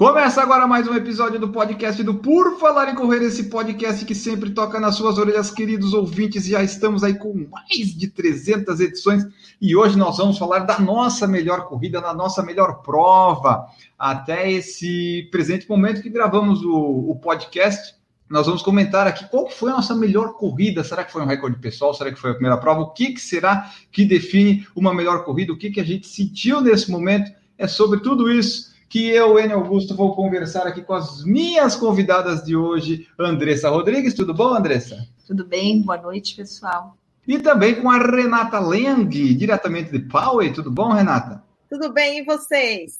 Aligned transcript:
Começa 0.00 0.40
agora 0.40 0.66
mais 0.66 0.88
um 0.88 0.94
episódio 0.94 1.38
do 1.38 1.50
podcast 1.50 2.02
do 2.02 2.14
Por 2.14 2.58
Falar 2.58 2.88
em 2.88 2.94
Correr, 2.94 3.22
esse 3.22 3.50
podcast 3.50 4.02
que 4.06 4.14
sempre 4.14 4.48
toca 4.48 4.80
nas 4.80 4.94
suas 4.94 5.18
orelhas, 5.18 5.50
queridos 5.50 5.92
ouvintes. 5.92 6.46
Já 6.46 6.62
estamos 6.62 7.04
aí 7.04 7.18
com 7.18 7.46
mais 7.50 7.94
de 7.94 8.08
300 8.08 8.80
edições 8.80 9.26
e 9.60 9.76
hoje 9.76 9.98
nós 9.98 10.16
vamos 10.16 10.38
falar 10.38 10.60
da 10.60 10.80
nossa 10.80 11.26
melhor 11.26 11.68
corrida, 11.68 12.00
da 12.00 12.14
nossa 12.14 12.42
melhor 12.42 12.80
prova. 12.80 13.66
Até 13.98 14.50
esse 14.50 15.28
presente 15.30 15.68
momento 15.68 16.00
que 16.00 16.08
gravamos 16.08 16.62
o, 16.64 17.10
o 17.10 17.16
podcast, 17.16 17.94
nós 18.26 18.46
vamos 18.46 18.62
comentar 18.62 19.06
aqui 19.06 19.28
qual 19.28 19.50
foi 19.50 19.70
a 19.70 19.74
nossa 19.74 19.94
melhor 19.94 20.32
corrida. 20.32 20.82
Será 20.82 21.04
que 21.04 21.12
foi 21.12 21.20
um 21.20 21.26
recorde 21.26 21.58
pessoal? 21.58 21.92
Será 21.92 22.10
que 22.10 22.18
foi 22.18 22.30
a 22.30 22.34
primeira 22.34 22.56
prova? 22.56 22.80
O 22.80 22.90
que, 22.92 23.12
que 23.12 23.20
será 23.20 23.70
que 23.92 24.06
define 24.06 24.66
uma 24.74 24.94
melhor 24.94 25.26
corrida? 25.26 25.52
O 25.52 25.58
que, 25.58 25.70
que 25.70 25.80
a 25.80 25.84
gente 25.84 26.06
sentiu 26.06 26.62
nesse 26.62 26.90
momento? 26.90 27.30
É 27.58 27.66
sobre 27.66 28.00
tudo 28.00 28.32
isso 28.32 28.69
que 28.90 29.08
eu, 29.08 29.38
Enio 29.38 29.58
Augusto, 29.58 29.94
vou 29.94 30.16
conversar 30.16 30.66
aqui 30.66 30.82
com 30.82 30.94
as 30.94 31.24
minhas 31.24 31.76
convidadas 31.76 32.42
de 32.42 32.56
hoje, 32.56 33.06
Andressa 33.16 33.70
Rodrigues. 33.70 34.14
Tudo 34.14 34.34
bom, 34.34 34.52
Andressa? 34.52 35.06
Tudo 35.24 35.46
bem, 35.46 35.80
boa 35.80 35.96
noite, 35.96 36.34
pessoal. 36.34 36.96
E 37.26 37.38
também 37.38 37.80
com 37.80 37.88
a 37.88 37.98
Renata 37.98 38.58
Leng, 38.58 39.08
diretamente 39.08 39.92
de 39.92 40.00
Poway. 40.00 40.52
Tudo 40.52 40.72
bom, 40.72 40.88
Renata? 40.88 41.40
Tudo 41.70 41.92
bem, 41.92 42.18
e 42.18 42.24
vocês? 42.24 42.98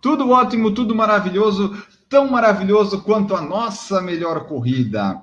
Tudo 0.00 0.30
ótimo, 0.30 0.72
tudo 0.72 0.94
maravilhoso, 0.94 1.76
tão 2.08 2.30
maravilhoso 2.30 3.02
quanto 3.02 3.34
a 3.34 3.40
nossa 3.40 4.00
melhor 4.00 4.46
corrida. 4.46 5.20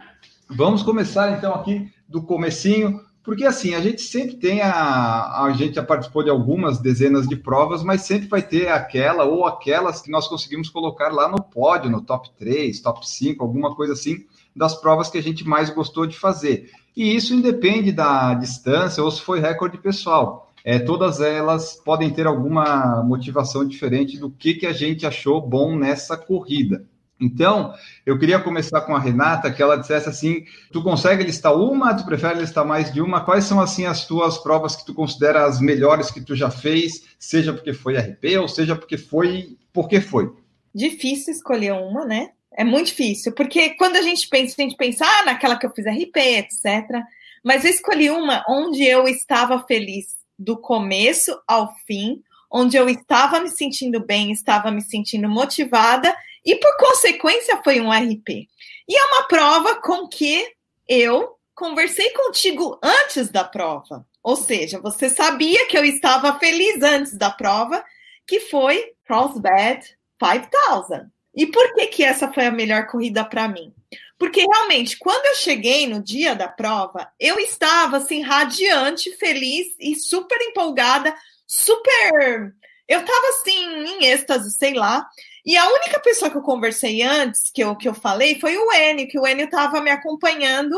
Vamos 0.49 0.83
começar 0.83 1.31
então 1.37 1.53
aqui 1.53 1.89
do 2.09 2.21
comecinho, 2.21 2.99
porque 3.23 3.45
assim, 3.45 3.75
a 3.75 3.81
gente 3.81 4.01
sempre 4.01 4.35
tem 4.35 4.61
a. 4.61 5.43
A 5.43 5.51
gente 5.51 5.75
já 5.75 5.83
participou 5.83 6.23
de 6.23 6.29
algumas 6.29 6.79
dezenas 6.79 7.27
de 7.27 7.35
provas, 7.35 7.83
mas 7.83 8.01
sempre 8.01 8.27
vai 8.27 8.41
ter 8.41 8.69
aquela 8.69 9.25
ou 9.25 9.45
aquelas 9.45 10.01
que 10.01 10.09
nós 10.09 10.27
conseguimos 10.27 10.69
colocar 10.69 11.09
lá 11.09 11.27
no 11.27 11.41
pódio, 11.41 11.91
no 11.91 12.01
top 12.01 12.29
3, 12.37 12.79
top 12.79 13.07
5, 13.07 13.43
alguma 13.43 13.75
coisa 13.75 13.93
assim, 13.93 14.25
das 14.55 14.73
provas 14.73 15.09
que 15.09 15.17
a 15.17 15.23
gente 15.23 15.47
mais 15.47 15.69
gostou 15.69 16.05
de 16.05 16.17
fazer. 16.17 16.71
E 16.95 17.15
isso 17.15 17.33
independe 17.33 17.91
da 17.91 18.33
distância 18.33 19.03
ou 19.03 19.11
se 19.11 19.21
foi 19.21 19.39
recorde 19.39 19.77
pessoal. 19.77 20.51
É, 20.63 20.77
todas 20.79 21.21
elas 21.21 21.75
podem 21.75 22.09
ter 22.09 22.27
alguma 22.27 23.01
motivação 23.03 23.65
diferente 23.65 24.17
do 24.17 24.29
que, 24.29 24.53
que 24.53 24.65
a 24.65 24.73
gente 24.73 25.05
achou 25.05 25.41
bom 25.41 25.77
nessa 25.77 26.17
corrida. 26.17 26.85
Então, 27.19 27.73
eu 28.05 28.17
queria 28.17 28.39
começar 28.39 28.81
com 28.81 28.95
a 28.95 28.99
Renata, 28.99 29.51
que 29.51 29.61
ela 29.61 29.75
dissesse 29.75 30.07
assim: 30.07 30.45
tu 30.71 30.81
consegue 30.81 31.23
listar 31.23 31.53
uma, 31.53 31.93
tu 31.93 32.05
prefere 32.05 32.39
listar 32.39 32.65
mais 32.65 32.93
de 32.93 33.01
uma? 33.01 33.25
Quais 33.25 33.43
são 33.43 33.59
assim 33.59 33.85
as 33.85 34.05
tuas 34.05 34.37
provas 34.37 34.75
que 34.75 34.85
tu 34.85 34.93
considera 34.93 35.45
as 35.45 35.59
melhores 35.59 36.09
que 36.09 36.21
tu 36.21 36.35
já 36.35 36.49
fez, 36.49 37.03
seja 37.19 37.51
porque 37.51 37.73
foi 37.73 37.97
RP 37.97 38.37
ou 38.39 38.47
seja 38.47 38.75
porque 38.75 38.97
foi 38.97 39.57
porque 39.73 39.99
foi? 39.99 40.31
Difícil 40.73 41.33
escolher 41.33 41.73
uma, 41.73 42.05
né? 42.05 42.29
É 42.55 42.63
muito 42.63 42.87
difícil, 42.87 43.33
porque 43.33 43.71
quando 43.71 43.97
a 43.97 44.01
gente 44.01 44.27
pensa, 44.27 44.55
a 44.57 44.61
gente 44.61 44.75
pensa 44.75 45.05
ah, 45.05 45.25
naquela 45.25 45.57
que 45.57 45.65
eu 45.65 45.71
fiz 45.71 45.85
RP, 45.85 46.17
etc. 46.17 47.03
Mas 47.43 47.63
eu 47.63 47.69
escolhi 47.69 48.09
uma 48.09 48.43
onde 48.49 48.83
eu 48.83 49.07
estava 49.07 49.63
feliz 49.67 50.07
do 50.37 50.57
começo 50.57 51.37
ao 51.47 51.73
fim, 51.85 52.21
onde 52.51 52.77
eu 52.77 52.89
estava 52.89 53.39
me 53.39 53.49
sentindo 53.49 54.03
bem, 54.05 54.31
estava 54.31 54.71
me 54.71 54.81
sentindo 54.81 55.29
motivada 55.29 56.13
e 56.49 56.55
por 56.55 56.75
consequência 56.77 57.61
foi 57.63 57.79
um 57.79 57.91
RP. 57.91 58.47
E 58.87 58.97
é 58.97 59.05
uma 59.05 59.23
prova 59.27 59.75
com 59.75 60.07
que 60.07 60.43
eu 60.87 61.35
conversei 61.53 62.09
contigo 62.09 62.79
antes 62.81 63.29
da 63.29 63.43
prova. 63.43 64.03
Ou 64.23 64.35
seja, 64.35 64.79
você 64.79 65.11
sabia 65.11 65.67
que 65.67 65.77
eu 65.77 65.85
estava 65.85 66.39
feliz 66.39 66.81
antes 66.81 67.15
da 67.15 67.29
prova, 67.29 67.85
que 68.25 68.39
foi 68.39 68.93
Crossbed 69.05 69.95
5000. 70.19 71.11
E 71.35 71.45
por 71.45 71.71
que 71.75 71.85
que 71.85 72.03
essa 72.03 72.33
foi 72.33 72.47
a 72.47 72.51
melhor 72.51 72.87
corrida 72.87 73.23
para 73.23 73.47
mim? 73.47 73.71
Porque 74.17 74.41
realmente, 74.41 74.97
quando 74.97 75.27
eu 75.27 75.35
cheguei 75.35 75.85
no 75.85 76.01
dia 76.01 76.35
da 76.35 76.47
prova, 76.47 77.11
eu 77.19 77.37
estava 77.37 77.97
assim 77.97 78.23
radiante, 78.23 79.15
feliz 79.17 79.67
e 79.79 79.93
super 79.93 80.41
empolgada, 80.41 81.15
super 81.45 82.55
eu 82.89 83.01
estava 83.01 83.27
assim 83.29 83.85
em 83.85 84.05
êxtase, 84.07 84.51
sei 84.51 84.73
lá. 84.73 85.07
E 85.45 85.57
a 85.57 85.67
única 85.67 85.99
pessoa 85.99 86.29
que 86.29 86.37
eu 86.37 86.41
conversei 86.41 87.01
antes, 87.01 87.49
que 87.51 87.63
eu, 87.63 87.75
que 87.75 87.87
eu 87.87 87.93
falei, 87.93 88.39
foi 88.39 88.57
o 88.57 88.71
Enio, 88.73 89.07
que 89.07 89.19
o 89.19 89.25
Enio 89.25 89.45
estava 89.45 89.81
me 89.81 89.89
acompanhando 89.89 90.75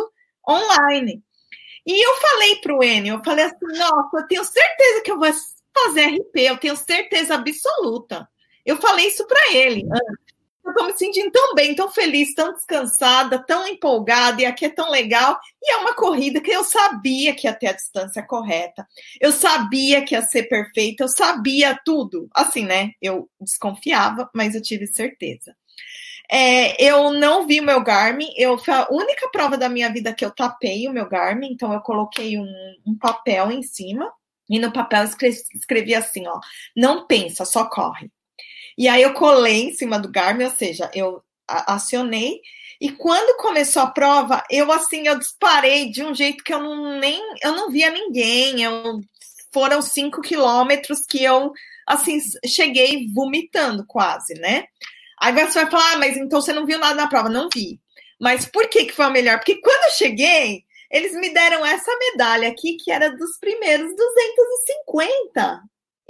online. 0.48 1.24
E 1.86 2.06
eu 2.06 2.16
falei 2.18 2.56
para 2.58 2.76
o 2.76 2.84
Enio, 2.84 3.16
eu 3.16 3.24
falei 3.24 3.46
assim, 3.46 3.78
nossa, 3.78 4.18
eu 4.18 4.28
tenho 4.28 4.44
certeza 4.44 5.02
que 5.04 5.12
eu 5.12 5.20
vou 5.20 5.32
fazer 5.74 6.08
RP, 6.08 6.36
eu 6.38 6.58
tenho 6.58 6.76
certeza 6.76 7.36
absoluta. 7.36 8.28
Eu 8.66 8.78
falei 8.78 9.08
isso 9.08 9.26
para 9.26 9.54
ele 9.54 9.84
antes 9.92 10.41
eu 10.66 10.74
tô 10.74 10.86
me 10.86 10.94
sentindo 10.94 11.32
tão 11.32 11.56
bem, 11.56 11.76
tão 11.76 11.90
feliz, 11.90 12.34
tão 12.34 12.54
descansada, 12.54 13.44
tão 13.46 13.68
empolgada, 13.68 14.42
e 14.42 14.46
aqui 14.46 14.66
é 14.66 14.70
tão 14.70 14.90
legal. 14.90 15.40
E 15.62 15.74
é 15.74 15.78
uma 15.78 15.94
corrida 15.94 16.40
que 16.40 16.52
eu 16.52 16.64
sabia 16.64 17.36
que 17.36 17.48
ia 17.48 17.54
ter 17.54 17.68
a 17.68 17.74
distância 17.74 18.24
correta. 18.24 18.88
Eu 19.20 19.32
sabia 19.32 20.04
que 20.04 20.16
ia 20.16 20.22
ser 20.22 20.44
perfeita, 20.44 21.04
eu 21.04 21.10
sabia 21.10 21.80
tudo. 21.84 22.30
Assim, 22.34 22.66
né? 22.66 22.92
Eu 23.02 23.30
desconfiava, 23.40 24.30
mas 24.34 24.56
eu 24.56 24.62
tive 24.62 24.88
certeza. 24.88 25.56
É, 26.32 26.82
eu 26.82 27.12
não 27.12 27.46
vi 27.46 27.60
o 27.60 27.64
meu 27.64 27.84
Garmin, 27.84 28.32
eu, 28.38 28.58
foi 28.58 28.74
a 28.74 28.88
única 28.90 29.28
prova 29.30 29.58
da 29.58 29.68
minha 29.68 29.92
vida 29.92 30.14
que 30.14 30.24
eu 30.24 30.32
tapei 30.32 30.88
o 30.88 30.94
meu 30.94 31.10
Garmin, 31.10 31.52
então 31.52 31.74
eu 31.74 31.82
coloquei 31.82 32.38
um, 32.38 32.54
um 32.88 32.98
papel 32.98 33.52
em 33.52 33.62
cima, 33.62 34.10
e 34.50 34.58
no 34.58 34.72
papel 34.72 35.04
escrevi, 35.04 35.42
escrevi 35.54 35.94
assim, 35.94 36.26
ó, 36.28 36.40
não 36.74 37.06
pensa, 37.06 37.44
só 37.44 37.66
corre. 37.66 38.10
E 38.78 38.88
aí 38.88 39.02
eu 39.02 39.14
colei 39.14 39.64
em 39.70 39.74
cima 39.74 40.00
do 40.00 40.12
Garmin, 40.12 40.46
ou 40.46 40.52
seja, 40.52 40.90
eu 40.94 41.24
acionei. 41.48 42.42
E 42.80 42.92
quando 42.92 43.38
começou 43.38 43.84
a 43.84 43.92
prova, 43.92 44.44
eu 44.50 44.72
assim, 44.72 45.08
eu 45.08 45.20
disparei 45.20 45.92
de 45.92 46.04
um 46.04 46.16
jeito 46.16 46.44
que 46.44 46.54
eu 46.54 46.60
não 46.60 47.00
nem 47.00 47.22
eu 47.44 47.56
não 47.56 47.70
via 47.70 47.92
ninguém. 47.92 48.64
Eu, 48.64 49.02
foram 49.54 49.82
cinco 49.82 50.22
quilômetros 50.22 51.02
que 51.08 51.24
eu 51.24 51.52
assim 51.86 52.20
cheguei 52.46 53.08
vomitando 53.14 53.86
quase, 53.86 54.34
né? 54.36 54.66
Aí 55.22 55.34
você 55.34 55.62
vai 55.62 55.70
falar, 55.70 55.94
ah, 55.94 55.98
mas 55.98 56.18
então 56.18 56.42
você 56.42 56.52
não 56.54 56.66
viu 56.66 56.80
nada 56.80 56.96
na 56.96 57.08
prova? 57.08 57.30
Não 57.30 57.50
vi. 57.54 57.80
Mas 58.20 58.46
por 58.46 58.68
que, 58.68 58.86
que 58.86 58.94
foi 58.94 59.06
a 59.06 59.10
melhor? 59.10 59.38
Porque 59.38 59.62
quando 59.62 59.84
eu 59.86 59.92
cheguei, 59.92 60.64
eles 60.90 61.14
me 61.14 61.34
deram 61.34 61.66
essa 61.66 61.92
medalha 61.98 62.50
aqui, 62.50 62.78
que 62.78 62.92
era 62.92 63.10
dos 63.16 63.38
primeiros 63.40 63.96
250. 63.96 65.62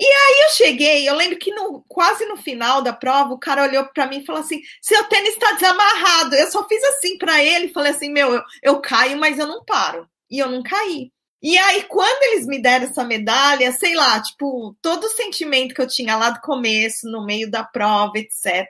E 0.02 0.04
aí 0.04 0.46
eu 0.46 0.50
cheguei, 0.50 1.08
eu 1.08 1.14
lembro 1.14 1.38
que 1.38 1.54
no, 1.54 1.86
quase 1.88 2.26
no 2.26 2.36
final 2.36 2.82
da 2.82 2.92
prova, 2.92 3.36
o 3.36 3.40
cara 3.40 3.62
olhou 3.62 3.86
para 3.94 4.08
mim 4.08 4.18
e 4.18 4.26
falou 4.26 4.42
assim: 4.42 4.60
seu 4.82 5.04
tênis 5.04 5.34
está 5.34 5.52
desamarrado. 5.52 6.34
Eu 6.34 6.50
só 6.50 6.68
fiz 6.68 6.84
assim 6.86 7.20
para 7.20 7.44
ele, 7.44 7.72
falei 7.72 7.92
assim: 7.92 8.12
meu, 8.12 8.34
eu, 8.34 8.42
eu 8.64 8.82
caio, 8.82 9.20
mas 9.20 9.38
eu 9.38 9.46
não 9.46 9.64
paro. 9.64 10.10
E 10.28 10.40
eu 10.40 10.50
não 10.50 10.64
caí. 10.64 11.12
E 11.40 11.56
aí, 11.56 11.84
quando 11.84 12.24
eles 12.24 12.48
me 12.48 12.60
deram 12.60 12.86
essa 12.86 13.04
medalha, 13.04 13.72
sei 13.72 13.94
lá, 13.94 14.20
tipo, 14.20 14.76
todo 14.82 15.04
o 15.04 15.10
sentimento 15.10 15.76
que 15.76 15.82
eu 15.82 15.88
tinha 15.88 16.16
lá 16.16 16.32
do 16.32 16.42
começo, 16.42 17.08
no 17.08 17.24
meio 17.24 17.50
da 17.50 17.64
prova, 17.64 18.14
etc., 18.18 18.68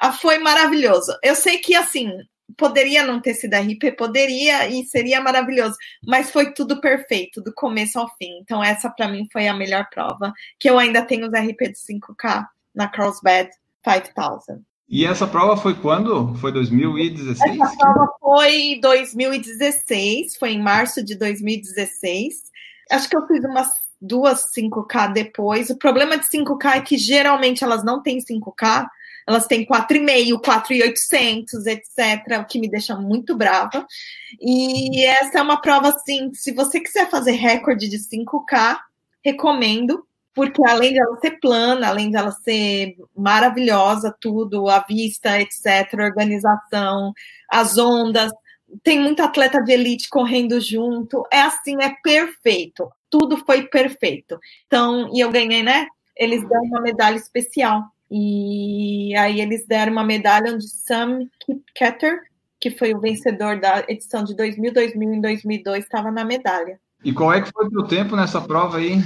ah, 0.00 0.12
foi 0.12 0.38
maravilhoso. 0.38 1.12
Eu 1.24 1.34
sei 1.34 1.58
que, 1.58 1.74
assim, 1.74 2.08
poderia 2.56 3.04
não 3.04 3.20
ter 3.20 3.34
sido 3.34 3.54
RP, 3.54 3.96
poderia 3.96 4.68
e 4.68 4.84
seria 4.84 5.20
maravilhoso, 5.20 5.76
mas 6.06 6.30
foi 6.30 6.52
tudo 6.52 6.80
perfeito, 6.80 7.40
do 7.40 7.52
começo 7.52 7.98
ao 7.98 8.08
fim. 8.16 8.38
Então, 8.40 8.62
essa 8.62 8.90
para 8.90 9.08
mim 9.08 9.26
foi 9.32 9.48
a 9.48 9.54
melhor 9.54 9.88
prova, 9.90 10.32
que 10.58 10.68
eu 10.68 10.78
ainda 10.78 11.02
tenho 11.02 11.26
os 11.26 11.32
RP 11.32 11.72
de 11.72 11.78
5K 11.78 12.46
na 12.74 12.88
Crossbed 12.88 13.50
5000. 13.84 14.62
E 14.88 15.04
essa 15.04 15.26
prova 15.26 15.56
foi 15.56 15.74
quando? 15.74 16.34
Foi 16.36 16.52
2016? 16.52 17.40
Essa 17.40 17.76
prova 17.76 18.12
foi 18.20 18.78
2016, 18.80 20.36
foi 20.36 20.50
em 20.50 20.62
março 20.62 21.04
de 21.04 21.16
2016. 21.16 22.44
Acho 22.92 23.08
que 23.08 23.16
eu 23.16 23.26
fiz 23.26 23.44
umas 23.44 23.68
duas 24.00 24.52
5K 24.56 25.12
depois. 25.12 25.70
O 25.70 25.76
problema 25.76 26.16
de 26.16 26.26
5K 26.26 26.76
é 26.76 26.80
que 26.80 26.96
geralmente 26.96 27.64
elas 27.64 27.82
não 27.82 28.00
têm 28.00 28.18
5K, 28.18 28.86
elas 29.26 29.46
têm 29.46 29.66
4,5, 29.66 30.40
4,800, 30.40 31.66
etc., 31.66 32.38
o 32.40 32.44
que 32.44 32.60
me 32.60 32.70
deixa 32.70 32.94
muito 32.94 33.36
brava. 33.36 33.84
E 34.40 35.04
essa 35.04 35.38
é 35.38 35.42
uma 35.42 35.60
prova, 35.60 35.88
assim, 35.88 36.32
se 36.32 36.52
você 36.52 36.80
quiser 36.80 37.10
fazer 37.10 37.32
recorde 37.32 37.88
de 37.88 37.98
5K, 37.98 38.78
recomendo, 39.24 40.06
porque 40.32 40.62
além 40.64 40.92
de 40.92 41.00
ela 41.00 41.18
ser 41.18 41.40
plana, 41.40 41.88
além 41.88 42.10
de 42.10 42.16
ela 42.16 42.30
ser 42.30 42.94
maravilhosa, 43.16 44.14
tudo, 44.20 44.68
a 44.68 44.80
vista, 44.80 45.40
etc., 45.40 45.94
organização, 45.94 47.12
as 47.50 47.76
ondas, 47.76 48.30
tem 48.82 49.00
muito 49.00 49.22
atleta 49.22 49.62
de 49.62 49.72
elite 49.72 50.08
correndo 50.08 50.60
junto, 50.60 51.24
é 51.32 51.40
assim, 51.40 51.76
é 51.80 51.94
perfeito. 52.02 52.88
tudo 53.08 53.38
foi 53.38 53.66
perfeito. 53.68 54.38
Então, 54.66 55.10
e 55.14 55.20
eu 55.20 55.30
ganhei, 55.30 55.62
né? 55.62 55.86
Eles 56.14 56.46
deram 56.46 56.64
uma 56.64 56.80
medalha 56.80 57.16
especial. 57.16 57.84
E 58.10 59.14
aí 59.16 59.40
eles 59.40 59.66
deram 59.66 59.92
uma 59.92 60.04
medalha 60.04 60.52
onde 60.52 60.68
Sam 60.68 61.28
Ketter, 61.74 62.20
que 62.60 62.70
foi 62.70 62.94
o 62.94 63.00
vencedor 63.00 63.60
da 63.60 63.84
edição 63.88 64.24
de 64.24 64.34
2000, 64.34 64.72
2000 64.72 65.14
e 65.14 65.22
2002, 65.22 65.84
estava 65.84 66.10
na 66.10 66.24
medalha. 66.24 66.80
E 67.04 67.12
qual 67.12 67.32
é 67.32 67.40
que 67.40 67.52
foi 67.52 67.66
o 67.66 67.70
teu 67.70 67.84
tempo 67.84 68.16
nessa 68.16 68.40
prova 68.40 68.78
aí? 68.78 68.96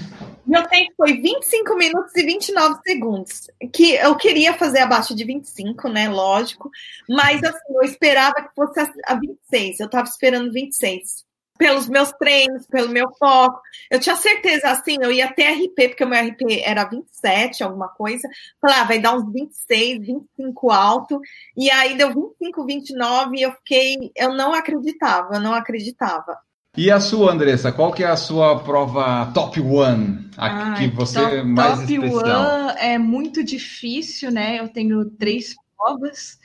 Meu 0.47 0.67
tempo 0.67 0.93
foi 0.97 1.21
25 1.21 1.77
minutos 1.77 2.15
e 2.17 2.23
29 2.25 2.81
segundos. 2.87 3.51
Que 3.73 3.95
eu 3.95 4.17
queria 4.17 4.55
fazer 4.55 4.81
abaixo 4.81 5.15
de 5.15 5.25
25, 5.25 5.89
né? 5.89 6.09
Lógico. 6.09 6.71
Mas 7.09 7.43
assim, 7.43 7.75
eu 7.75 7.83
esperava 7.83 8.35
que 8.37 8.55
fosse 8.55 8.81
a 9.05 9.15
26. 9.15 9.81
Eu 9.81 9.87
estava 9.87 10.09
esperando 10.09 10.53
26 10.53 11.30
pelos 11.61 11.91
meus 11.91 12.11
treinos, 12.13 12.67
pelo 12.67 12.89
meu 12.89 13.11
foco. 13.19 13.61
Eu 13.91 14.01
tinha 14.01 14.17
certeza, 14.17 14.71
assim, 14.71 14.97
eu 14.99 15.13
ia 15.13 15.27
até 15.27 15.53
RP, 15.53 15.89
porque 15.89 16.03
o 16.03 16.09
meu 16.09 16.19
RP 16.19 16.63
era 16.65 16.89
27, 16.89 17.63
alguma 17.63 17.89
coisa. 17.89 18.27
Falei, 18.59 18.77
ah, 18.77 18.85
vai 18.85 18.99
dar 18.99 19.15
uns 19.15 19.31
26, 19.31 20.07
25 20.07 20.71
alto. 20.71 21.21
E 21.55 21.71
aí 21.71 21.99
deu 21.99 22.15
25, 22.15 22.65
29 22.65 23.37
e 23.37 23.43
eu 23.43 23.53
fiquei, 23.53 24.11
eu 24.17 24.33
não 24.33 24.55
acreditava, 24.55 25.35
eu 25.35 25.41
não 25.41 25.53
acreditava. 25.53 26.39
E 26.75 26.91
a 26.91 26.99
sua, 26.99 27.33
Andressa, 27.33 27.71
qual 27.71 27.93
que 27.93 28.05
é 28.05 28.07
a 28.07 28.17
sua 28.17 28.61
prova 28.61 29.31
top 29.35 29.61
one? 29.61 30.31
A 30.39 30.73
que 30.79 30.89
você 30.89 31.21
top, 31.21 31.43
mais 31.43 31.81
top 31.81 31.93
especial? 31.93 32.23
Top 32.23 32.71
one 32.71 32.75
é 32.79 32.97
muito 32.97 33.45
difícil, 33.45 34.31
né? 34.31 34.61
Eu 34.61 34.69
tenho 34.69 35.05
três 35.11 35.55
provas, 35.77 36.39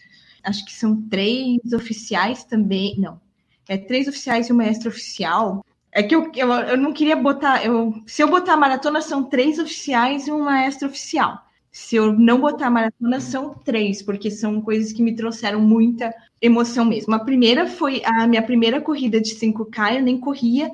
acho 0.44 0.66
que 0.66 0.74
são 0.74 1.02
três 1.08 1.72
oficiais 1.74 2.44
também, 2.44 2.96
não, 3.00 3.22
é, 3.68 3.78
três 3.78 4.08
oficiais 4.08 4.48
e 4.48 4.52
uma 4.52 4.66
extra 4.66 4.90
oficial. 4.90 5.66
É 5.92 6.04
que 6.04 6.16
eu, 6.16 6.30
eu, 6.36 6.52
eu 6.52 6.78
não 6.78 6.92
queria 6.92 7.16
botar. 7.16 7.66
Eu, 7.66 7.94
se 8.06 8.22
eu 8.22 8.28
botar 8.28 8.58
maratona, 8.58 9.02
são 9.02 9.24
três 9.24 9.60
oficiais 9.60 10.28
e 10.28 10.32
uma 10.32 10.64
extra 10.66 10.88
oficial. 10.88 11.40
Se 11.72 11.96
eu 11.96 12.14
não 12.14 12.40
botar 12.40 12.70
maratona, 12.70 13.20
são 13.20 13.54
três, 13.54 14.02
porque 14.02 14.32
são 14.32 14.62
coisas 14.62 14.94
que 14.94 15.04
me 15.04 15.16
trouxeram 15.16 15.60
muita 15.60 16.14
emoção 16.42 16.86
mesmo. 16.86 17.14
A 17.14 17.20
primeira 17.20 17.68
foi 17.68 18.02
a 18.06 18.28
minha 18.28 18.42
primeira 18.42 18.80
corrida 18.80 19.20
de 19.20 19.36
5K, 19.36 19.98
eu 19.98 20.04
nem 20.04 20.18
corria, 20.18 20.70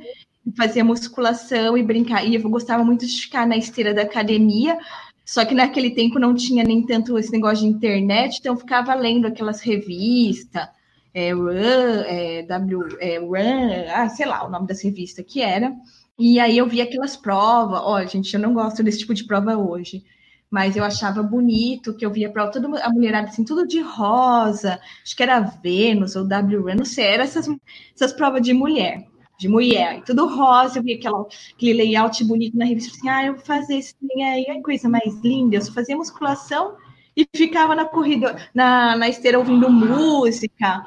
fazia 0.56 0.84
musculação 0.84 1.78
e 1.78 1.84
brincar. 1.84 2.26
E 2.26 2.36
eu 2.36 2.50
gostava 2.50 2.84
muito 2.84 3.06
de 3.06 3.22
ficar 3.22 3.48
na 3.48 3.58
esteira 3.58 3.94
da 3.94 4.04
academia, 4.04 4.78
só 5.26 5.46
que 5.46 5.56
naquele 5.56 5.92
tempo 5.92 6.20
não 6.20 6.36
tinha 6.36 6.64
nem 6.64 6.84
tanto 6.84 7.18
esse 7.18 7.32
negócio 7.32 7.64
de 7.64 7.74
internet, 7.74 8.38
então 8.40 8.54
eu 8.54 8.60
ficava 8.60 8.94
lendo 8.94 9.28
aquelas 9.28 9.62
revistas 9.62 10.68
é, 11.14 11.34
Run, 11.34 12.04
é, 12.06 12.44
W, 12.44 12.98
é, 13.00 13.20
Run, 13.20 13.90
ah, 13.94 14.10
sei 14.10 14.26
lá 14.26 14.46
o 14.46 14.50
nome 14.50 14.68
dessa 14.68 14.88
revista 14.88 15.24
que 15.24 15.42
era. 15.42 15.74
E 16.18 16.40
aí 16.40 16.58
eu 16.58 16.68
vi 16.68 16.82
aquelas 16.82 17.18
provas. 17.18 17.82
Ó, 17.84 18.04
gente, 18.06 18.34
eu 18.34 18.40
não 18.40 18.54
gosto 18.54 18.84
desse 18.84 19.00
tipo 19.00 19.14
de 19.14 19.26
prova 19.26 19.58
hoje. 19.58 20.04
Mas 20.50 20.76
eu 20.76 20.84
achava 20.84 21.24
bonito 21.24 21.96
que 21.96 22.06
eu 22.06 22.12
via 22.12 22.30
prova, 22.30 22.52
toda 22.52 22.68
a 22.84 22.90
mulherada 22.90 23.30
assim, 23.30 23.44
tudo 23.44 23.66
de 23.66 23.80
rosa, 23.80 24.80
acho 25.02 25.16
que 25.16 25.24
era 25.24 25.40
Vênus 25.40 26.16
ou 26.18 26.28
W, 26.28 26.76
não 26.76 26.84
sei, 26.84 27.06
era 27.06 27.24
essas, 27.24 27.48
essas 27.96 28.12
provas 28.12 28.42
de 28.42 28.54
mulher, 28.54 29.08
de 29.40 29.48
mulher, 29.48 30.00
e 30.00 30.02
tudo 30.04 30.28
rosa, 30.28 30.80
eu 30.80 30.84
via 30.84 30.98
aquela, 30.98 31.26
aquele 31.56 31.74
layout 31.74 32.22
bonito 32.26 32.58
na 32.58 32.66
revista, 32.66 32.92
assim, 32.98 33.08
ah, 33.08 33.26
eu 33.28 33.36
vou 33.36 33.46
fazer 33.46 33.78
esse 33.78 33.96
trem 33.96 34.26
aí, 34.26 34.62
coisa 34.62 34.90
mais 34.90 35.16
linda, 35.24 35.56
eu 35.56 35.62
só 35.62 35.72
fazia 35.72 35.96
musculação 35.96 36.76
e 37.16 37.26
ficava 37.34 37.76
na 37.76 37.86
corrida, 37.86 38.36
na, 38.54 38.96
na 38.98 39.10
esteira 39.10 39.40
ouvindo 39.40 39.70
música, 39.70 40.86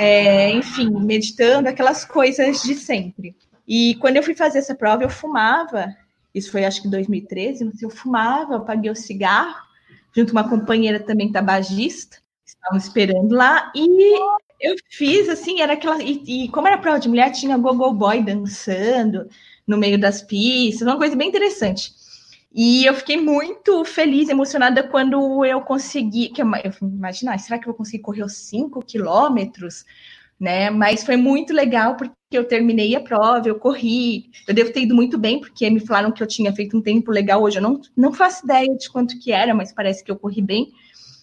é, 0.00 0.50
enfim, 0.52 0.88
meditando, 0.88 1.68
aquelas 1.68 2.06
coisas 2.06 2.62
de 2.62 2.74
sempre. 2.74 3.36
E 3.68 3.96
quando 3.96 4.16
eu 4.16 4.22
fui 4.22 4.34
fazer 4.34 4.58
essa 4.58 4.74
prova, 4.74 5.02
eu 5.02 5.10
fumava, 5.10 5.94
isso 6.34 6.50
foi 6.50 6.64
acho 6.64 6.80
que 6.80 6.88
2013, 6.88 7.66
não 7.66 7.72
sei, 7.72 7.86
eu 7.86 7.90
fumava, 7.90 8.54
eu 8.54 8.64
paguei 8.64 8.90
o 8.90 8.96
cigarro, 8.96 9.60
junto 10.16 10.32
com 10.32 10.38
uma 10.38 10.48
companheira 10.48 10.98
também 10.98 11.30
tabagista, 11.30 12.16
estavam 12.46 12.78
esperando 12.78 13.34
lá, 13.34 13.70
e 13.76 14.18
eu 14.58 14.74
fiz 14.88 15.28
assim, 15.28 15.60
era 15.60 15.74
aquela. 15.74 16.02
E, 16.02 16.46
e 16.46 16.48
como 16.48 16.66
era 16.66 16.78
prova 16.78 16.98
de 16.98 17.08
mulher, 17.08 17.30
tinha 17.30 17.58
Gogo 17.58 17.92
Boy 17.92 18.22
dançando 18.22 19.28
no 19.66 19.76
meio 19.76 20.00
das 20.00 20.22
pistas, 20.22 20.88
uma 20.88 20.96
coisa 20.96 21.14
bem 21.14 21.28
interessante. 21.28 21.92
E 22.52 22.84
eu 22.84 22.94
fiquei 22.94 23.16
muito 23.16 23.84
feliz, 23.84 24.28
emocionada 24.28 24.82
quando 24.82 25.44
eu 25.44 25.60
consegui. 25.60 26.30
Que 26.30 26.42
eu, 26.42 26.46
imaginar, 26.82 27.38
será 27.38 27.58
que 27.58 27.64
eu 27.64 27.72
vou 27.72 27.78
conseguir 27.78 28.02
correr 28.02 28.24
os 28.24 28.34
5 28.34 28.84
quilômetros? 28.84 29.84
Né? 30.38 30.70
Mas 30.70 31.04
foi 31.04 31.16
muito 31.16 31.52
legal 31.52 31.96
porque 31.96 32.12
eu 32.32 32.44
terminei 32.44 32.96
a 32.96 33.00
prova, 33.00 33.48
eu 33.48 33.58
corri. 33.58 34.30
Eu 34.48 34.54
devo 34.54 34.72
ter 34.72 34.82
ido 34.82 34.94
muito 34.94 35.16
bem, 35.16 35.38
porque 35.38 35.68
me 35.70 35.80
falaram 35.80 36.10
que 36.10 36.22
eu 36.22 36.26
tinha 36.26 36.52
feito 36.52 36.76
um 36.76 36.82
tempo 36.82 37.12
legal 37.12 37.42
hoje. 37.42 37.58
Eu 37.58 37.62
não, 37.62 37.80
não 37.96 38.12
faço 38.12 38.44
ideia 38.44 38.74
de 38.76 38.90
quanto 38.90 39.18
que 39.20 39.30
era, 39.30 39.54
mas 39.54 39.72
parece 39.72 40.02
que 40.02 40.10
eu 40.10 40.16
corri 40.16 40.42
bem. 40.42 40.72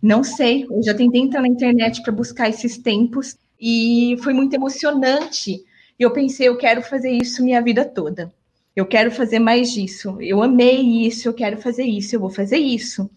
Não 0.02 0.24
sei. 0.24 0.66
Eu 0.70 0.82
já 0.84 0.94
tentei 0.94 1.22
entrar 1.22 1.42
na 1.42 1.48
internet 1.48 2.02
para 2.04 2.14
buscar 2.14 2.48
esses 2.48 2.78
tempos 2.78 3.36
e 3.60 4.16
foi 4.24 4.34
muito 4.34 4.54
emocionante. 4.54 5.64
E 6.00 6.04
eu 6.04 6.12
pensei, 6.14 6.48
eu 6.48 6.58
quero 6.58 6.82
fazer 6.82 7.12
isso 7.12 7.44
minha 7.44 7.62
vida 7.62 7.84
toda 7.84 8.32
eu 8.78 8.86
quero 8.86 9.10
fazer 9.10 9.40
mais 9.40 9.72
disso, 9.72 10.22
eu 10.22 10.44
amei 10.44 11.08
isso, 11.08 11.28
eu 11.28 11.34
quero 11.34 11.58
fazer 11.58 11.84
isso, 11.84 12.16
eu 12.16 12.20
vou 12.20 12.30
fazer 12.30 12.58
isso. 12.58 13.10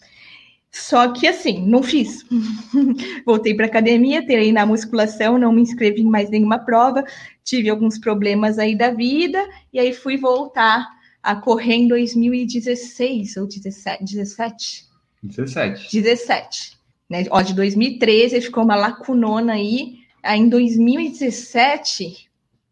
Só 0.72 1.12
que 1.12 1.26
assim, 1.26 1.60
não 1.66 1.82
fiz. 1.82 2.24
Voltei 3.26 3.54
para 3.54 3.66
academia, 3.66 4.24
terei 4.24 4.52
na 4.52 4.64
musculação, 4.64 5.36
não 5.36 5.52
me 5.52 5.60
inscrevi 5.60 6.00
em 6.00 6.08
mais 6.08 6.30
nenhuma 6.30 6.60
prova, 6.60 7.04
tive 7.44 7.68
alguns 7.68 7.98
problemas 7.98 8.58
aí 8.58 8.74
da 8.74 8.90
vida, 8.90 9.46
e 9.70 9.78
aí 9.78 9.92
fui 9.92 10.16
voltar 10.16 10.88
a 11.22 11.36
correr 11.36 11.74
em 11.74 11.88
2016 11.88 13.36
ou 13.36 13.46
17? 13.46 14.02
17. 14.02 14.86
17. 15.22 15.92
17. 15.92 16.78
Né? 17.10 17.26
Ó, 17.30 17.42
de 17.42 17.52
2013 17.52 18.40
ficou 18.40 18.64
uma 18.64 18.76
lacunona 18.76 19.52
aí. 19.52 19.98
Aí 20.22 20.40
em 20.40 20.48
2017 20.48 22.29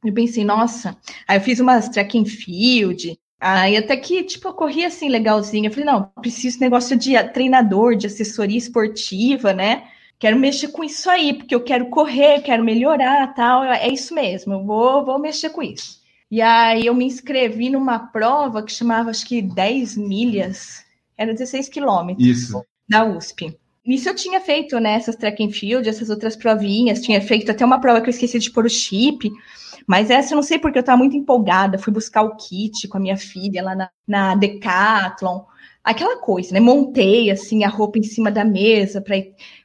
eu 0.08 0.14
pensei, 0.14 0.44
nossa, 0.44 0.96
aí 1.26 1.38
eu 1.38 1.40
fiz 1.40 1.60
umas 1.60 1.88
track 1.88 2.19
and 2.19 2.25
field, 2.25 3.19
aí 3.40 3.76
até 3.76 3.96
que, 3.96 4.22
tipo, 4.25 4.49
eu 4.49 4.55
corri 4.55 4.84
assim 4.84 5.08
legalzinho. 5.08 5.66
Eu 5.66 5.70
falei, 5.70 5.87
não, 5.87 6.10
preciso 6.20 6.56
de 6.56 6.62
negócio 6.62 6.96
de 6.96 7.22
treinador, 7.32 7.96
de 7.96 8.06
assessoria 8.06 8.58
esportiva, 8.58 9.52
né? 9.52 9.84
Quero 10.19 10.38
mexer 10.38 10.69
com 10.69 10.82
isso 10.82 11.08
aí, 11.08 11.32
porque 11.32 11.55
eu 11.55 11.62
quero 11.62 11.87
correr, 11.90 12.43
quero 12.43 12.64
melhorar, 12.64 13.34
tal. 13.34 13.62
É 13.62 13.88
isso 13.88 14.14
mesmo, 14.14 14.55
eu 14.55 14.64
vou, 14.64 15.05
vou 15.05 15.19
mexer 15.19 15.50
com 15.50 15.62
isso. 15.62 15.99
E 16.31 16.43
aí 16.43 16.87
eu 16.87 16.94
me 16.94 17.06
inscrevi 17.06 17.70
numa 17.70 17.99
prova 17.99 18.62
que 18.62 18.72
chamava, 18.72 19.10
acho 19.10 19.27
que 19.27 19.41
10 19.41 19.96
milhas, 19.96 20.84
era 21.17 21.32
16 21.32 21.69
quilômetros. 21.69 22.27
Isso. 22.27 22.62
Da 22.88 23.05
USP. 23.05 23.56
Isso 23.88 24.06
eu 24.06 24.14
tinha 24.14 24.38
feito, 24.38 24.78
né? 24.78 24.92
Essas 24.92 25.16
track 25.16 25.42
and 25.42 25.50
field, 25.50 25.88
essas 25.88 26.10
outras 26.10 26.36
provinhas, 26.36 27.00
tinha 27.00 27.20
feito 27.22 27.50
até 27.50 27.64
uma 27.64 27.80
prova 27.80 28.02
que 28.02 28.08
eu 28.08 28.10
esqueci 28.10 28.38
de 28.38 28.50
pôr 28.50 28.66
o 28.66 28.70
chip. 28.70 29.30
Mas 29.86 30.10
essa 30.10 30.34
eu 30.34 30.36
não 30.36 30.42
sei 30.42 30.58
porque 30.58 30.76
eu 30.76 30.80
estava 30.80 30.98
muito 30.98 31.16
empolgada, 31.16 31.78
fui 31.78 31.90
buscar 31.90 32.20
o 32.20 32.36
kit 32.36 32.86
com 32.86 32.98
a 32.98 33.00
minha 33.00 33.16
filha 33.16 33.62
lá 33.62 33.74
na, 33.74 33.90
na 34.06 34.34
Decathlon, 34.34 35.40
aquela 35.82 36.18
coisa, 36.18 36.52
né? 36.52 36.60
Montei 36.60 37.30
assim 37.30 37.64
a 37.64 37.68
roupa 37.70 37.98
em 37.98 38.02
cima 38.02 38.30
da 38.30 38.44
mesa 38.44 39.00
para 39.00 39.16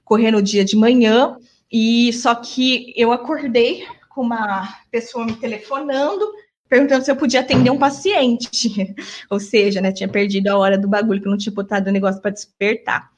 correr 0.05 0.31
no 0.31 0.41
dia 0.41 0.63
de 0.63 0.77
manhã. 0.77 1.35
E 1.69 2.13
só 2.13 2.33
que 2.33 2.93
eu 2.95 3.11
acordei 3.11 3.85
com 4.09 4.21
uma 4.21 4.69
pessoa 4.89 5.25
me 5.25 5.35
telefonando, 5.35 6.25
perguntando 6.69 7.03
se 7.03 7.11
eu 7.11 7.15
podia 7.17 7.41
atender 7.41 7.71
um 7.71 7.77
paciente. 7.77 8.95
Ou 9.29 9.39
seja, 9.39 9.81
né, 9.81 9.91
tinha 9.91 10.07
perdido 10.07 10.47
a 10.47 10.57
hora 10.57 10.77
do 10.77 10.87
bagulho, 10.87 11.19
que 11.19 11.27
eu 11.27 11.31
não 11.31 11.37
tinha 11.37 11.53
botado 11.53 11.89
o 11.89 11.93
negócio 11.93 12.21
para 12.21 12.31
despertar. 12.31 13.12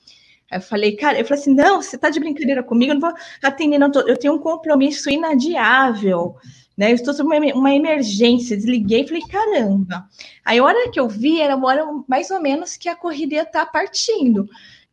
Aí 0.52 0.58
eu 0.58 0.62
falei, 0.62 0.96
cara, 0.96 1.20
eu 1.20 1.25
falei 1.25 1.42
assim: 1.42 1.54
não, 1.54 1.82
você 1.82 1.98
tá 1.98 2.10
de 2.10 2.20
brincadeira 2.20 2.64
comigo, 2.64 2.92
eu 2.92 3.00
não 3.00 3.10
vou 3.10 3.20
atender, 3.44 3.78
não, 3.78 3.92
eu 4.08 4.18
tenho 4.18 4.34
um 4.34 4.40
compromisso 4.40 5.10
inadiável 5.10 6.36
né? 6.78 6.92
Eu 6.92 6.96
estou 6.96 7.14
sob 7.14 7.28
uma, 7.28 7.54
uma 7.54 7.74
emergência, 7.74 8.56
desliguei 8.56 9.02
e 9.02 9.08
falei, 9.08 9.24
caramba. 9.24 10.08
Aí 10.44 10.60
a 10.60 10.64
hora 10.64 10.90
que 10.92 11.00
eu 11.00 11.08
vi, 11.08 11.40
era 11.42 11.56
uma 11.56 11.68
hora 11.68 11.86
mais 12.08 12.30
ou 12.32 12.42
menos 12.42 12.75
que 12.78 12.90
a 12.90 12.96
corrida 12.96 13.46
tá 13.46 13.66
partindo. 13.66 14.48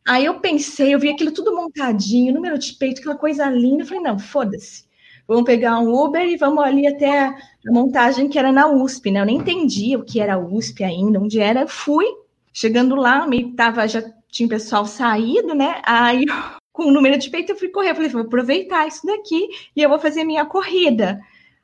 Aí 0.07 0.25
eu 0.25 0.39
pensei, 0.39 0.93
eu 0.93 0.99
vi 0.99 1.09
aquilo 1.09 1.31
tudo 1.31 1.55
montadinho, 1.55 2.33
número 2.33 2.57
de 2.57 2.73
peito, 2.73 2.99
aquela 2.99 3.17
coisa 3.17 3.49
linda. 3.49 3.83
Eu 3.83 3.87
falei, 3.87 4.03
não, 4.03 4.19
foda-se. 4.19 4.85
Vamos 5.27 5.45
pegar 5.45 5.79
um 5.79 5.93
Uber 5.93 6.27
e 6.27 6.35
vamos 6.35 6.63
ali 6.63 6.85
até 6.85 7.27
a 7.27 7.35
montagem 7.67 8.27
que 8.27 8.37
era 8.37 8.51
na 8.51 8.67
USP, 8.67 9.11
né? 9.11 9.21
Eu 9.21 9.25
nem 9.25 9.37
entendia 9.37 9.97
o 9.97 10.03
que 10.03 10.19
era 10.19 10.37
USP 10.37 10.83
ainda, 10.83 11.19
onde 11.19 11.39
era. 11.39 11.65
Fui, 11.65 12.05
chegando 12.51 12.95
lá, 12.95 13.25
meio 13.25 13.53
tava, 13.53 13.87
já 13.87 14.03
tinha 14.33 14.47
o 14.47 14.49
pessoal 14.49 14.85
saído, 14.85 15.53
né? 15.53 15.79
Aí, 15.85 16.25
com 16.73 16.85
o 16.85 16.91
número 16.91 17.17
de 17.19 17.29
peito, 17.29 17.51
eu 17.51 17.55
fui 17.55 17.69
correr. 17.69 17.91
Eu 17.91 17.95
falei, 17.95 18.09
vou 18.09 18.23
aproveitar 18.23 18.87
isso 18.87 19.05
daqui 19.05 19.47
e 19.75 19.81
eu 19.81 19.89
vou 19.89 19.99
fazer 19.99 20.23
minha 20.23 20.43
corrida. 20.43 21.21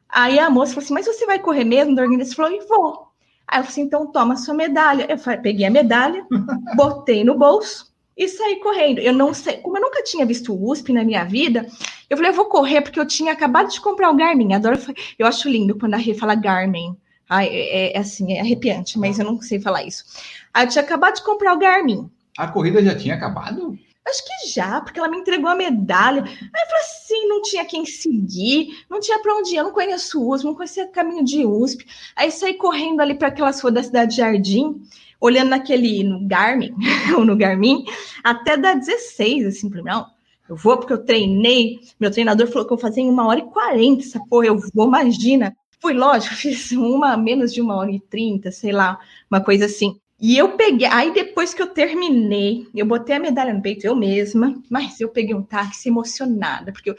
Aí 0.08 0.40
a 0.40 0.50
moça 0.50 0.74
falou 0.74 0.84
assim: 0.84 0.94
Mas 0.94 1.08
você 1.08 1.26
vai 1.26 1.40
correr 1.40 1.64
mesmo? 1.64 1.96
Da 1.96 2.04
organização 2.04 2.36
falou: 2.36 2.52
E 2.52 2.68
vou. 2.68 3.08
Aí 3.48 3.60
eu 3.60 3.64
falei 3.64 3.68
assim: 3.70 3.82
Então 3.82 4.12
toma 4.12 4.38
sua 4.38 4.54
medalha. 4.54 5.08
Eu 5.10 5.18
peguei 5.42 5.66
a 5.66 5.72
medalha, 5.72 6.26
botei 6.78 7.24
no 7.24 7.38
bolso 7.38 7.92
e 8.16 8.28
saí 8.28 8.58
correndo. 8.58 9.00
Eu 9.00 9.14
não 9.14 9.34
sei, 9.34 9.58
como 9.58 9.78
eu 9.78 9.82
nunca 9.82 10.04
tinha 10.04 10.26
visto 10.26 10.54
o 10.54 10.72
USP 10.72 10.94
na 10.94 11.04
minha 11.04 11.24
vida, 11.24 11.68
eu 12.08 12.18
falei: 12.18 12.32
Eu 12.32 12.36
vou 12.36 12.46
correr 12.46 12.82
porque 12.82 13.00
eu 13.00 13.06
tinha 13.06 13.34
acabado 13.34 13.70
de 13.70 13.82
comprar 13.82 14.12
o 14.12 14.16
Garmin. 14.16 14.54
Adoro, 14.54 14.80
eu 15.18 15.26
acho 15.26 15.50
lindo 15.50 15.78
quando 15.78 15.96
a 15.96 15.98
Rê 15.98 16.14
fala 16.14 16.36
Garmin. 16.36 16.96
Ai, 17.28 17.48
é, 17.48 17.96
é 17.96 18.00
assim, 18.00 18.34
é 18.34 18.42
arrepiante, 18.42 18.98
mas 18.98 19.20
eu 19.20 19.26
não 19.26 19.40
sei 19.42 19.60
falar 19.60 19.84
isso. 19.84 20.04
Aí 20.52 20.66
eu 20.66 20.70
tinha 20.70 20.84
acabado 20.84 21.16
de 21.16 21.24
comprar 21.24 21.54
o 21.54 21.60
Garmin. 21.60 22.10
A 22.40 22.48
corrida 22.48 22.82
já 22.82 22.96
tinha 22.96 23.16
acabado? 23.16 23.78
Acho 24.08 24.24
que 24.24 24.50
já, 24.54 24.80
porque 24.80 24.98
ela 24.98 25.10
me 25.10 25.18
entregou 25.18 25.50
a 25.50 25.56
medalha. 25.56 26.24
Aí 26.24 26.30
eu 26.30 26.68
falei 26.70 26.84
assim, 26.84 27.28
não 27.28 27.42
tinha 27.42 27.66
quem 27.66 27.86
seguir, 27.86 28.86
não 28.90 29.02
tinha 29.02 29.20
para 29.20 29.36
onde 29.36 29.54
ir, 29.54 29.58
eu 29.58 29.66
não 29.66 29.74
conheço 29.74 30.26
USP, 30.26 30.46
não 30.46 30.56
conhecia 30.56 30.88
caminho 30.88 31.26
de 31.26 31.46
USP. 31.46 31.86
Aí 32.16 32.32
saí 32.32 32.54
correndo 32.54 33.02
ali 33.02 33.14
para 33.14 33.28
aquelas 33.28 33.60
ruas 33.60 33.74
da 33.74 33.84
cidade 33.84 34.12
de 34.12 34.18
Jardim, 34.22 34.82
olhando 35.20 35.50
naquele, 35.50 36.02
no 36.02 36.26
Garmin, 36.26 36.74
ou 37.18 37.26
no 37.26 37.36
Garmin, 37.36 37.84
até 38.24 38.56
dar 38.56 38.76
16, 38.76 39.46
assim, 39.46 39.70
para 39.70 39.82
não, 39.82 40.08
eu 40.48 40.56
vou 40.56 40.78
porque 40.78 40.94
eu 40.94 41.04
treinei, 41.04 41.82
meu 42.00 42.10
treinador 42.10 42.48
falou 42.48 42.66
que 42.66 42.74
eu 42.74 42.78
fazia 42.78 43.04
em 43.04 43.10
uma 43.10 43.28
hora 43.28 43.42
e 43.42 43.50
quarenta, 43.52 44.04
essa 44.04 44.20
porra, 44.30 44.46
eu 44.46 44.58
vou, 44.74 44.88
imagina. 44.88 45.54
Fui, 45.82 45.94
lógico, 45.94 46.36
fiz 46.40 46.72
uma 46.72 47.18
menos 47.18 47.54
de 47.54 47.60
uma 47.60 47.76
hora 47.76 47.92
e 47.92 48.00
trinta, 48.00 48.50
sei 48.50 48.72
lá, 48.72 48.98
uma 49.30 49.42
coisa 49.42 49.66
assim. 49.66 50.00
E 50.22 50.38
eu 50.38 50.58
peguei, 50.58 50.86
aí 50.86 51.14
depois 51.14 51.54
que 51.54 51.62
eu 51.62 51.68
terminei, 51.68 52.68
eu 52.76 52.86
botei 52.86 53.16
a 53.16 53.20
medalha 53.22 53.54
no 53.54 53.62
peito, 53.62 53.88
eu 53.88 53.96
mesma, 53.96 54.62
mas 54.70 55.00
eu 55.00 55.08
peguei 55.08 55.34
um 55.34 55.42
táxi 55.42 55.88
emocionada, 55.88 56.74
porque 56.74 56.90
eu, 56.90 56.96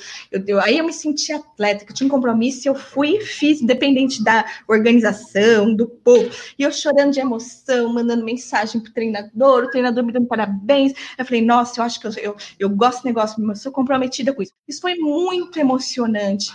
eu, 0.46 0.58
aí 0.58 0.78
eu 0.78 0.86
me 0.86 0.92
senti 0.92 1.30
atleta, 1.30 1.84
que 1.84 1.92
eu 1.92 1.94
tinha 1.94 2.06
um 2.06 2.10
compromisso, 2.10 2.66
eu 2.66 2.74
fui 2.74 3.18
e 3.18 3.20
fiz, 3.20 3.60
independente 3.60 4.24
da 4.24 4.46
organização, 4.66 5.74
do 5.74 5.86
povo, 5.86 6.30
e 6.58 6.62
eu 6.62 6.72
chorando 6.72 7.12
de 7.12 7.20
emoção, 7.20 7.92
mandando 7.92 8.24
mensagem 8.24 8.80
pro 8.80 8.90
treinador, 8.90 9.64
o 9.64 9.70
treinador 9.70 10.02
me 10.02 10.12
dando 10.12 10.26
parabéns, 10.26 10.94
eu 11.18 11.24
falei, 11.26 11.42
nossa, 11.42 11.78
eu 11.78 11.84
acho 11.84 12.00
que 12.00 12.06
eu, 12.06 12.12
eu, 12.22 12.36
eu 12.58 12.70
gosto 12.70 13.02
do 13.02 13.06
negócio, 13.06 13.44
eu 13.46 13.56
sou 13.56 13.70
comprometida 13.70 14.32
com 14.32 14.40
isso. 14.40 14.52
Isso 14.66 14.80
foi 14.80 14.94
muito 14.94 15.58
emocionante, 15.58 16.50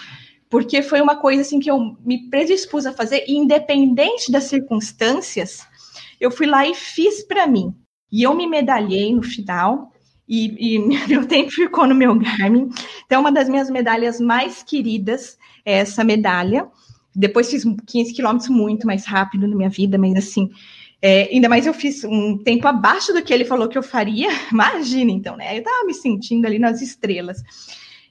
porque 0.49 0.81
foi 0.81 0.99
uma 0.99 1.17
coisa 1.17 1.43
assim 1.43 1.59
que 1.59 1.69
eu 1.69 1.95
me 2.03 2.27
predispus 2.27 2.87
a 2.87 2.91
fazer, 2.91 3.23
independente 3.27 4.31
das 4.31 4.45
circunstâncias, 4.45 5.61
eu 6.19 6.31
fui 6.31 6.45
lá 6.45 6.67
e 6.67 6.73
fiz 6.73 7.23
para 7.23 7.47
mim. 7.47 7.73
E 8.11 8.23
eu 8.23 8.33
me 8.35 8.47
medalhei 8.47 9.13
no 9.13 9.23
final, 9.23 9.91
e, 10.27 10.75
e, 10.75 10.79
meu 11.07 11.25
tempo 11.27 11.51
ficou 11.51 11.87
no 11.87 11.95
meu 11.95 12.15
Garmin. 12.17 12.69
Então, 13.05 13.21
uma 13.21 13.31
das 13.31 13.47
minhas 13.49 13.69
medalhas 13.69 14.19
mais 14.19 14.63
queridas 14.63 15.37
é 15.63 15.73
essa 15.73 16.03
medalha. 16.03 16.67
Depois 17.15 17.49
fiz 17.49 17.63
15 17.63 18.13
quilômetros 18.13 18.49
muito 18.49 18.85
mais 18.85 19.05
rápido 19.05 19.47
na 19.47 19.55
minha 19.55 19.69
vida, 19.69 19.97
mas 19.97 20.15
assim, 20.15 20.49
é, 21.01 21.29
ainda 21.31 21.47
mais 21.47 21.65
eu 21.65 21.73
fiz 21.73 22.03
um 22.03 22.37
tempo 22.37 22.67
abaixo 22.67 23.13
do 23.13 23.21
que 23.21 23.33
ele 23.33 23.45
falou 23.45 23.67
que 23.69 23.77
eu 23.77 23.83
faria. 23.83 24.29
Imagina, 24.51 25.11
então, 25.11 25.37
né? 25.37 25.57
Eu 25.57 25.63
tava 25.63 25.85
me 25.85 25.93
sentindo 25.93 26.45
ali 26.45 26.59
nas 26.59 26.81
estrelas. 26.81 27.41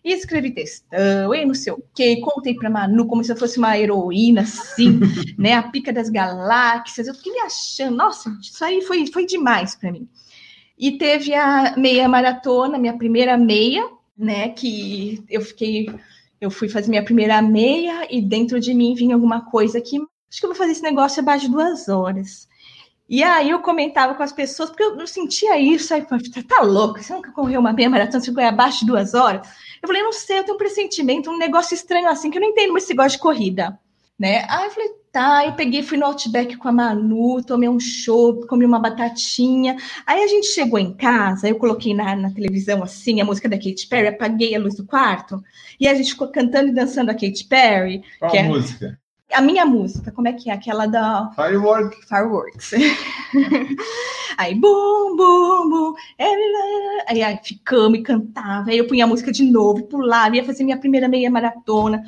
E 0.04 0.12
escrevi 0.12 0.50
textão, 0.50 1.34
e 1.34 1.46
não 1.46 1.54
sei 1.54 1.72
o 1.72 1.82
quê, 1.94 2.20
contei 2.20 2.54
para 2.54 2.68
Manu 2.68 3.06
como 3.06 3.24
se 3.24 3.32
eu 3.32 3.36
fosse 3.36 3.56
uma 3.56 3.78
heroína, 3.78 4.42
assim, 4.42 5.00
né? 5.38 5.54
A 5.54 5.62
pica 5.62 5.90
das 5.94 6.10
galáxias. 6.10 7.08
Eu 7.08 7.14
fiquei 7.14 7.32
me 7.32 7.40
achando, 7.40 7.96
nossa, 7.96 8.30
isso 8.42 8.62
aí 8.62 8.82
foi, 8.82 9.06
foi 9.06 9.24
demais 9.24 9.74
para 9.74 9.90
mim. 9.90 10.06
E 10.78 10.98
teve 10.98 11.32
a 11.32 11.74
meia 11.78 12.06
maratona, 12.06 12.76
minha 12.76 12.98
primeira 12.98 13.38
meia, 13.38 13.88
né? 14.16 14.50
Que 14.50 15.24
eu 15.30 15.40
fiquei, 15.40 15.88
eu 16.38 16.50
fui 16.50 16.68
fazer 16.68 16.90
minha 16.90 17.04
primeira 17.04 17.40
meia 17.40 18.06
e 18.14 18.20
dentro 18.20 18.60
de 18.60 18.74
mim 18.74 18.94
vinha 18.94 19.14
alguma 19.14 19.50
coisa 19.50 19.80
que 19.80 19.96
acho 19.96 20.40
que 20.40 20.44
eu 20.44 20.50
vou 20.50 20.58
fazer 20.58 20.72
esse 20.72 20.82
negócio 20.82 21.22
abaixo 21.22 21.46
de 21.46 21.52
duas 21.52 21.88
horas. 21.88 22.46
E 23.08 23.22
aí 23.22 23.50
eu 23.50 23.60
comentava 23.60 24.14
com 24.14 24.22
as 24.22 24.32
pessoas, 24.32 24.70
porque 24.70 24.82
eu, 24.82 25.06
sentia 25.06 25.58
isso, 25.58 25.92
aí 25.92 26.02
tá 26.02 26.62
louco, 26.62 27.02
você 27.02 27.12
nunca 27.12 27.30
correu 27.32 27.60
uma 27.60 27.72
meia 27.72 27.90
maratona, 27.90 28.20
você 28.20 28.30
ficou 28.30 28.42
abaixo 28.42 28.80
de 28.80 28.86
duas 28.86 29.12
horas? 29.12 29.46
Eu 29.82 29.86
falei, 29.86 30.02
não 30.02 30.12
sei, 30.12 30.38
eu 30.38 30.44
tenho 30.44 30.54
um 30.54 30.58
pressentimento, 30.58 31.30
um 31.30 31.36
negócio 31.36 31.74
estranho 31.74 32.08
assim, 32.08 32.30
que 32.30 32.38
eu 32.38 32.42
não 32.42 32.48
entendo 32.48 32.72
mais 32.72 32.84
esse 32.84 32.94
negócio 32.94 33.18
de 33.18 33.22
corrida, 33.22 33.78
né? 34.18 34.46
Aí 34.48 34.64
eu 34.64 34.70
falei, 34.70 34.88
tá, 35.12 35.44
eu 35.44 35.52
peguei, 35.52 35.82
fui 35.82 35.98
no 35.98 36.06
Outback 36.06 36.56
com 36.56 36.66
a 36.66 36.72
Manu, 36.72 37.42
tomei 37.44 37.68
um 37.68 37.78
show, 37.78 38.46
comi 38.46 38.64
uma 38.64 38.80
batatinha. 38.80 39.76
Aí 40.06 40.22
a 40.22 40.26
gente 40.26 40.46
chegou 40.46 40.78
em 40.78 40.94
casa, 40.94 41.46
eu 41.46 41.56
coloquei 41.56 41.92
na, 41.92 42.16
na 42.16 42.32
televisão 42.32 42.82
assim, 42.82 43.20
a 43.20 43.24
música 43.24 43.50
da 43.50 43.58
Katy 43.58 43.86
Perry, 43.86 44.08
apaguei 44.08 44.56
a 44.56 44.58
luz 44.58 44.76
do 44.76 44.86
quarto, 44.86 45.42
e 45.78 45.86
a 45.86 45.94
gente 45.94 46.12
ficou 46.12 46.28
cantando 46.28 46.70
e 46.70 46.74
dançando 46.74 47.10
a 47.10 47.14
Katy 47.14 47.44
Perry. 47.50 48.02
Qual 48.18 48.34
é, 48.34 48.42
música? 48.44 48.98
A 49.32 49.40
minha 49.40 49.64
música, 49.64 50.12
como 50.12 50.28
é 50.28 50.32
que 50.32 50.50
é? 50.50 50.52
Aquela 50.52 50.86
da. 50.86 51.30
Firework. 51.34 51.96
Fireworks. 52.06 52.72
aí, 54.36 54.54
bum, 54.54 55.16
bum, 55.16 55.68
bum. 55.68 55.94
Aí, 57.08 57.22
aí 57.22 57.40
ficamos 57.42 57.98
e 57.98 58.02
cantava. 58.02 58.70
Aí 58.70 58.78
eu 58.78 58.86
punha 58.86 59.04
a 59.04 59.08
música 59.08 59.32
de 59.32 59.42
novo, 59.42 59.86
pulava, 59.86 60.36
ia 60.36 60.44
fazer 60.44 60.62
minha 60.64 60.78
primeira 60.78 61.08
meia 61.08 61.30
maratona. 61.30 62.02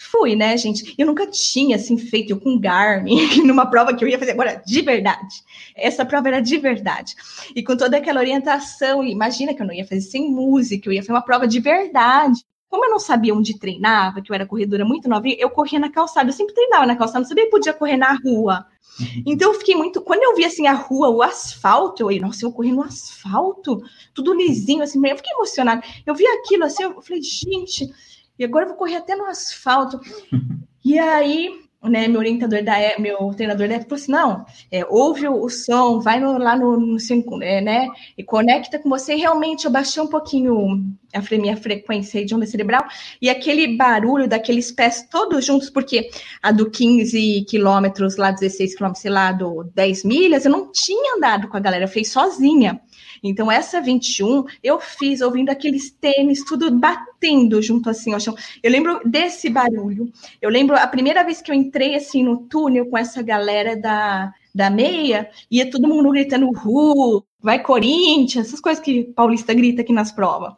Fui, 0.00 0.36
né, 0.36 0.56
gente? 0.56 0.94
Eu 0.96 1.08
nunca 1.08 1.26
tinha, 1.26 1.74
assim, 1.74 1.98
feito 1.98 2.30
eu 2.30 2.38
com 2.38 2.56
Garmin, 2.56 3.18
numa 3.44 3.66
prova 3.66 3.92
que 3.92 4.04
eu 4.04 4.08
ia 4.08 4.18
fazer 4.18 4.30
agora 4.30 4.62
de 4.64 4.80
verdade. 4.80 5.42
Essa 5.74 6.06
prova 6.06 6.28
era 6.28 6.40
de 6.40 6.56
verdade. 6.56 7.16
E 7.54 7.64
com 7.64 7.76
toda 7.76 7.96
aquela 7.96 8.20
orientação, 8.20 9.02
imagina 9.02 9.52
que 9.52 9.60
eu 9.60 9.66
não 9.66 9.74
ia 9.74 9.84
fazer 9.84 10.02
sem 10.02 10.30
música, 10.30 10.88
eu 10.88 10.92
ia 10.92 11.02
fazer 11.02 11.12
uma 11.12 11.24
prova 11.24 11.48
de 11.48 11.58
verdade. 11.58 12.44
Como 12.68 12.84
eu 12.84 12.90
não 12.90 12.98
sabia 12.98 13.34
onde 13.34 13.58
treinava, 13.58 14.20
que 14.20 14.30
eu 14.30 14.34
era 14.34 14.46
corredora 14.46 14.84
muito 14.84 15.08
novinha, 15.08 15.36
eu 15.38 15.48
corria 15.48 15.78
na 15.78 15.90
calçada. 15.90 16.28
Eu 16.28 16.34
sempre 16.34 16.54
treinava 16.54 16.86
na 16.86 16.96
calçada, 16.96 17.20
não 17.20 17.28
sabia 17.28 17.44
que 17.44 17.50
podia 17.50 17.72
correr 17.72 17.96
na 17.96 18.12
rua. 18.12 18.66
Uhum. 19.00 19.22
Então 19.26 19.52
eu 19.52 19.58
fiquei 19.58 19.74
muito. 19.74 20.00
Quando 20.02 20.22
eu 20.22 20.34
vi 20.34 20.44
assim 20.44 20.66
a 20.66 20.74
rua, 20.74 21.08
o 21.08 21.22
asfalto, 21.22 22.10
eu, 22.10 22.20
nossa, 22.20 22.44
eu 22.44 22.52
corri 22.52 22.72
no 22.72 22.82
asfalto, 22.82 23.82
tudo 24.14 24.34
lisinho, 24.34 24.82
assim, 24.82 25.00
eu 25.06 25.16
fiquei 25.16 25.32
emocionada. 25.32 25.82
Eu 26.04 26.14
vi 26.14 26.26
aquilo 26.26 26.64
assim, 26.64 26.82
eu 26.82 27.00
falei, 27.00 27.22
gente, 27.22 27.90
e 28.38 28.44
agora 28.44 28.64
eu 28.64 28.68
vou 28.70 28.78
correr 28.78 28.96
até 28.96 29.16
no 29.16 29.24
asfalto. 29.24 30.00
E 30.84 30.96
aí 30.96 31.68
né, 31.82 32.08
meu 32.08 32.18
orientador 32.18 32.62
da 32.64 32.74
meu 32.98 33.32
treinador 33.34 33.68
da 33.68 33.74
época 33.74 33.90
falou 33.90 34.02
assim: 34.02 34.12
não, 34.12 34.46
é, 34.70 34.84
ouve 34.86 35.28
o, 35.28 35.44
o, 35.44 35.48
som, 35.48 36.00
vai 36.00 36.18
no, 36.18 36.36
lá 36.38 36.56
no, 36.56 36.76
no 36.76 36.98
é, 37.42 37.60
né, 37.60 37.88
e 38.16 38.24
conecta 38.24 38.78
com 38.78 38.88
você. 38.88 39.14
E 39.14 39.18
realmente 39.18 39.64
eu 39.64 39.70
baixei 39.70 40.02
um 40.02 40.08
pouquinho 40.08 40.82
a 41.14 41.56
frequência 41.56 42.24
de 42.24 42.34
onda 42.34 42.46
cerebral 42.46 42.84
e 43.20 43.30
aquele 43.30 43.76
barulho 43.76 44.28
daqueles 44.28 44.70
pés 44.70 45.06
todos 45.10 45.44
juntos, 45.44 45.70
porque 45.70 46.10
a 46.42 46.52
do 46.52 46.70
15 46.70 47.46
quilômetros, 47.48 48.16
lá 48.16 48.30
16 48.30 48.74
quilômetros, 48.74 49.02
sei 49.02 49.10
lá, 49.10 49.32
do 49.32 49.64
10 49.74 50.04
milhas, 50.04 50.44
eu 50.44 50.50
não 50.50 50.70
tinha 50.70 51.16
andado 51.16 51.48
com 51.48 51.56
a 51.56 51.60
galera, 51.60 51.84
eu 51.84 51.88
fiz 51.88 52.10
sozinha. 52.10 52.80
Então, 53.22 53.50
essa 53.50 53.80
21 53.80 54.44
eu 54.62 54.78
fiz 54.78 55.20
ouvindo 55.20 55.50
aqueles 55.50 55.90
tênis, 55.90 56.44
tudo 56.44 56.70
batendo 56.70 57.60
junto 57.60 57.90
assim 57.90 58.12
ao 58.12 58.20
chão. 58.20 58.34
Eu 58.62 58.70
lembro 58.70 59.00
desse 59.04 59.48
barulho. 59.48 60.12
Eu 60.40 60.50
lembro 60.50 60.76
a 60.76 60.86
primeira 60.86 61.24
vez 61.24 61.40
que 61.40 61.50
eu 61.50 61.54
entrei 61.54 61.94
assim 61.94 62.22
no 62.22 62.38
túnel 62.38 62.86
com 62.86 62.96
essa 62.96 63.22
galera 63.22 63.76
da, 63.76 64.32
da 64.58 64.68
meia, 64.68 65.30
ia 65.48 65.70
todo 65.70 65.86
mundo 65.86 66.10
gritando 66.10 66.50
Ru, 66.50 67.24
vai 67.40 67.62
Corinthians, 67.62 68.48
essas 68.48 68.60
coisas 68.60 68.82
que 68.82 69.04
paulista 69.04 69.54
grita 69.54 69.82
aqui 69.82 69.92
nas 69.92 70.10
provas. 70.10 70.54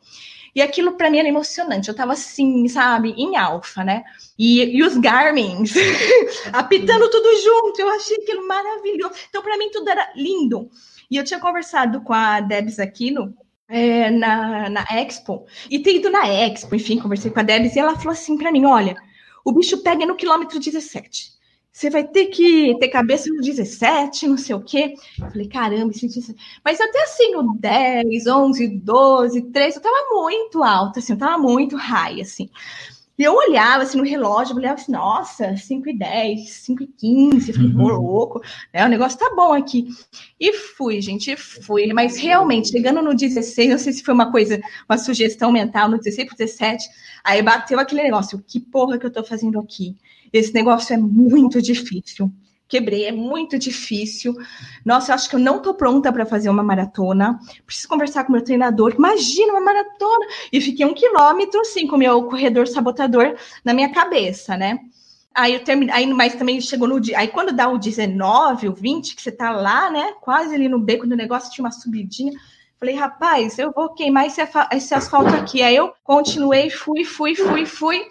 E 0.54 0.62
aquilo 0.62 0.92
para 0.96 1.10
mim 1.10 1.18
era 1.18 1.28
emocionante. 1.28 1.88
Eu 1.88 1.94
tava 1.94 2.14
assim, 2.14 2.66
sabe, 2.66 3.10
em 3.16 3.36
alfa, 3.36 3.84
né? 3.84 4.02
E, 4.38 4.76
e 4.76 4.82
os 4.82 4.96
Garmins 4.96 5.74
apitando 6.52 7.08
tudo 7.08 7.28
junto. 7.36 7.80
Eu 7.80 7.90
achei 7.90 8.16
aquilo 8.16 8.48
maravilhoso. 8.48 9.14
Então, 9.28 9.42
para 9.42 9.56
mim, 9.58 9.70
tudo 9.70 9.88
era 9.88 10.10
lindo. 10.16 10.68
E 11.08 11.16
eu 11.16 11.24
tinha 11.24 11.38
conversado 11.38 12.00
com 12.00 12.12
a 12.12 12.40
Debs 12.40 12.80
Aquino 12.80 13.34
é, 13.68 14.10
na, 14.10 14.68
na 14.68 14.84
Expo, 14.90 15.46
e 15.70 15.78
ter 15.78 15.96
ido 15.96 16.10
na 16.10 16.26
Expo, 16.26 16.74
enfim, 16.74 16.98
conversei 16.98 17.30
com 17.30 17.38
a 17.38 17.42
Debs, 17.44 17.76
e 17.76 17.78
ela 17.78 17.94
falou 17.96 18.12
assim 18.12 18.36
para 18.36 18.50
mim: 18.50 18.64
olha, 18.64 18.96
o 19.44 19.52
bicho 19.52 19.78
pega 19.82 20.04
no 20.04 20.16
quilômetro 20.16 20.58
17. 20.58 21.39
Você 21.72 21.88
vai 21.88 22.06
ter 22.06 22.26
que 22.26 22.76
ter 22.78 22.88
cabeça 22.88 23.28
no 23.30 23.40
17, 23.40 24.26
não 24.26 24.36
sei 24.36 24.54
o 24.54 24.60
quê. 24.62 24.94
Eu 25.20 25.30
falei, 25.30 25.48
caramba, 25.48 25.92
isso, 25.92 26.34
mas 26.64 26.80
até 26.80 27.02
assim, 27.04 27.30
no 27.32 27.56
10, 27.58 28.26
11, 28.26 28.68
12, 28.68 29.42
13, 29.52 29.76
eu 29.76 29.82
tava 29.82 30.08
muito 30.10 30.62
alta, 30.62 30.98
assim, 30.98 31.12
eu 31.12 31.18
tava 31.18 31.38
muito 31.38 31.76
high, 31.76 32.20
assim. 32.20 32.50
E 33.20 33.22
eu 33.22 33.34
olhava 33.34 33.82
assim 33.82 33.98
no 33.98 34.02
relógio, 34.02 34.56
olhava 34.56 34.80
assim, 34.80 34.92
nossa, 34.92 35.54
5 35.54 35.90
e 35.90 35.98
10, 35.98 36.50
5 36.52 36.82
e 36.84 36.86
15, 36.86 37.52
falei, 37.52 37.68
uhum. 37.68 38.00
louco, 38.00 38.40
né? 38.72 38.82
O 38.82 38.88
negócio 38.88 39.18
tá 39.18 39.30
bom 39.36 39.52
aqui. 39.52 39.88
E 40.40 40.54
fui, 40.54 41.02
gente, 41.02 41.36
fui. 41.36 41.92
Mas 41.92 42.16
realmente, 42.16 42.70
chegando 42.70 43.02
no 43.02 43.14
16, 43.14 43.70
não 43.72 43.78
sei 43.78 43.92
se 43.92 44.02
foi 44.02 44.14
uma 44.14 44.32
coisa, 44.32 44.58
uma 44.88 44.96
sugestão 44.96 45.52
mental, 45.52 45.90
no 45.90 45.98
16 45.98 46.28
para 46.28 46.38
17, 46.38 46.88
aí 47.22 47.42
bateu 47.42 47.78
aquele 47.78 48.04
negócio, 48.04 48.42
que 48.48 48.58
porra 48.58 48.98
que 48.98 49.04
eu 49.04 49.12
tô 49.12 49.22
fazendo 49.22 49.60
aqui? 49.60 49.98
Esse 50.32 50.54
negócio 50.54 50.94
é 50.94 50.96
muito 50.96 51.60
difícil 51.60 52.32
quebrei, 52.70 53.04
é 53.04 53.12
muito 53.12 53.58
difícil. 53.58 54.34
Nossa, 54.84 55.10
eu 55.10 55.14
acho 55.16 55.28
que 55.28 55.34
eu 55.34 55.40
não 55.40 55.56
estou 55.56 55.74
pronta 55.74 56.12
para 56.12 56.24
fazer 56.24 56.48
uma 56.48 56.62
maratona. 56.62 57.38
Preciso 57.66 57.88
conversar 57.88 58.24
com 58.24 58.32
meu 58.32 58.42
treinador. 58.42 58.94
Imagina 58.96 59.52
uma 59.52 59.60
maratona! 59.60 60.26
E 60.52 60.60
fiquei 60.60 60.86
um 60.86 60.94
quilômetro, 60.94 61.60
assim, 61.60 61.86
com 61.86 61.96
o 61.96 61.98
meu 61.98 62.22
corredor 62.24 62.66
sabotador 62.68 63.36
na 63.64 63.74
minha 63.74 63.92
cabeça, 63.92 64.56
né? 64.56 64.78
Aí 65.34 65.54
eu 65.54 65.64
terminei, 65.64 65.94
aí, 65.94 66.06
mas 66.06 66.34
também 66.34 66.60
chegou 66.60 66.88
no 66.88 67.00
dia. 67.00 67.18
Aí 67.18 67.28
quando 67.28 67.52
dá 67.52 67.68
o 67.68 67.78
19, 67.78 68.68
o 68.68 68.72
20, 68.72 69.14
que 69.14 69.22
você 69.22 69.32
tá 69.32 69.50
lá, 69.50 69.90
né? 69.90 70.12
Quase 70.20 70.54
ali 70.54 70.68
no 70.68 70.78
beco 70.78 71.06
do 71.06 71.16
negócio, 71.16 71.52
tinha 71.52 71.64
uma 71.64 71.72
subidinha. 71.72 72.32
Falei, 72.78 72.94
rapaz, 72.94 73.58
eu 73.58 73.70
vou 73.72 73.92
queimar 73.94 74.26
esse, 74.26 74.40
esse 74.72 74.94
asfalto 74.94 75.34
aqui. 75.34 75.62
Aí 75.62 75.76
eu 75.76 75.92
continuei, 76.02 76.70
fui, 76.70 77.04
fui, 77.04 77.34
fui, 77.34 77.66
fui. 77.66 78.02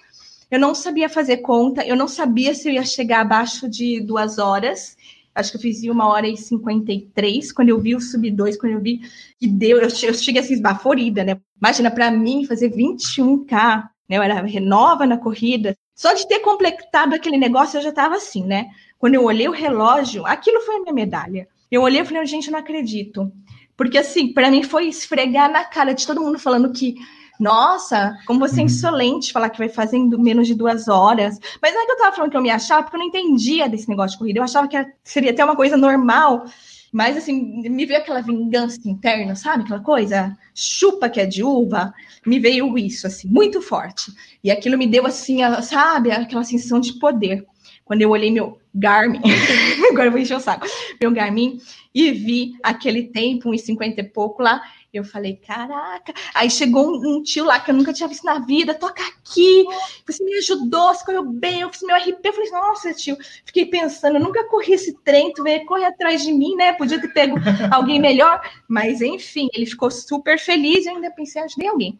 Eu 0.51 0.59
não 0.59 0.73
sabia 0.73 1.07
fazer 1.07 1.37
conta, 1.37 1.85
eu 1.85 1.95
não 1.95 2.07
sabia 2.07 2.53
se 2.53 2.67
eu 2.67 2.73
ia 2.73 2.85
chegar 2.85 3.21
abaixo 3.21 3.69
de 3.69 3.99
duas 4.01 4.37
horas. 4.37 4.97
Acho 5.33 5.51
que 5.51 5.57
eu 5.57 5.61
fiz 5.61 5.83
uma 5.83 6.07
hora 6.07 6.27
e 6.27 6.35
53, 6.35 7.51
quando 7.51 7.69
eu 7.69 7.79
vi 7.79 7.95
o 7.95 8.01
sub 8.01 8.29
2, 8.29 8.57
quando 8.57 8.73
eu 8.73 8.81
vi 8.81 9.01
que 9.39 9.47
deu, 9.47 9.77
eu, 9.77 9.83
eu 9.83 10.13
cheguei 10.13 10.41
assim, 10.41 10.53
esbaforida, 10.53 11.23
né? 11.23 11.39
Imagina, 11.61 11.91
para 11.91 12.09
mim, 12.09 12.45
fazer 12.45 12.71
21K, 12.71 13.89
né? 14.09 14.17
Eu 14.17 14.23
era 14.23 14.41
renova 14.41 15.05
na 15.05 15.17
corrida. 15.17 15.77
Só 15.93 16.13
de 16.13 16.27
ter 16.27 16.39
completado 16.39 17.13
aquele 17.13 17.37
negócio, 17.37 17.77
eu 17.77 17.83
já 17.83 17.89
estava 17.89 18.15
assim, 18.15 18.43
né? 18.43 18.69
Quando 18.97 19.15
eu 19.15 19.23
olhei 19.23 19.47
o 19.47 19.53
relógio, 19.53 20.25
aquilo 20.25 20.61
foi 20.61 20.77
a 20.77 20.81
minha 20.81 20.93
medalha. 20.93 21.47
Eu 21.69 21.83
olhei 21.83 22.01
e 22.01 22.05
falei, 22.05 22.25
gente, 22.25 22.47
eu 22.47 22.51
não 22.51 22.59
acredito. 22.59 23.31
Porque, 23.77 23.97
assim, 23.97 24.33
para 24.33 24.49
mim 24.49 24.63
foi 24.63 24.87
esfregar 24.87 25.49
na 25.51 25.63
cara 25.63 25.93
de 25.93 26.05
todo 26.05 26.21
mundo 26.21 26.39
falando 26.39 26.71
que, 26.73 26.95
nossa, 27.39 28.19
como 28.27 28.39
você 28.39 28.55
é 28.55 28.59
uhum. 28.59 28.65
insolente 28.65 29.31
falar 29.31 29.49
que 29.49 29.57
vai 29.57 29.69
fazendo 29.69 30.19
menos 30.19 30.45
de 30.45 30.53
duas 30.53 30.89
horas. 30.89 31.39
Mas 31.61 31.73
não 31.73 31.81
é 31.81 31.85
que 31.85 31.91
eu 31.93 31.97
tava 31.97 32.15
falando 32.15 32.31
que 32.31 32.37
eu 32.37 32.41
me 32.41 32.49
achava, 32.49 32.83
porque 32.83 32.97
eu 32.97 32.99
não 32.99 33.07
entendia 33.07 33.69
desse 33.69 33.87
negócio 33.87 34.11
de 34.11 34.19
corrida. 34.19 34.39
Eu 34.39 34.43
achava 34.43 34.67
que 34.67 34.77
seria 35.03 35.31
até 35.31 35.43
uma 35.45 35.55
coisa 35.55 35.77
normal. 35.77 36.43
Mas, 36.91 37.15
assim, 37.15 37.61
me 37.69 37.85
veio 37.85 37.99
aquela 37.99 38.21
vingança 38.21 38.79
interna, 38.85 39.35
sabe? 39.35 39.63
Aquela 39.63 39.79
coisa, 39.79 40.35
chupa 40.53 41.07
que 41.07 41.21
é 41.21 41.25
de 41.25 41.43
uva. 41.43 41.93
Me 42.25 42.39
veio 42.39 42.77
isso, 42.77 43.07
assim, 43.07 43.29
muito 43.29 43.61
forte. 43.61 44.11
E 44.43 44.51
aquilo 44.51 44.77
me 44.77 44.87
deu, 44.87 45.05
assim, 45.05 45.41
a, 45.41 45.61
sabe? 45.61 46.11
Aquela 46.11 46.43
sensação 46.43 46.79
de 46.79 46.99
poder. 46.99 47.45
Quando 47.85 48.01
eu 48.01 48.09
olhei 48.09 48.29
meu 48.29 48.59
Garmin, 48.73 49.19
agora 49.89 50.07
eu 50.07 50.11
vou 50.11 50.19
encher 50.19 50.37
o 50.37 50.39
saco, 50.39 50.67
meu 51.01 51.11
Garmin, 51.11 51.59
e 51.93 52.11
vi 52.11 52.53
aquele 52.61 53.07
tempo, 53.07 53.51
uns 53.51 53.61
50 53.61 54.01
e 54.01 54.03
pouco 54.03 54.43
lá, 54.43 54.61
eu 54.91 55.03
falei, 55.03 55.35
caraca. 55.35 56.13
Aí 56.33 56.49
chegou 56.49 56.89
um, 56.89 57.17
um, 57.17 57.23
tio 57.23 57.45
lá 57.45 57.59
que 57.59 57.69
eu 57.69 57.75
nunca 57.75 57.93
tinha 57.93 58.09
visto 58.09 58.23
na 58.23 58.39
vida, 58.39 58.73
toca 58.73 59.03
aqui. 59.03 59.65
Você 60.07 60.23
me 60.23 60.35
ajudou, 60.37 60.93
você 60.93 61.05
correu 61.05 61.23
bem, 61.23 61.61
eu 61.61 61.69
fiz 61.69 61.83
meu 61.83 61.95
RP. 61.95 62.25
Eu 62.25 62.33
falei, 62.33 62.51
nossa, 62.51 62.93
tio, 62.93 63.15
fiquei 63.45 63.65
pensando, 63.65 64.17
eu 64.17 64.23
nunca 64.23 64.43
corri 64.45 64.73
esse 64.73 64.93
trem, 65.03 65.31
tu 65.33 65.43
veio 65.43 65.65
correr 65.65 65.85
atrás 65.85 66.23
de 66.23 66.33
mim, 66.33 66.55
né? 66.55 66.73
Podia 66.73 66.99
ter 66.99 67.13
pego 67.13 67.35
alguém 67.71 67.99
melhor. 67.99 68.41
Mas 68.67 69.01
enfim, 69.01 69.47
ele 69.53 69.65
ficou 69.65 69.91
super 69.91 70.39
feliz 70.39 70.85
eu 70.85 70.95
ainda 70.95 71.11
pensei, 71.11 71.41
ajudei 71.41 71.67
alguém. 71.67 71.99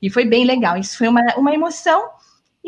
E 0.00 0.08
foi 0.08 0.24
bem 0.24 0.44
legal. 0.44 0.76
Isso 0.76 0.96
foi 0.96 1.08
uma, 1.08 1.22
uma 1.36 1.52
emoção. 1.52 2.08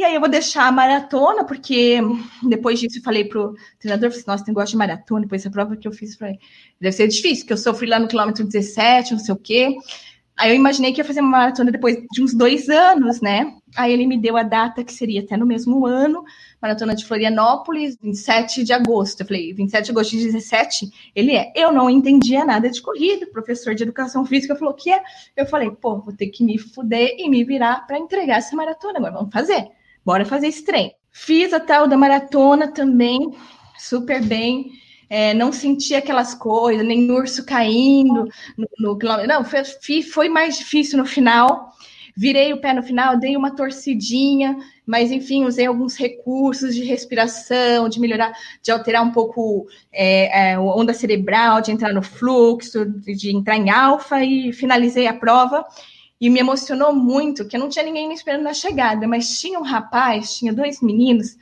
E 0.00 0.02
aí 0.02 0.14
eu 0.14 0.20
vou 0.20 0.30
deixar 0.30 0.66
a 0.66 0.72
maratona, 0.72 1.44
porque 1.44 2.00
depois 2.48 2.80
disso 2.80 3.00
eu 3.00 3.02
falei 3.02 3.22
pro 3.22 3.54
treinador, 3.78 4.10
falei, 4.10 4.24
nossa, 4.28 4.44
tem 4.46 4.54
gosto 4.54 4.70
de 4.70 4.78
maratona, 4.78 5.20
depois 5.20 5.42
essa 5.42 5.50
prova 5.50 5.76
que 5.76 5.86
eu 5.86 5.92
fiz, 5.92 6.16
falei, 6.16 6.38
deve 6.80 6.96
ser 6.96 7.06
difícil, 7.06 7.44
porque 7.44 7.52
eu 7.52 7.58
sofri 7.58 7.86
lá 7.86 7.98
no 7.98 8.08
quilômetro 8.08 8.42
17, 8.42 9.12
não 9.12 9.20
sei 9.20 9.34
o 9.34 9.36
quê. 9.36 9.76
Aí 10.38 10.52
eu 10.52 10.56
imaginei 10.56 10.94
que 10.94 11.02
ia 11.02 11.04
fazer 11.04 11.20
uma 11.20 11.28
maratona 11.28 11.70
depois 11.70 11.98
de 12.10 12.22
uns 12.22 12.32
dois 12.32 12.70
anos, 12.70 13.20
né? 13.20 13.54
Aí 13.76 13.92
ele 13.92 14.06
me 14.06 14.16
deu 14.16 14.38
a 14.38 14.42
data 14.42 14.82
que 14.82 14.90
seria 14.90 15.20
até 15.20 15.36
no 15.36 15.44
mesmo 15.44 15.84
ano, 15.84 16.24
maratona 16.62 16.94
de 16.94 17.04
Florianópolis, 17.04 17.98
27 18.02 18.64
de 18.64 18.72
agosto. 18.72 19.20
Eu 19.20 19.26
falei, 19.26 19.52
27 19.52 19.84
de 19.84 19.90
agosto 19.90 20.10
de 20.12 20.24
17? 20.24 20.90
Ele 21.14 21.32
é. 21.32 21.52
Eu 21.54 21.72
não 21.74 21.90
entendia 21.90 22.42
nada 22.42 22.70
de 22.70 22.80
corrida, 22.80 23.26
o 23.26 23.30
professor 23.30 23.74
de 23.74 23.82
educação 23.82 24.24
física 24.24 24.56
falou 24.56 24.72
que 24.72 24.90
é. 24.90 25.02
Eu 25.36 25.44
falei, 25.44 25.70
pô, 25.70 26.00
vou 26.00 26.14
ter 26.14 26.28
que 26.28 26.42
me 26.42 26.56
fuder 26.56 27.16
e 27.18 27.28
me 27.28 27.44
virar 27.44 27.86
para 27.86 27.98
entregar 27.98 28.38
essa 28.38 28.56
maratona, 28.56 28.96
agora 28.96 29.12
vamos 29.12 29.30
fazer 29.30 29.68
bora 30.04 30.24
fazer 30.24 30.48
esse 30.48 30.64
trem. 30.64 30.94
Fiz 31.12 31.52
a 31.52 31.60
tal 31.60 31.88
da 31.88 31.96
maratona 31.96 32.68
também, 32.72 33.34
super 33.78 34.22
bem. 34.22 34.70
É, 35.08 35.34
não 35.34 35.52
senti 35.52 35.94
aquelas 35.94 36.34
coisas, 36.34 36.86
nem 36.86 37.10
urso 37.10 37.44
caindo 37.44 38.28
no, 38.78 38.96
quilômetro. 38.96 39.26
Não, 39.26 39.44
foi, 39.44 40.02
foi 40.02 40.28
mais 40.28 40.58
difícil 40.58 40.98
no 40.98 41.04
final. 41.04 41.70
Virei 42.16 42.52
o 42.52 42.60
pé 42.60 42.72
no 42.72 42.82
final, 42.82 43.18
dei 43.18 43.36
uma 43.36 43.54
torcidinha, 43.56 44.56
mas 44.86 45.10
enfim, 45.10 45.44
usei 45.44 45.66
alguns 45.66 45.96
recursos 45.96 46.74
de 46.74 46.84
respiração, 46.84 47.88
de 47.88 47.98
melhorar, 47.98 48.32
de 48.62 48.70
alterar 48.70 49.02
um 49.02 49.10
pouco 49.10 49.66
é, 49.92 50.50
é, 50.50 50.54
a 50.54 50.60
onda 50.60 50.92
cerebral, 50.92 51.60
de 51.60 51.72
entrar 51.72 51.92
no 51.92 52.02
fluxo, 52.02 52.84
de, 52.84 53.14
de 53.14 53.34
entrar 53.34 53.56
em 53.56 53.70
alfa 53.70 54.22
e 54.24 54.52
finalizei 54.52 55.06
a 55.06 55.14
prova. 55.14 55.64
E 56.20 56.28
me 56.28 56.40
emocionou 56.40 56.92
muito, 56.92 57.46
que 57.46 57.56
não 57.56 57.68
tinha 57.68 57.84
ninguém 57.84 58.06
me 58.06 58.14
esperando 58.14 58.42
na 58.42 58.52
chegada, 58.52 59.08
mas 59.08 59.40
tinha 59.40 59.58
um 59.58 59.62
rapaz, 59.62 60.36
tinha 60.36 60.52
dois 60.52 60.80
meninos, 60.82 61.36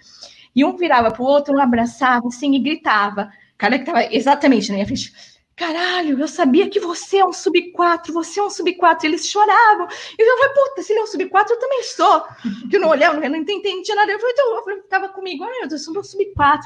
e 0.54 0.64
um 0.64 0.76
virava 0.76 1.10
para 1.10 1.22
o 1.22 1.26
outro, 1.26 1.54
um 1.54 1.60
abraçava 1.60 2.28
assim 2.28 2.54
e 2.54 2.58
gritava. 2.60 3.30
Cara 3.56 3.76
que 3.76 3.82
estava 3.82 4.14
exatamente 4.14 4.68
na 4.68 4.74
minha 4.74 4.86
frente. 4.86 5.12
Caralho, 5.58 6.20
eu 6.20 6.28
sabia 6.28 6.70
que 6.70 6.78
você 6.78 7.16
é 7.16 7.24
um 7.24 7.32
sub-4, 7.32 8.12
você 8.12 8.38
é 8.38 8.44
um 8.44 8.48
sub-4. 8.48 9.02
Eles 9.02 9.26
choravam. 9.26 9.88
E 10.16 10.22
eu 10.22 10.38
falei, 10.38 10.54
puta, 10.54 10.82
se 10.82 10.92
ele 10.92 11.00
é 11.00 11.02
um 11.02 11.06
sub-4, 11.06 11.50
eu 11.50 11.58
também 11.58 11.82
sou. 11.82 12.22
Que 12.70 12.76
eu 12.76 12.80
não 12.80 12.90
olhava, 12.90 13.16
eu 13.16 13.28
não 13.28 13.38
não 13.38 13.44
tinha 13.44 13.96
nada. 13.96 14.12
Eu 14.12 14.20
falei, 14.20 14.32
então, 14.32 14.56
eu 14.56 14.62
falei, 14.62 14.80
tava 14.82 15.08
comigo, 15.08 15.42
ah, 15.42 15.68
eu 15.68 15.78
sou 15.78 15.98
um 15.98 16.02
sub-4. 16.04 16.60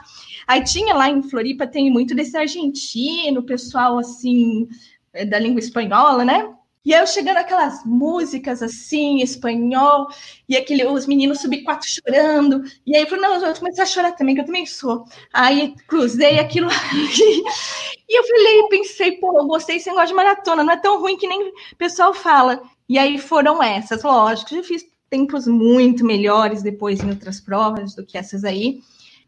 Aí 0.47 0.63
tinha 0.63 0.95
lá 0.95 1.09
em 1.09 1.23
Floripa, 1.23 1.67
tem 1.67 1.91
muito 1.91 2.15
desse 2.15 2.37
argentino, 2.37 3.43
pessoal 3.43 3.99
assim, 3.99 4.69
da 5.27 5.39
língua 5.39 5.61
espanhola, 5.61 6.23
né? 6.23 6.55
E 6.85 6.93
aí 6.93 7.01
eu 7.01 7.07
chegando 7.07 7.37
aquelas 7.37 7.85
músicas 7.85 8.63
assim, 8.63 9.23
espanhol, 9.23 10.09
e 10.49 10.57
aquele, 10.57 10.85
os 10.87 11.07
meninos 11.07 11.41
sub 11.41 11.63
quatro 11.63 11.89
chorando. 11.89 12.63
E 12.85 12.97
aí 12.97 13.03
eu 13.03 13.09
falei, 13.09 13.23
não, 13.23 13.47
eu 13.47 13.55
comecei 13.55 13.83
a 13.85 13.87
chorar 13.87 14.13
também, 14.13 14.35
que 14.35 14.41
eu 14.41 14.47
também 14.47 14.67
sou. 14.67 15.05
Aí 15.33 15.75
cruzei 15.87 16.39
aquilo 16.39 16.69
ali. 16.69 17.43
E 18.09 18.19
eu 18.19 18.25
falei, 18.25 18.69
pensei, 18.69 19.13
pô, 19.13 19.39
eu 19.39 19.47
gostei 19.47 19.81
sem 19.81 19.95
gosto 19.95 20.09
de 20.09 20.15
maratona, 20.15 20.63
não 20.63 20.75
é 20.75 20.77
tão 20.77 21.01
ruim 21.01 21.17
que 21.17 21.27
nem 21.27 21.49
o 21.49 21.77
pessoal 21.79 22.13
fala. 22.13 22.61
E 22.87 22.99
aí 22.99 23.17
foram 23.17 23.63
essas, 23.63 24.03
lógico, 24.03 24.55
já 24.55 24.63
fiz 24.63 24.85
tempos 25.09 25.47
muito 25.47 26.05
melhores 26.05 26.63
depois 26.63 27.03
em 27.03 27.09
outras 27.09 27.41
provas 27.41 27.95
do 27.95 28.05
que 28.05 28.19
essas 28.19 28.45
aí, 28.45 28.81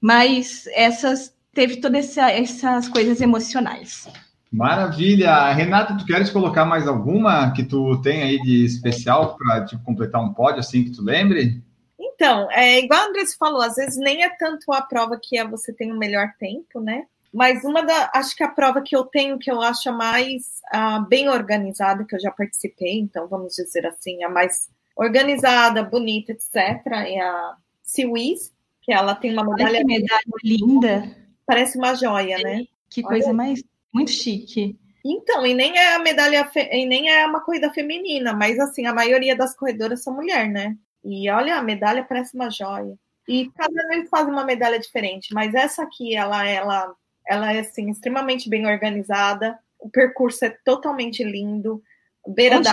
mas 0.03 0.67
essas 0.75 1.35
teve 1.55 1.77
todas 1.77 2.19
essas 2.19 2.89
coisas 2.89 3.23
emocionais. 3.23 4.07
Maravilha! 4.55 5.53
Renata, 5.53 5.97
tu 5.97 6.07
queres 6.07 6.31
colocar 6.31 6.65
mais 6.65 6.87
alguma 6.87 7.53
que 7.53 7.65
tu 7.65 8.01
tem 8.03 8.23
aí 8.23 8.41
de 8.41 8.65
especial 8.65 9.37
para 9.37 9.65
tipo, 9.65 9.83
completar 9.83 10.23
um 10.23 10.33
pódio 10.33 10.61
assim 10.61 10.85
que 10.85 10.93
tu 10.93 11.03
lembre? 11.03 11.61
Então, 11.99 12.49
é 12.53 12.79
igual 12.79 13.01
a 13.01 13.07
Andressa 13.07 13.35
falou, 13.37 13.61
às 13.61 13.75
vezes 13.75 13.97
nem 13.97 14.23
é 14.23 14.29
tanto 14.39 14.73
a 14.73 14.81
prova 14.81 15.19
que 15.21 15.37
é 15.37 15.45
você 15.45 15.73
tem 15.73 15.93
o 15.93 15.99
melhor 15.99 16.29
tempo, 16.39 16.81
né? 16.81 17.05
Mas 17.33 17.65
uma 17.65 17.83
da, 17.83 18.13
acho 18.15 18.37
que 18.37 18.45
a 18.45 18.49
prova 18.49 18.81
que 18.81 18.95
eu 18.95 19.05
tenho 19.05 19.41
que 19.41 19.51
eu 19.51 19.61
acho 19.61 19.89
a 19.89 19.93
mais 19.93 20.61
uh, 20.73 21.05
bem 21.09 21.29
organizada 21.29 22.05
que 22.05 22.15
eu 22.15 22.21
já 22.21 22.31
participei, 22.31 23.01
então 23.01 23.27
vamos 23.27 23.57
dizer 23.57 23.85
assim, 23.87 24.23
a 24.23 24.29
mais 24.29 24.71
organizada, 24.95 25.83
bonita, 25.83 26.31
etc. 26.31 26.55
É 26.93 27.21
a 27.21 27.57
Siwis, 27.83 28.53
que 28.81 28.93
ela 28.93 29.17
tem 29.17 29.33
uma 29.33 29.43
medalha, 29.45 29.81
que 29.81 29.85
medalha 29.85 30.23
linda, 30.45 31.11
parece 31.45 31.77
uma 31.77 31.97
joia, 31.97 32.39
né? 32.39 32.65
Que 32.89 33.03
coisa 33.03 33.27
Olha. 33.31 33.35
mais 33.35 33.61
muito 33.95 34.11
chique. 34.11 34.77
Então, 35.05 35.47
e 35.47 35.55
nem 35.55 35.79
é 35.79 35.95
a 35.95 35.99
medalha, 35.99 36.51
e 36.73 36.87
nem 36.87 37.11
é 37.11 37.27
uma 37.27 37.41
corrida 37.41 37.73
feminina, 37.73 38.33
mas 38.33 38.59
assim, 38.59 38.87
a 38.87 38.95
maioria 38.95 39.37
das 39.37 39.55
corredoras 39.55 40.03
são 40.03 40.15
mulher, 40.15 40.49
né? 40.49 40.77
E 41.05 41.31
olha, 41.31 41.57
a 41.57 41.63
medalha 41.63 42.03
parece 42.03 42.35
uma 42.35 42.51
joia. 42.51 42.99
E 43.29 43.51
cada 43.51 43.89
vez 43.89 44.09
faz 44.09 44.27
uma 44.27 44.45
medalha 44.45 44.79
diferente, 44.79 45.33
mas 45.33 45.55
essa 45.55 45.83
aqui, 45.83 46.17
ela, 46.17 46.47
ela, 46.47 46.95
ela 47.27 47.53
é 47.53 47.61
assim, 47.61 47.91
extremamente 47.91 48.49
bem 48.49 48.67
organizada. 48.67 49.59
O 49.79 49.91
percurso 49.91 50.45
é 50.47 50.51
totalmente 50.65 51.23
lindo. 51.23 51.83
Beira 52.27 52.57
Onde 52.57 52.65
da 52.65 52.73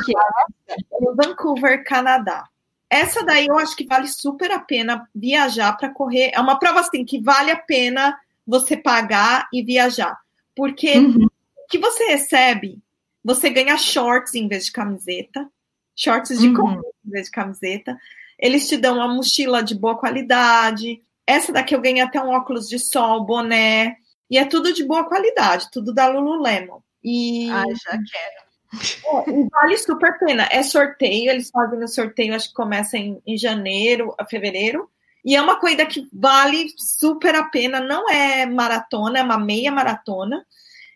é? 0.70 0.76
no 1.02 1.16
Vancouver, 1.16 1.84
Canadá. 1.84 2.46
Essa 2.90 3.24
daí 3.24 3.48
eu 3.48 3.58
acho 3.58 3.76
que 3.76 3.86
vale 3.86 4.08
super 4.08 4.52
a 4.52 4.60
pena 4.60 5.08
viajar 5.14 5.74
para 5.78 5.90
correr. 5.90 6.32
É 6.34 6.40
uma 6.40 6.58
prova 6.58 6.82
assim 6.82 7.04
que 7.06 7.22
vale 7.22 7.52
a 7.52 7.58
pena 7.58 8.18
você 8.46 8.76
pagar 8.76 9.48
e 9.54 9.64
viajar. 9.64 10.18
Porque 10.56 10.98
uhum. 10.98 11.26
o 11.26 11.68
que 11.70 11.78
você 11.78 12.06
recebe, 12.06 12.82
você 13.24 13.50
ganha 13.50 13.78
shorts 13.78 14.36
em 14.36 14.48
vez 14.48 14.66
de 14.66 14.72
camiseta, 14.72 15.50
shorts 15.96 16.40
de 16.40 16.50
uhum. 16.50 16.82
em 17.06 17.10
vez 17.10 17.26
de 17.26 17.32
camiseta. 17.32 17.98
Eles 18.38 18.68
te 18.68 18.78
dão 18.78 18.96
uma 18.96 19.08
mochila 19.08 19.64
de 19.64 19.76
boa 19.76 19.98
qualidade. 19.98 21.02
Essa 21.28 21.52
daqui 21.52 21.76
eu 21.76 21.82
ganhei 21.82 22.02
até 22.02 22.22
um 22.22 22.30
óculos 22.30 22.68
de 22.68 22.80
sol, 22.80 23.24
boné. 23.24 23.98
E 24.30 24.38
é 24.38 24.46
tudo 24.46 24.74
de 24.74 24.84
boa 24.84 25.04
qualidade, 25.04 25.70
tudo 25.72 25.94
da 25.94 26.08
Lululemon. 26.08 26.80
E... 27.04 27.50
Ah, 27.52 27.64
já 27.68 27.92
quero. 27.92 28.52
É, 28.74 29.50
vale 29.50 29.78
super 29.78 30.10
a 30.10 30.14
pena. 30.14 30.48
É 30.50 30.64
sorteio, 30.64 31.30
eles 31.30 31.50
fazem 31.50 31.84
o 31.84 31.88
sorteio, 31.88 32.34
acho 32.34 32.50
que 32.50 32.56
começa 32.56 32.98
em, 32.98 33.22
em 33.28 33.38
janeiro, 33.38 34.16
a 34.18 34.26
fevereiro. 34.26 34.90
E 35.24 35.36
é 35.36 35.42
uma 35.42 35.60
corrida 35.60 35.86
que 35.86 36.08
vale 36.12 36.68
super 36.78 37.36
a 37.36 37.44
pena, 37.44 37.80
não 37.80 38.10
é 38.10 38.46
maratona, 38.46 39.20
é 39.20 39.24
uma 39.24 39.38
meia 39.38 39.72
maratona. 39.72 40.46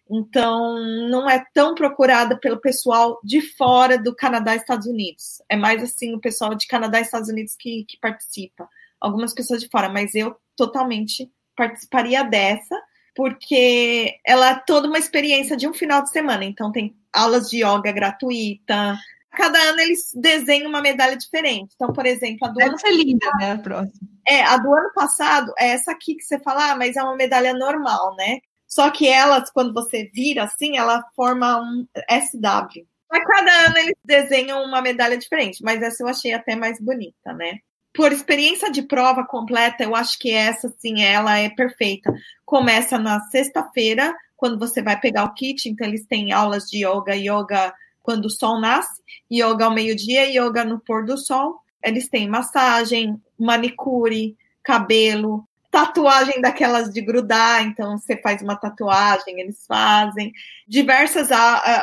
Então, 0.09 0.79
não 1.09 1.29
é 1.29 1.43
tão 1.53 1.73
procurada 1.73 2.37
pelo 2.39 2.61
pessoal 2.61 3.19
de 3.23 3.41
fora 3.41 3.97
do 3.97 4.15
Canadá 4.15 4.53
e 4.53 4.57
Estados 4.57 4.85
Unidos. 4.85 5.41
É 5.49 5.55
mais 5.55 5.81
assim 5.83 6.13
o 6.13 6.19
pessoal 6.19 6.53
de 6.53 6.67
Canadá 6.67 6.99
e 6.99 7.01
Estados 7.01 7.29
Unidos 7.29 7.55
que, 7.57 7.85
que 7.85 7.97
participa. 7.99 8.69
Algumas 8.99 9.33
pessoas 9.33 9.61
de 9.61 9.69
fora, 9.69 9.89
mas 9.89 10.13
eu 10.13 10.35
totalmente 10.55 11.31
participaria 11.55 12.23
dessa, 12.23 12.75
porque 13.15 14.19
ela 14.25 14.51
é 14.51 14.63
toda 14.67 14.87
uma 14.87 14.99
experiência 14.99 15.57
de 15.57 15.67
um 15.67 15.73
final 15.73 16.03
de 16.03 16.11
semana. 16.11 16.45
Então, 16.45 16.71
tem 16.71 16.95
aulas 17.11 17.49
de 17.49 17.63
yoga 17.63 17.91
gratuita, 17.91 18.95
Cada 19.35 19.59
ano 19.59 19.79
eles 19.79 20.11
desenham 20.15 20.69
uma 20.69 20.81
medalha 20.81 21.15
diferente. 21.15 21.73
Então, 21.75 21.91
por 21.93 22.05
exemplo, 22.05 22.47
a 22.47 22.49
do 22.49 22.55
Deve 22.55 22.69
ano 22.69 22.79
ser 22.79 22.91
linda, 22.91 23.31
né? 23.39 23.51
A 23.51 23.57
próxima. 23.57 24.07
É, 24.27 24.43
a 24.43 24.57
do 24.57 24.73
ano 24.73 24.91
passado 24.93 25.53
é 25.57 25.69
essa 25.69 25.91
aqui 25.91 26.15
que 26.15 26.23
você 26.23 26.39
fala, 26.39 26.71
ah, 26.71 26.75
mas 26.75 26.95
é 26.95 27.03
uma 27.03 27.15
medalha 27.15 27.53
normal, 27.53 28.15
né? 28.15 28.39
Só 28.67 28.89
que 28.89 29.07
elas, 29.07 29.51
quando 29.51 29.73
você 29.73 30.09
vira 30.13 30.43
assim, 30.43 30.77
ela 30.77 31.03
forma 31.15 31.61
um 31.61 31.87
SW. 32.09 32.85
Mas 33.11 33.23
cada 33.23 33.67
ano 33.67 33.77
eles 33.77 33.95
desenham 34.03 34.63
uma 34.63 34.81
medalha 34.81 35.17
diferente, 35.17 35.63
mas 35.63 35.81
essa 35.81 36.03
eu 36.03 36.07
achei 36.07 36.33
até 36.33 36.55
mais 36.55 36.79
bonita, 36.81 37.31
né? 37.33 37.59
Por 37.93 38.11
experiência 38.11 38.69
de 38.69 38.81
prova 38.81 39.25
completa, 39.25 39.83
eu 39.83 39.95
acho 39.95 40.19
que 40.19 40.31
essa, 40.31 40.73
sim, 40.79 41.01
ela 41.01 41.37
é 41.37 41.49
perfeita. 41.49 42.13
Começa 42.43 42.97
na 42.97 43.21
sexta-feira, 43.29 44.13
quando 44.35 44.59
você 44.59 44.81
vai 44.81 44.99
pegar 44.99 45.23
o 45.23 45.33
kit, 45.33 45.69
então 45.69 45.87
eles 45.87 46.05
têm 46.05 46.33
aulas 46.33 46.65
de 46.65 46.85
yoga, 46.85 47.15
yoga 47.15 47.73
quando 48.05 48.25
o 48.25 48.29
sol 48.29 48.61
nasce, 48.61 49.01
yoga 49.29 49.65
ao 49.65 49.73
meio-dia, 49.73 50.29
yoga 50.29 50.63
no 50.63 50.79
pôr 50.79 51.03
do 51.03 51.17
sol. 51.17 51.59
Eles 51.83 52.07
têm 52.07 52.29
massagem, 52.29 53.19
manicure, 53.37 54.37
cabelo, 54.63 55.43
tatuagem 55.71 56.39
daquelas 56.39 56.89
de 56.89 57.01
grudar, 57.01 57.63
então 57.63 57.97
você 57.97 58.15
faz 58.21 58.41
uma 58.41 58.55
tatuagem, 58.55 59.41
eles 59.41 59.65
fazem. 59.67 60.31
Diversas, 60.67 61.29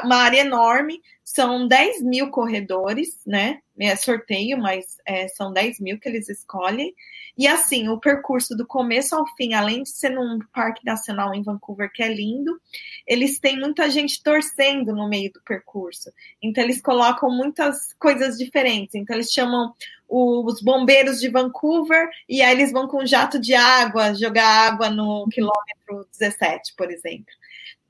uma 0.04 0.16
área 0.16 0.40
enorme, 0.40 1.00
são 1.22 1.68
10 1.68 2.02
mil 2.02 2.30
corredores, 2.30 3.18
né? 3.26 3.58
É 3.78 3.96
sorteio, 3.96 4.58
mas 4.58 4.98
é, 5.06 5.28
são 5.28 5.52
10 5.52 5.80
mil 5.80 5.98
que 5.98 6.08
eles 6.08 6.28
escolhem. 6.28 6.94
E 7.36 7.46
assim, 7.48 7.88
o 7.88 7.98
percurso 7.98 8.54
do 8.54 8.66
começo 8.66 9.14
ao 9.14 9.26
fim, 9.34 9.54
além 9.54 9.82
de 9.82 9.88
ser 9.88 10.10
num 10.10 10.38
parque 10.52 10.84
nacional 10.84 11.34
em 11.34 11.42
Vancouver, 11.42 11.90
que 11.90 12.02
é 12.02 12.12
lindo, 12.12 12.60
eles 13.06 13.38
têm 13.38 13.58
muita 13.58 13.88
gente 13.88 14.22
torcendo 14.22 14.94
no 14.94 15.08
meio 15.08 15.32
do 15.32 15.40
percurso. 15.42 16.12
Então, 16.42 16.62
eles 16.62 16.82
colocam 16.82 17.30
muitas 17.30 17.94
coisas 17.94 18.36
diferentes. 18.36 18.94
Então, 18.94 19.16
eles 19.16 19.32
chamam 19.32 19.72
os 20.08 20.60
bombeiros 20.60 21.20
de 21.20 21.30
Vancouver 21.30 22.06
e 22.28 22.42
aí 22.42 22.52
eles 22.54 22.70
vão 22.70 22.86
com 22.86 23.02
um 23.02 23.06
jato 23.06 23.40
de 23.40 23.54
água 23.54 24.14
jogar 24.14 24.68
água 24.68 24.90
no 24.90 25.26
quilômetro 25.28 26.06
17, 26.12 26.74
por 26.76 26.90
exemplo. 26.90 27.32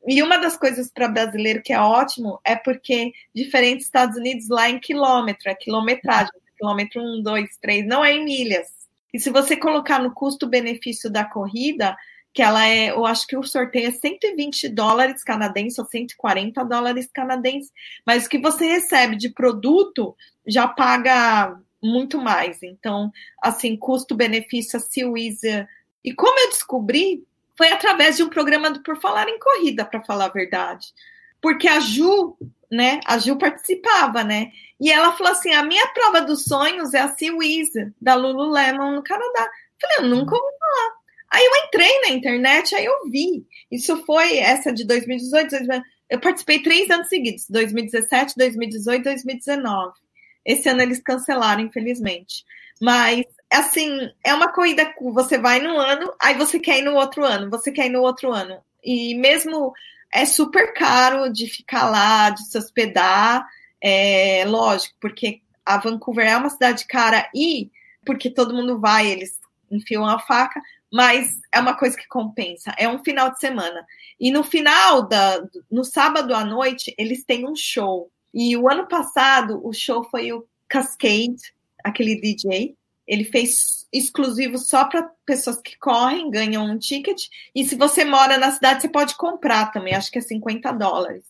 E 0.07 0.23
uma 0.23 0.37
das 0.37 0.57
coisas 0.57 0.91
para 0.91 1.09
brasileiro 1.09 1.63
que 1.63 1.73
é 1.73 1.81
ótimo 1.81 2.41
é 2.45 2.57
porque, 2.57 3.13
diferente 3.35 3.79
dos 3.79 3.87
Estados 3.87 4.17
Unidos, 4.17 4.49
lá 4.49 4.69
em 4.69 4.81
quilômetro, 4.81 5.49
é 5.49 5.55
quilometragem, 5.55 6.33
quilômetro 6.57 7.01
1, 7.01 7.23
2, 7.23 7.57
3, 7.61 7.87
não 7.87 8.05
é 8.05 8.13
em 8.13 8.25
milhas. 8.25 8.69
E 9.13 9.21
se 9.21 9.31
você 9.31 9.57
colocar 9.57 9.99
no 9.99 10.13
custo-benefício 10.13 11.11
da 11.11 11.25
corrida, 11.25 11.97
que 12.33 12.43
ela 12.43 12.67
é, 12.67 12.91
eu 12.91 13.05
acho 13.05 13.27
que 13.27 13.37
o 13.37 13.43
sorteio 13.43 13.89
é 13.89 13.91
120 13.91 14.69
dólares 14.71 15.23
canadenses 15.23 15.79
ou 15.79 15.85
140 15.85 16.65
dólares 16.65 17.09
canadenses, 17.13 17.71
mas 18.07 18.25
o 18.25 18.29
que 18.29 18.39
você 18.39 18.67
recebe 18.67 19.17
de 19.17 19.29
produto 19.29 20.17
já 20.47 20.67
paga 20.67 21.55
muito 21.83 22.19
mais. 22.19 22.63
Então, 22.63 23.13
assim, 23.43 23.77
custo-benefício, 23.77 24.79
a 24.79 24.81
Seawiz. 24.81 25.41
E 26.03 26.15
como 26.15 26.39
eu 26.41 26.51
descobri, 26.51 27.25
foi 27.57 27.69
através 27.69 28.17
de 28.17 28.23
um 28.23 28.29
programa 28.29 28.71
do 28.71 28.83
Por 28.83 29.01
Falar 29.01 29.29
em 29.29 29.39
Corrida, 29.39 29.85
para 29.85 30.03
falar 30.03 30.27
a 30.27 30.33
verdade. 30.33 30.89
Porque 31.41 31.69
a 31.69 31.81
Ju, 31.81 32.37
né, 32.71 33.01
a 33.05 33.19
Ju 33.19 33.37
participava, 33.37 34.23
né? 34.25 34.51
E 34.81 34.91
ela 34.91 35.13
falou 35.17 35.33
assim: 35.33 35.53
a 35.53 35.63
minha 35.63 35.87
prova 35.89 36.23
dos 36.23 36.45
sonhos 36.45 36.95
é 36.95 37.01
a 37.01 37.09
Seawiz, 37.09 37.71
da 38.01 38.15
Lululemon 38.15 38.93
no 38.93 39.03
Canadá. 39.03 39.51
Falei, 39.81 39.97
eu 39.99 40.17
nunca 40.17 40.35
ouvi 40.35 40.59
falar. 40.59 40.93
Aí 41.33 41.45
eu 41.45 41.67
entrei 41.67 42.01
na 42.03 42.09
internet, 42.11 42.75
aí 42.75 42.85
eu 42.85 43.11
vi. 43.11 43.47
Isso 43.71 44.05
foi 44.05 44.37
essa 44.37 44.73
de 44.73 44.85
2018, 44.85 45.51
2019. 45.51 45.83
eu 46.11 46.21
participei 46.21 46.63
três 46.63 46.91
anos 46.91 47.09
seguidos, 47.09 47.47
2017, 47.49 48.35
2018, 48.37 49.03
2019. 49.03 49.93
Esse 50.45 50.69
ano 50.69 50.83
eles 50.83 51.01
cancelaram, 51.01 51.63
infelizmente. 51.63 52.45
Mas 52.81 53.25
assim, 53.53 54.11
é 54.25 54.35
uma 54.35 54.53
corrida 54.53 54.93
você 55.01 55.39
vai 55.39 55.61
no 55.61 55.79
ano, 55.79 56.13
aí 56.21 56.35
você 56.35 56.59
quer 56.59 56.79
ir 56.79 56.83
no 56.83 56.95
outro 56.95 57.25
ano, 57.25 57.51
você 57.51 57.71
quer 57.71 57.87
ir 57.87 57.91
no 57.91 58.03
outro 58.03 58.33
ano. 58.33 58.59
E 58.83 59.15
mesmo 59.15 59.73
é 60.13 60.25
super 60.25 60.73
caro 60.75 61.33
de 61.33 61.47
ficar 61.49 61.89
lá, 61.89 62.31
de 62.31 62.45
se 62.47 62.59
hospedar, 62.59 63.47
é 63.81 64.45
lógico, 64.47 64.95
porque 65.01 65.41
a 65.65 65.79
Vancouver 65.79 66.27
é 66.27 66.37
uma 66.37 66.51
cidade 66.51 66.87
cara 66.87 67.29
e 67.35 67.71
porque 68.05 68.31
todo 68.31 68.55
mundo 68.55 68.79
vai, 68.81 69.07
eles 69.09 69.41
enfiam 69.71 70.05
a 70.05 70.19
faca, 70.19 70.61
mas 70.93 71.41
é 71.51 71.59
uma 71.61 71.75
coisa 71.75 71.97
que 71.97 72.07
compensa. 72.07 72.75
É 72.77 72.89
um 72.89 73.03
final 73.03 73.31
de 73.31 73.41
semana. 73.41 73.85
E 74.21 74.31
no 74.31 74.45
final 74.45 75.09
da 75.09 75.43
no 75.71 75.85
sábado 75.85 76.35
à 76.35 76.45
noite, 76.45 76.95
eles 76.99 77.25
têm 77.25 77.49
um 77.49 77.57
show. 77.57 78.11
E 78.35 78.57
o 78.57 78.69
ano 78.69 78.87
passado 78.87 79.61
o 79.65 79.73
show 79.73 80.05
foi 80.05 80.33
o 80.33 80.47
Cascade, 80.69 81.55
aquele 81.83 82.21
DJ, 82.21 82.77
ele 83.07 83.25
fez 83.25 83.87
exclusivo 83.93 84.57
só 84.59 84.85
para 84.85 85.09
pessoas 85.27 85.61
que 85.61 85.79
correm, 85.79 86.31
ganham 86.31 86.65
um 86.65 86.79
ticket. 86.79 87.25
E 87.55 87.65
se 87.65 87.77
você 87.77 88.05
mora 88.05 88.39
na 88.39 88.51
cidade, 88.51 88.83
você 88.83 88.89
pode 88.89 89.17
comprar 89.17 89.71
também, 89.71 89.95
acho 89.95 90.11
que 90.11 90.19
é 90.19 90.23
50 90.23 90.73
dólares. 90.73 91.25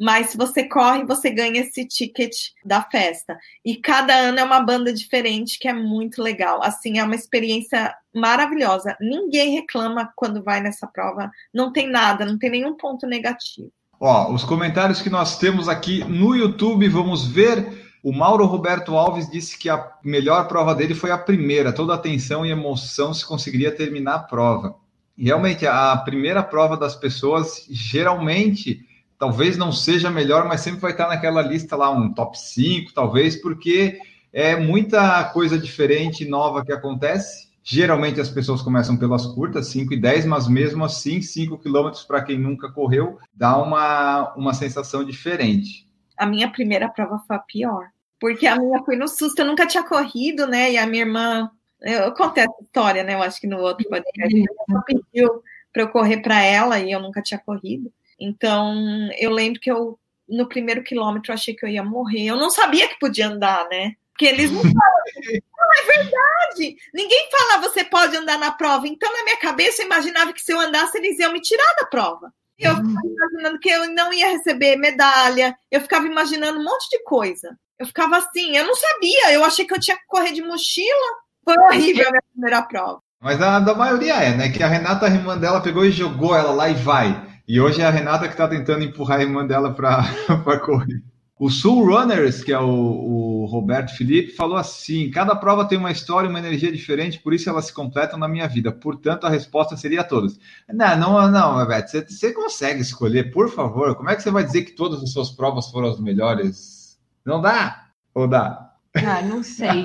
Mas 0.00 0.30
se 0.30 0.36
você 0.36 0.68
corre, 0.68 1.04
você 1.04 1.28
ganha 1.28 1.60
esse 1.60 1.84
ticket 1.84 2.32
da 2.64 2.82
festa. 2.82 3.36
E 3.64 3.76
cada 3.76 4.14
ano 4.14 4.38
é 4.38 4.44
uma 4.44 4.60
banda 4.60 4.92
diferente, 4.92 5.58
que 5.58 5.66
é 5.66 5.72
muito 5.72 6.22
legal. 6.22 6.62
Assim, 6.62 6.98
é 6.98 7.04
uma 7.04 7.16
experiência 7.16 7.92
maravilhosa. 8.14 8.96
Ninguém 9.00 9.56
reclama 9.56 10.12
quando 10.14 10.42
vai 10.42 10.60
nessa 10.60 10.86
prova. 10.86 11.30
Não 11.52 11.72
tem 11.72 11.88
nada, 11.88 12.24
não 12.24 12.38
tem 12.38 12.50
nenhum 12.50 12.76
ponto 12.76 13.06
negativo. 13.08 13.72
Ó, 14.00 14.32
os 14.32 14.44
comentários 14.44 15.02
que 15.02 15.10
nós 15.10 15.38
temos 15.38 15.68
aqui 15.68 16.04
no 16.04 16.36
YouTube, 16.36 16.88
vamos 16.88 17.26
ver 17.26 17.87
o 18.02 18.12
Mauro 18.12 18.46
Roberto 18.46 18.96
Alves 18.96 19.28
disse 19.28 19.58
que 19.58 19.68
a 19.68 19.92
melhor 20.04 20.46
prova 20.46 20.74
dele 20.74 20.94
foi 20.94 21.10
a 21.10 21.18
primeira, 21.18 21.72
toda 21.72 21.94
a 21.94 21.98
tensão 21.98 22.46
e 22.46 22.50
emoção 22.50 23.12
se 23.12 23.26
conseguiria 23.26 23.74
terminar 23.74 24.14
a 24.14 24.18
prova. 24.20 24.76
Realmente, 25.16 25.66
a 25.66 25.96
primeira 25.96 26.42
prova 26.42 26.76
das 26.76 26.94
pessoas, 26.94 27.66
geralmente, 27.68 28.86
talvez 29.18 29.56
não 29.56 29.72
seja 29.72 30.10
melhor, 30.10 30.46
mas 30.46 30.60
sempre 30.60 30.80
vai 30.80 30.92
estar 30.92 31.08
naquela 31.08 31.42
lista 31.42 31.74
lá, 31.74 31.90
um 31.90 32.12
top 32.12 32.38
5, 32.38 32.94
talvez, 32.94 33.34
porque 33.34 33.98
é 34.32 34.54
muita 34.54 35.24
coisa 35.24 35.58
diferente 35.58 36.22
e 36.22 36.28
nova 36.28 36.64
que 36.64 36.72
acontece. 36.72 37.48
Geralmente 37.64 38.20
as 38.20 38.30
pessoas 38.30 38.62
começam 38.62 38.96
pelas 38.96 39.26
curtas, 39.26 39.66
5 39.68 39.92
e 39.92 40.00
10, 40.00 40.24
mas 40.24 40.46
mesmo 40.46 40.84
assim, 40.84 41.20
5 41.20 41.58
quilômetros 41.58 42.04
para 42.04 42.22
quem 42.22 42.38
nunca 42.38 42.70
correu, 42.70 43.18
dá 43.34 43.58
uma, 43.58 44.32
uma 44.36 44.54
sensação 44.54 45.04
diferente 45.04 45.87
a 46.18 46.26
minha 46.26 46.50
primeira 46.50 46.88
prova 46.88 47.22
foi 47.26 47.36
a 47.36 47.40
pior. 47.40 47.90
Porque 48.20 48.46
a 48.46 48.56
minha 48.56 48.82
foi 48.84 48.96
no 48.96 49.06
susto, 49.06 49.38
eu 49.38 49.46
nunca 49.46 49.66
tinha 49.66 49.82
corrido, 49.82 50.46
né? 50.46 50.72
E 50.72 50.76
a 50.78 50.86
minha 50.86 51.02
irmã, 51.02 51.50
eu 51.80 52.12
contei 52.12 52.44
essa 52.44 52.62
história, 52.62 53.04
né? 53.04 53.14
Eu 53.14 53.22
acho 53.22 53.40
que 53.40 53.46
no 53.46 53.58
outro 53.58 53.88
podcast, 53.88 54.44
ela 54.68 54.82
pediu 54.82 55.42
para 55.72 55.82
eu 55.82 55.88
correr 55.88 56.20
para 56.20 56.42
ela 56.42 56.80
e 56.80 56.90
eu 56.90 57.00
nunca 57.00 57.22
tinha 57.22 57.38
corrido. 57.38 57.92
Então, 58.18 58.74
eu 59.16 59.30
lembro 59.30 59.60
que 59.60 59.70
eu, 59.70 59.98
no 60.28 60.48
primeiro 60.48 60.82
quilômetro, 60.82 61.30
eu 61.30 61.34
achei 61.34 61.54
que 61.54 61.64
eu 61.64 61.70
ia 61.70 61.84
morrer. 61.84 62.26
Eu 62.26 62.36
não 62.36 62.50
sabia 62.50 62.88
que 62.88 62.98
podia 62.98 63.28
andar, 63.28 63.68
né? 63.68 63.94
Porque 64.12 64.26
eles 64.26 64.50
não 64.50 64.62
falam. 64.62 64.72
não, 65.56 65.72
é 65.74 65.96
verdade! 65.96 66.76
Ninguém 66.92 67.28
fala 67.30 67.62
você 67.62 67.84
pode 67.84 68.16
andar 68.16 68.36
na 68.36 68.50
prova. 68.50 68.88
Então, 68.88 69.12
na 69.12 69.22
minha 69.22 69.38
cabeça, 69.38 69.80
eu 69.80 69.86
imaginava 69.86 70.32
que 70.32 70.42
se 70.42 70.52
eu 70.52 70.58
andasse, 70.58 70.98
eles 70.98 71.16
iam 71.20 71.32
me 71.32 71.40
tirar 71.40 71.76
da 71.78 71.86
prova. 71.86 72.34
Eu 72.58 72.74
ficava 72.74 73.06
imaginando 73.06 73.58
que 73.60 73.68
eu 73.68 73.94
não 73.94 74.12
ia 74.12 74.28
receber 74.28 74.76
medalha, 74.76 75.56
eu 75.70 75.80
ficava 75.80 76.06
imaginando 76.06 76.58
um 76.58 76.64
monte 76.64 76.88
de 76.90 77.02
coisa. 77.04 77.56
Eu 77.78 77.86
ficava 77.86 78.16
assim, 78.16 78.56
eu 78.56 78.66
não 78.66 78.74
sabia, 78.74 79.32
eu 79.32 79.44
achei 79.44 79.64
que 79.64 79.72
eu 79.72 79.80
tinha 79.80 79.96
que 79.96 80.06
correr 80.08 80.32
de 80.32 80.42
mochila. 80.42 81.08
Foi 81.44 81.56
horrível 81.56 82.08
a 82.08 82.10
minha 82.10 82.22
primeira 82.32 82.62
prova. 82.62 83.00
Mas 83.20 83.40
a 83.40 83.60
da 83.60 83.74
maioria 83.74 84.14
é, 84.14 84.36
né? 84.36 84.48
Que 84.48 84.62
a 84.62 84.68
Renata, 84.68 85.06
a 85.06 85.10
irmã 85.10 85.38
dela, 85.38 85.60
pegou 85.60 85.84
e 85.84 85.90
jogou 85.90 86.34
ela 86.34 86.52
lá 86.52 86.68
e 86.68 86.74
vai. 86.74 87.26
E 87.46 87.60
hoje 87.60 87.80
é 87.80 87.86
a 87.86 87.90
Renata 87.90 88.26
que 88.26 88.34
está 88.34 88.46
tentando 88.46 88.84
empurrar 88.84 89.18
a 89.18 89.22
irmã 89.22 89.46
dela 89.46 89.72
para 89.72 90.02
correr. 90.60 91.02
O 91.38 91.48
Sul 91.48 91.84
Runners, 91.84 92.42
que 92.42 92.52
é 92.52 92.58
o, 92.58 92.66
o, 92.66 93.46
Roberto 93.46 93.96
Felipe, 93.96 94.32
falou 94.32 94.56
assim: 94.56 95.08
cada 95.10 95.36
prova 95.36 95.64
tem 95.64 95.78
uma 95.78 95.92
história 95.92 96.26
e 96.26 96.30
uma 96.30 96.40
energia 96.40 96.72
diferente, 96.72 97.20
por 97.20 97.32
isso 97.32 97.48
elas 97.48 97.66
se 97.66 97.72
completam 97.72 98.18
na 98.18 98.26
minha 98.26 98.48
vida. 98.48 98.72
Portanto, 98.72 99.24
a 99.24 99.30
resposta 99.30 99.76
seria 99.76 100.02
todas. 100.02 100.38
Não, 100.68 100.96
não, 100.96 101.30
não, 101.30 101.54
Roberto, 101.54 101.88
você, 101.88 102.04
você 102.04 102.32
consegue 102.32 102.80
escolher, 102.80 103.30
por 103.30 103.48
favor. 103.48 103.94
Como 103.94 104.10
é 104.10 104.16
que 104.16 104.22
você 104.22 104.32
vai 104.32 104.42
dizer 104.42 104.62
que 104.62 104.72
todas 104.72 105.00
as 105.00 105.12
suas 105.12 105.30
provas 105.30 105.70
foram 105.70 105.88
as 105.88 106.00
melhores? 106.00 106.98
Não 107.24 107.40
dá? 107.40 107.86
Ou 108.14 108.26
dá? 108.26 108.72
Ah, 108.96 109.22
não 109.22 109.42
sei. 109.44 109.84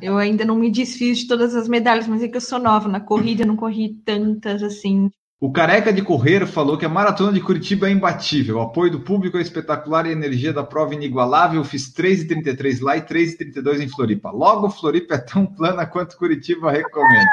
Eu 0.00 0.16
ainda 0.16 0.44
não 0.44 0.54
me 0.54 0.70
desfiz 0.70 1.18
de 1.18 1.26
todas 1.26 1.54
as 1.56 1.66
medalhas, 1.66 2.06
mas 2.06 2.22
é 2.22 2.28
que 2.28 2.36
eu 2.36 2.40
sou 2.40 2.60
nova 2.60 2.88
na 2.88 3.00
corrida, 3.00 3.42
eu 3.42 3.46
não 3.46 3.56
corri 3.56 3.94
tantas 4.04 4.62
assim. 4.62 5.10
O 5.38 5.52
Careca 5.52 5.92
de 5.92 6.00
Correio 6.00 6.46
falou 6.46 6.78
que 6.78 6.86
a 6.86 6.88
maratona 6.88 7.30
de 7.30 7.42
Curitiba 7.42 7.88
é 7.88 7.92
imbatível. 7.92 8.56
O 8.56 8.62
apoio 8.62 8.90
do 8.90 9.00
público 9.00 9.36
é 9.36 9.42
espetacular 9.42 10.06
e 10.06 10.08
a 10.08 10.12
energia 10.12 10.50
da 10.50 10.64
prova 10.64 10.94
inigualável. 10.94 11.62
Fiz 11.62 11.92
3,33 11.92 12.80
lá 12.80 12.96
e 12.96 13.02
3,32 13.02 13.82
em 13.82 13.88
Floripa. 13.88 14.30
Logo, 14.30 14.70
Floripa 14.70 15.14
é 15.14 15.18
tão 15.18 15.44
plana 15.44 15.84
quanto 15.84 16.16
Curitiba 16.16 16.70
recomendo. 16.70 17.26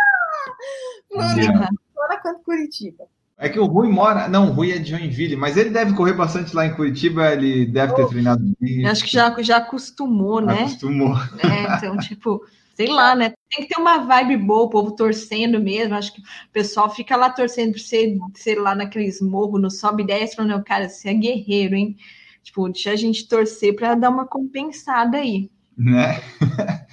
Floripa, 1.08 1.70
plana 1.96 2.22
quanto 2.22 2.44
Curitiba. 2.44 3.06
É 3.38 3.48
que 3.48 3.60
o 3.60 3.66
Rui 3.66 3.88
mora. 3.88 4.28
Não, 4.28 4.50
o 4.50 4.52
Rui 4.52 4.74
é 4.74 4.80
de 4.80 4.92
Joinville, 4.92 5.38
mas 5.38 5.56
ele 5.56 5.70
deve 5.70 5.94
correr 5.94 6.14
bastante 6.14 6.54
lá 6.54 6.66
em 6.66 6.74
Curitiba, 6.74 7.32
ele 7.32 7.66
deve 7.66 7.94
ter 7.94 8.08
treinado 8.08 8.44
bem. 8.60 8.86
Acho 8.86 9.06
que 9.06 9.12
já, 9.12 9.34
já 9.42 9.58
acostumou, 9.58 10.42
né? 10.42 10.60
Acostumou. 10.60 11.16
É, 11.40 11.78
então, 11.78 11.98
tipo, 11.98 12.42
sei 12.74 12.88
lá, 12.88 13.16
né? 13.16 13.34
Tem 13.50 13.66
que 13.66 13.74
ter 13.74 13.80
uma 13.80 14.00
vibe 14.00 14.38
boa, 14.38 14.64
o 14.64 14.70
povo 14.70 14.92
torcendo 14.96 15.60
mesmo. 15.62 15.96
Acho 15.96 16.14
que 16.14 16.22
o 16.22 16.52
pessoal 16.52 16.90
fica 16.90 17.16
lá 17.16 17.30
torcendo 17.30 17.74
por 17.74 17.80
ser, 17.80 18.18
sei 18.36 18.56
lá, 18.56 18.76
naqueles 18.76 19.22
morros, 19.22 19.62
no 19.62 19.70
sobe 19.70 20.04
e 20.04 20.08
desce, 20.08 20.36
falando, 20.36 20.64
cara, 20.64 20.90
você 20.90 21.10
é 21.10 21.14
guerreiro, 21.14 21.76
hein? 21.76 21.96
Tipo, 22.44 22.68
deixa 22.70 22.92
a 22.92 22.96
gente 22.96 23.28
torcer 23.28 23.76
para 23.76 23.96
dar 23.96 24.10
uma 24.10 24.28
compensada 24.28 25.18
aí. 25.18 25.50
Né? 25.78 26.22